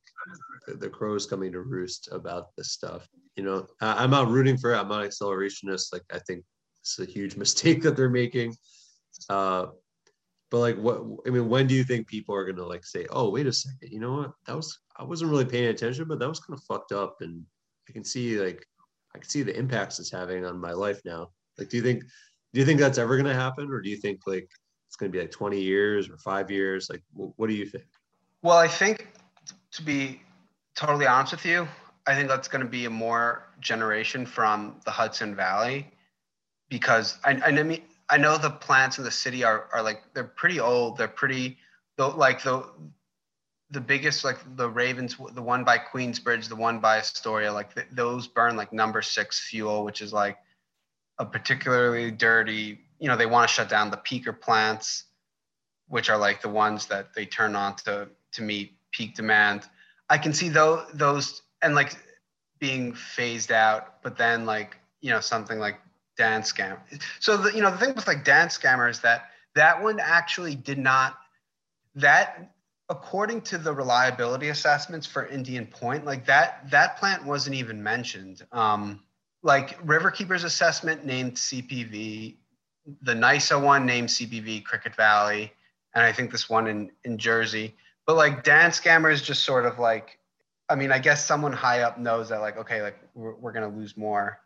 [0.67, 3.07] the, the crows coming to roost about this stuff?
[3.35, 4.77] You know, I, I'm not rooting for it.
[4.77, 5.91] I'm not accelerationist.
[5.91, 6.43] Like, I think
[6.81, 8.55] it's a huge mistake that they're making.
[9.29, 9.67] Uh,
[10.51, 11.01] but like, what?
[11.25, 13.51] I mean, when do you think people are going to like say, "Oh, wait a
[13.51, 14.31] second, you know what?
[14.45, 17.43] That was I wasn't really paying attention, but that was kind of fucked up," and
[17.89, 18.65] I can see like
[19.17, 21.31] I can see the impacts it's having on my life now.
[21.57, 22.03] Like, do you think?
[22.53, 24.47] Do you think that's ever going to happen, or do you think like
[24.87, 26.87] it's going to be like 20 years or five years?
[26.87, 27.85] Like, what do you think?
[28.43, 29.07] Well, I think
[29.71, 30.21] to be
[30.75, 31.67] totally honest with you,
[32.05, 35.89] I think that's going to be a more generation from the Hudson Valley
[36.69, 40.23] because I, I mean I know the plants in the city are, are like they're
[40.23, 40.97] pretty old.
[40.97, 41.57] They're pretty
[41.97, 42.69] though like the
[43.71, 47.87] the biggest like the Ravens the one by Queensbridge, the one by Astoria, like th-
[47.91, 50.37] those burn like number six fuel, which is like
[51.19, 52.79] a particularly dirty.
[52.99, 55.05] You know, they want to shut down the peaker plants,
[55.87, 59.63] which are like the ones that they turn on to to meet peak demand.
[60.09, 61.93] I can see though those and like
[62.59, 65.79] being phased out, but then like you know something like
[66.17, 66.77] dance scam.
[67.19, 69.25] So the you know the thing with like Danskammer is that
[69.55, 71.17] that one actually did not
[71.95, 72.51] that
[72.89, 78.45] according to the reliability assessments for Indian Point, like that that plant wasn't even mentioned.
[78.51, 79.01] Um,
[79.43, 82.35] like Riverkeeper's assessment named CPV,
[83.01, 85.51] the NYISO one named CPV Cricket Valley,
[85.95, 87.75] and I think this one in in Jersey.
[88.05, 90.17] But like Danskammer is just sort of like,
[90.69, 93.67] I mean, I guess someone high up knows that like, okay, like we're, we're gonna
[93.67, 94.39] lose more,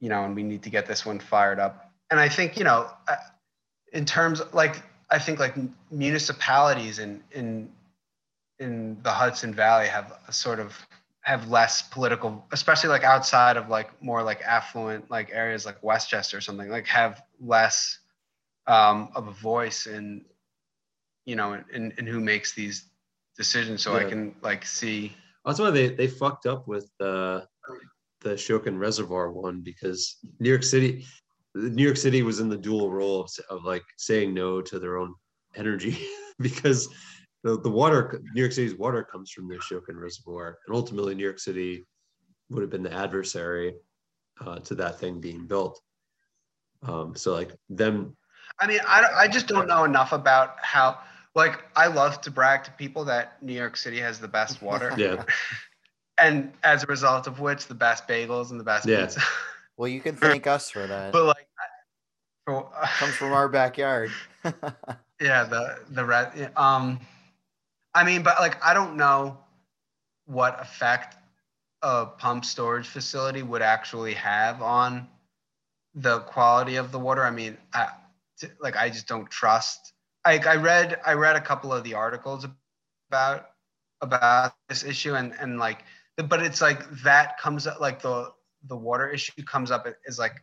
[0.00, 1.92] you know, and we need to get this one fired up.
[2.10, 3.16] And I think you know, uh,
[3.92, 5.54] in terms like I think like
[5.90, 7.70] municipalities in in
[8.58, 10.76] in the Hudson Valley have a sort of
[11.22, 16.36] have less political, especially like outside of like more like affluent like areas like Westchester
[16.36, 17.98] or something, like have less
[18.66, 20.24] um, of a voice in
[21.24, 22.86] you know in, in who makes these
[23.36, 23.82] decisions.
[23.82, 25.14] so I can like see.
[25.44, 27.40] That's why they they fucked up with uh,
[28.20, 31.06] the Ashokan Reservoir one because New York City,
[31.54, 34.96] New York City was in the dual role of, of like saying no to their
[34.96, 35.14] own
[35.54, 35.98] energy
[36.38, 36.88] because
[37.44, 41.22] the, the water New York City's water comes from the Ashokan Reservoir and ultimately New
[41.22, 41.86] York City
[42.50, 43.74] would have been the adversary
[44.44, 45.80] uh, to that thing being built.
[46.82, 48.16] Um, so like them,
[48.60, 50.98] I mean, I, I just don't know enough about how.
[51.36, 54.94] Like, I love to brag to people that New York City has the best water.
[54.96, 55.24] yeah,
[56.20, 59.06] and as a result of which, the best bagels and the best Yeah.
[59.06, 59.20] pizza.
[59.76, 61.12] Well, you can thank us for that.
[61.12, 61.24] but
[62.46, 64.10] I- for, Comes from our backyard.
[65.20, 66.52] yeah, the the red.
[66.56, 67.00] Um,
[67.94, 69.38] I mean, but like, I don't know
[70.26, 71.16] what effect
[71.82, 75.06] a pump storage facility would actually have on
[75.94, 77.22] the quality of the water.
[77.24, 77.88] I mean, I,
[78.60, 79.92] like, I just don't trust.
[80.24, 82.46] I I read I read a couple of the articles
[83.10, 83.50] about
[84.00, 85.84] about this issue and and like,
[86.16, 88.32] but it's like that comes up like the
[88.66, 90.42] the water issue comes up is like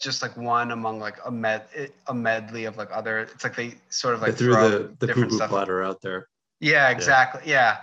[0.00, 1.62] just like one among like a med
[2.08, 5.06] a medley of like other it's like they sort of they like threw the the
[5.06, 6.28] poo different poo platter out there.
[6.60, 7.78] yeah exactly yeah.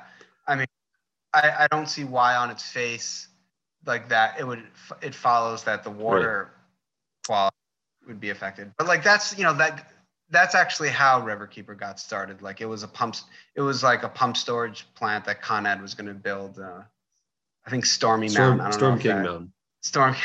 [0.47, 0.65] i mean
[1.33, 3.27] I, I don't see why on its face
[3.85, 4.63] like that it would
[5.01, 6.51] it follows that the water
[7.25, 7.55] quality
[8.07, 9.91] would be affected but like that's you know that
[10.29, 13.15] that's actually how riverkeeper got started like it was a pump
[13.55, 16.81] it was like a pump storage plant that con ed was going to build uh,
[17.65, 19.53] i think stormy Storm, mountain I don't Storm King that- Mountain.
[19.81, 20.15] storm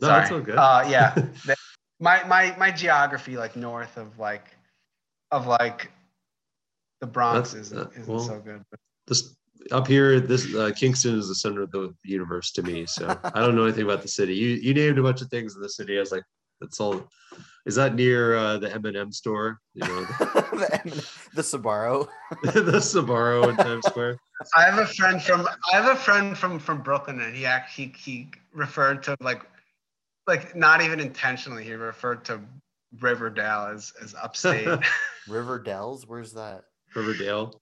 [0.00, 0.20] No, Sorry.
[0.20, 0.56] that's all good.
[0.56, 1.14] Uh, yeah.
[1.46, 1.56] The-
[2.02, 4.56] my my my geography, like north of like
[5.30, 5.90] of like
[7.00, 8.62] the Bronx, That's- isn't, uh, isn't well, so good.
[8.70, 9.36] But this
[9.70, 12.86] up here, this uh, Kingston is the center of the universe to me.
[12.86, 14.34] So I don't know anything about the city.
[14.34, 15.98] You you named a bunch of things in the city.
[15.98, 16.24] I was like,
[16.60, 17.06] that's all.
[17.66, 19.58] Is that near uh, the M and M store?
[19.74, 21.04] You know, the,
[21.34, 22.08] the Sbarro.
[22.42, 24.18] the Sbarro in Times Square.
[24.56, 27.92] I have a friend from I have a friend from from Brooklyn, and he actually
[27.98, 29.42] he referred to like
[30.26, 32.40] like not even intentionally, he referred to
[33.00, 34.68] Riverdale as as upstate.
[35.28, 36.06] Riverdale's?
[36.06, 36.64] Where's that?
[36.94, 37.60] Riverdale.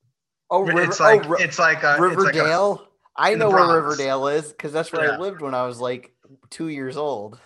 [0.51, 2.89] Oh, River, it's like oh, it's like a it's like a- Riverdale.
[3.17, 6.13] I know where Riverdale is because that's where I lived when I was like
[6.51, 7.39] two years old.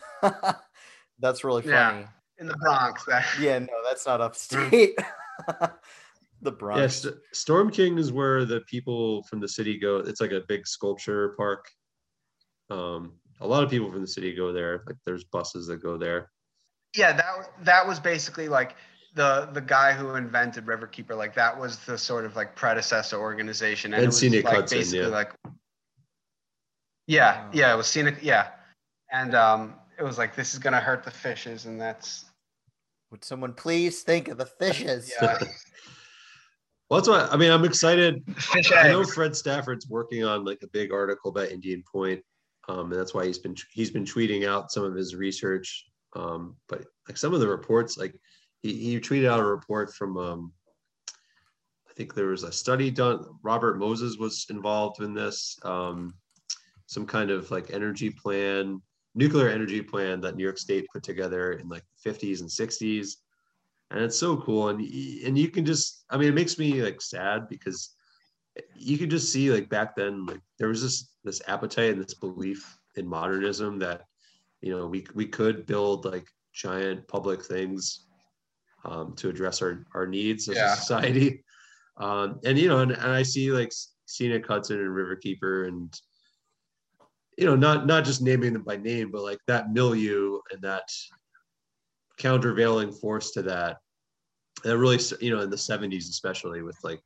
[1.18, 1.90] that's really Yeah.
[1.92, 2.06] funny.
[2.38, 3.04] in the Bronx.
[3.06, 4.98] That, Yeah, no, that's not upstate.
[6.42, 7.04] the Bronx.
[7.04, 9.96] Yes, Storm King is where the people from the city go.
[9.96, 11.70] It's like a big sculpture park.
[12.68, 14.82] Um, a lot of people from the city go there.
[14.86, 16.30] Like there's buses that go there.
[16.96, 18.76] yeah that that was basically like
[19.14, 23.92] the the guy who invented riverkeeper like that was the sort of like predecessor organization
[23.94, 25.06] And it was Scenic like Hudson, basically yeah.
[25.08, 25.32] like
[27.06, 27.50] yeah Wow.
[27.52, 28.48] yeah it was scenic yeah
[29.12, 32.24] and um it was like this is gonna hurt the fishes and that's
[33.10, 35.12] Would someone please think of the fishes?
[35.20, 35.38] yeah
[36.90, 38.22] Well, that's why I mean I'm excited.
[38.74, 42.22] I know Fred Stafford's working on like a big article about Indian Point,
[42.68, 45.86] um, and that's why he's been he's been tweeting out some of his research.
[46.14, 48.14] Um, but like some of the reports, like
[48.62, 50.52] he, he tweeted out a report from um,
[51.92, 53.22] I think there was a study done.
[53.42, 56.14] Robert Moses was involved in this, um,
[56.86, 58.80] some kind of like energy plan,
[59.14, 63.16] nuclear energy plan that New York State put together in like the 50s and 60s.
[63.90, 64.70] And it's so cool.
[64.70, 67.90] And, and you can just, I mean, it makes me like sad because
[68.74, 72.14] you could just see like back then, like there was this, this appetite and this
[72.14, 74.02] belief in modernism that,
[74.60, 78.06] you know, we, we could build like giant public things
[78.84, 80.72] um, to address our, our needs as Yeah.
[80.72, 81.44] a society.
[81.98, 83.72] Um, and, you know, and, and I see like
[84.06, 85.94] Scenic Hudson and Riverkeeper and,
[87.38, 90.88] you know, not, not just naming them by name, but like that milieu and that
[92.18, 93.78] countervailing force to that
[94.64, 97.00] that really you know in the 70s especially with like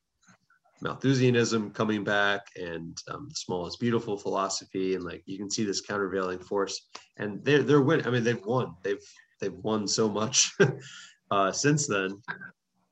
[0.83, 5.65] malthusianism coming back and um, the small is beautiful philosophy and like you can see
[5.65, 6.89] this countervailing force.
[7.17, 8.75] And they're they're win i mean they've won.
[8.83, 9.03] They've
[9.41, 10.53] they've won so much
[11.31, 12.21] uh since then.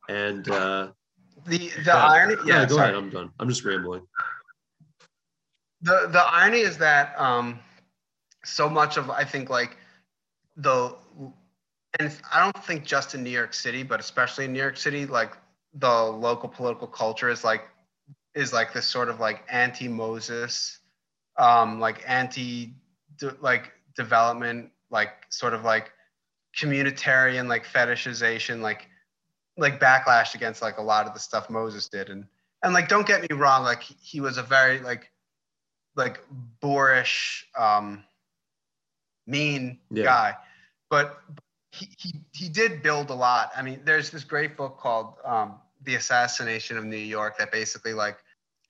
[0.09, 0.93] And uh
[1.47, 2.91] the the yeah, irony yeah, go sorry.
[2.91, 3.31] ahead i'm done.
[3.39, 4.03] I'm just rambling.
[5.83, 7.59] The the irony is that um
[8.45, 9.77] so much of i think like
[10.57, 10.95] the
[11.99, 15.07] and i don't think just in new york city but especially in new york city
[15.07, 15.37] like
[15.75, 17.63] the local political culture is like
[18.35, 20.79] is like this sort of like anti moses
[21.39, 22.75] um like anti
[23.19, 25.93] de- like development like sort of like
[26.57, 28.89] communitarian like fetishization like
[29.57, 32.11] like backlash against like a lot of the stuff moses did.
[32.11, 32.27] And
[32.63, 35.11] and like don't get me wrong like he- he was a very like
[35.97, 36.21] like
[36.61, 38.05] boorish um
[39.27, 40.05] mean Yeah.
[40.05, 40.37] guy.
[40.91, 41.21] But
[41.73, 43.51] he, he he did build a lot.
[43.57, 47.93] I mean there's this great book called um the assassination of New York that basically
[47.93, 48.19] like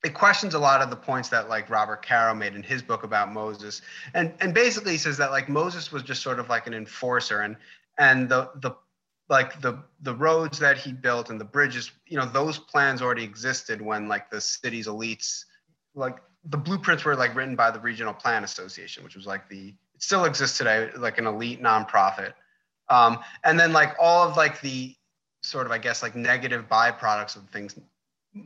[0.05, 3.05] it questions a lot of the points that like Robert Caro made in his book
[3.05, 3.81] about Moses.
[4.13, 7.57] And and basically says that like Moses was just sort of like an enforcer and
[7.99, 8.73] and the the
[9.29, 13.25] like the the roads that he built and the bridges, you know, those plans already
[13.25, 15.45] existed when like the city's elites
[15.95, 19.75] like the blueprints were like written by the Regional Plan Association, which was like the
[19.95, 22.35] it still exists today, like an elite nonprofit.
[22.91, 24.95] Um, and then like all of like the
[25.43, 27.79] sort of I guess like negative byproducts of things,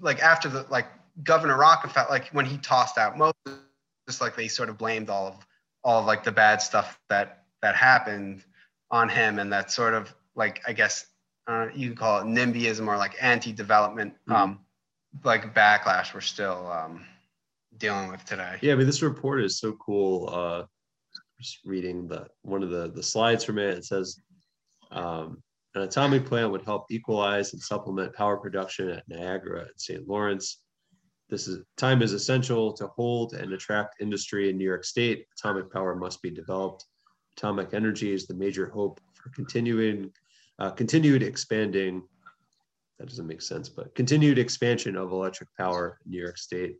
[0.00, 0.86] like after the like
[1.22, 3.60] Governor Rockefeller, like when he tossed out Moses,
[4.06, 5.46] just like they sort of blamed all of
[5.84, 8.44] all of like the bad stuff that that happened
[8.90, 11.06] on him, and that sort of like I guess
[11.46, 14.32] uh, you can call it NIMBYism or like anti-development, mm-hmm.
[14.32, 14.60] um,
[15.24, 16.14] like backlash.
[16.14, 17.04] We're still um,
[17.78, 18.58] dealing with today.
[18.60, 20.28] Yeah, I mean, this report is so cool.
[20.30, 20.64] Uh,
[21.40, 23.78] just reading the one of the the slides from it.
[23.78, 24.20] It says
[24.90, 25.42] um,
[25.74, 30.06] an atomic plant would help equalize and supplement power production at Niagara and St.
[30.08, 30.60] Lawrence.
[31.28, 35.26] This is time is essential to hold and attract industry in New York State.
[35.38, 36.86] Atomic power must be developed.
[37.36, 40.10] Atomic energy is the major hope for continuing,
[40.58, 42.02] uh, continued expanding.
[42.98, 46.76] That doesn't make sense, but continued expansion of electric power in New York State.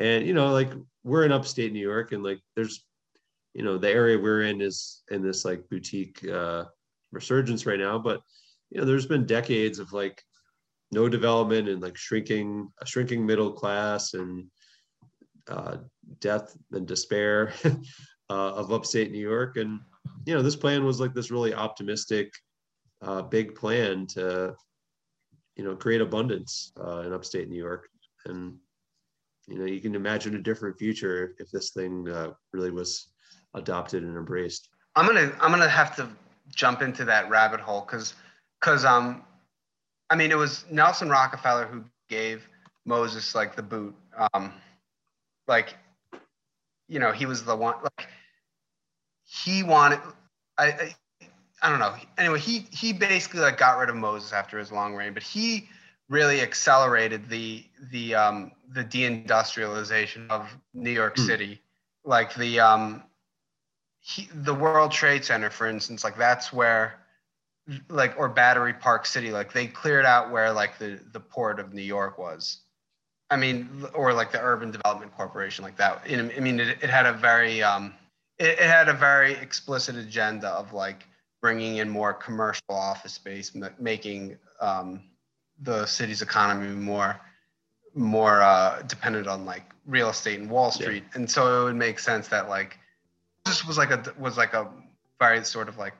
[0.00, 0.72] And you know, like
[1.04, 2.84] we're in upstate New York, and like there's,
[3.54, 6.64] you know, the area we're in is in this like boutique uh,
[7.12, 7.98] resurgence right now.
[7.98, 8.20] But
[8.70, 10.20] you know, there's been decades of like
[10.94, 14.46] no development and like shrinking a shrinking middle class and
[15.48, 15.76] uh,
[16.20, 17.52] death and despair
[18.30, 19.56] uh, of upstate New York.
[19.56, 19.80] And
[20.24, 22.32] you know, this plan was like this really optimistic,
[23.02, 24.54] uh, big plan to
[25.56, 27.88] you know create abundance uh, in upstate New York.
[28.26, 28.54] And
[29.48, 33.08] you know, you can imagine a different future if this thing uh, really was
[33.54, 34.68] adopted and embraced.
[34.96, 36.08] I'm gonna I'm gonna have to
[36.54, 38.14] jump into that rabbit hole because
[38.60, 39.24] because um
[40.10, 42.48] I mean, it was Nelson Rockefeller who gave
[42.84, 43.94] Moses like the boot.
[44.32, 44.52] Um,
[45.48, 45.76] like,
[46.88, 47.76] you know, he was the one.
[47.82, 48.08] Like,
[49.24, 50.00] he wanted.
[50.58, 50.94] I, I
[51.64, 51.94] I don't know.
[52.18, 55.68] Anyway, he he basically like got rid of Moses after his long reign, but he
[56.10, 61.26] really accelerated the the um, the deindustrialization of New York mm.
[61.26, 61.62] City.
[62.04, 63.02] Like the um,
[64.00, 67.00] he, the World Trade Center, for instance, like that's where
[67.88, 71.72] like or Battery Park City, like they cleared out where like the the port of
[71.72, 72.58] New York was.
[73.30, 76.02] I mean, or like the Urban Development Corporation, like that.
[76.06, 77.94] I mean, it, it had a very um,
[78.38, 81.04] it, it had a very explicit agenda of like
[81.40, 85.02] bringing in more commercial office space, making um,
[85.60, 87.20] the city's economy more
[87.94, 91.18] more uh, dependent on like real estate and Wall Street, yeah.
[91.18, 92.78] and so it would make sense that like
[93.44, 94.68] this was like a was like a
[95.18, 95.94] very sort of like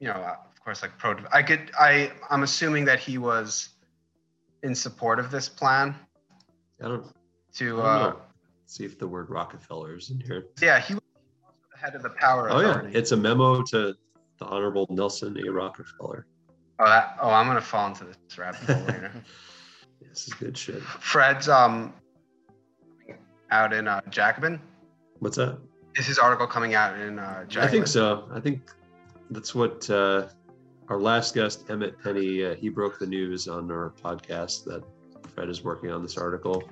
[0.00, 0.36] you know
[0.68, 1.16] course, like pro.
[1.32, 1.70] I could.
[1.78, 2.12] I.
[2.30, 3.70] I'm assuming that he was
[4.62, 5.94] in support of this plan.
[6.82, 7.06] I don't.
[7.54, 8.16] To I don't uh,
[8.66, 10.48] see if the word Rockefeller is in here.
[10.60, 11.02] Yeah, he was
[11.72, 12.50] the head of the power.
[12.50, 12.92] Oh authority.
[12.92, 13.94] yeah, it's a memo to
[14.38, 15.50] the Honorable Nelson A.
[15.50, 16.26] Rockefeller.
[16.78, 19.10] Oh, that, oh, I'm gonna fall into this rabbit hole later.
[20.08, 20.82] this is good shit.
[20.82, 21.94] Fred's um
[23.50, 24.60] out in uh, Jacobin.
[25.20, 25.58] What's that?
[25.96, 27.68] Is his article coming out in uh, Jacobin?
[27.68, 28.28] I think so.
[28.30, 28.70] I think
[29.30, 30.28] that's what uh,
[30.88, 34.82] our last guest, Emmet Penney, uh, he broke the news on our podcast that
[35.34, 36.62] Fred is working on this article.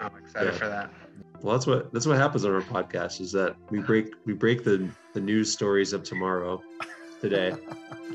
[0.00, 0.58] I'm excited yeah.
[0.58, 0.90] for that.
[1.42, 4.64] Well, that's what that's what happens on our podcast is that we break we break
[4.64, 6.62] the the news stories of tomorrow
[7.20, 7.54] today.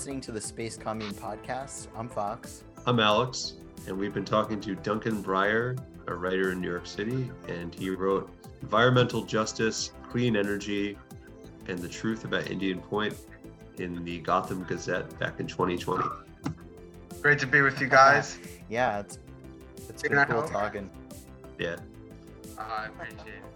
[0.00, 1.88] listening to the Space Commune podcast.
[1.94, 2.64] I'm Fox.
[2.86, 3.56] I'm Alex,
[3.86, 7.90] and we've been talking to Duncan Breyer, a writer in New York City, and he
[7.90, 8.30] wrote
[8.62, 10.96] Environmental Justice, Clean Energy,
[11.68, 13.14] and the Truth About Indian Point
[13.76, 16.02] in the Gotham Gazette back in 2020.
[17.20, 18.38] Great to be with you guys.
[18.70, 19.18] yeah, it's
[19.86, 20.88] it's been cool talking.
[21.58, 21.76] Yeah.
[22.56, 23.49] Uh, I appreciate it.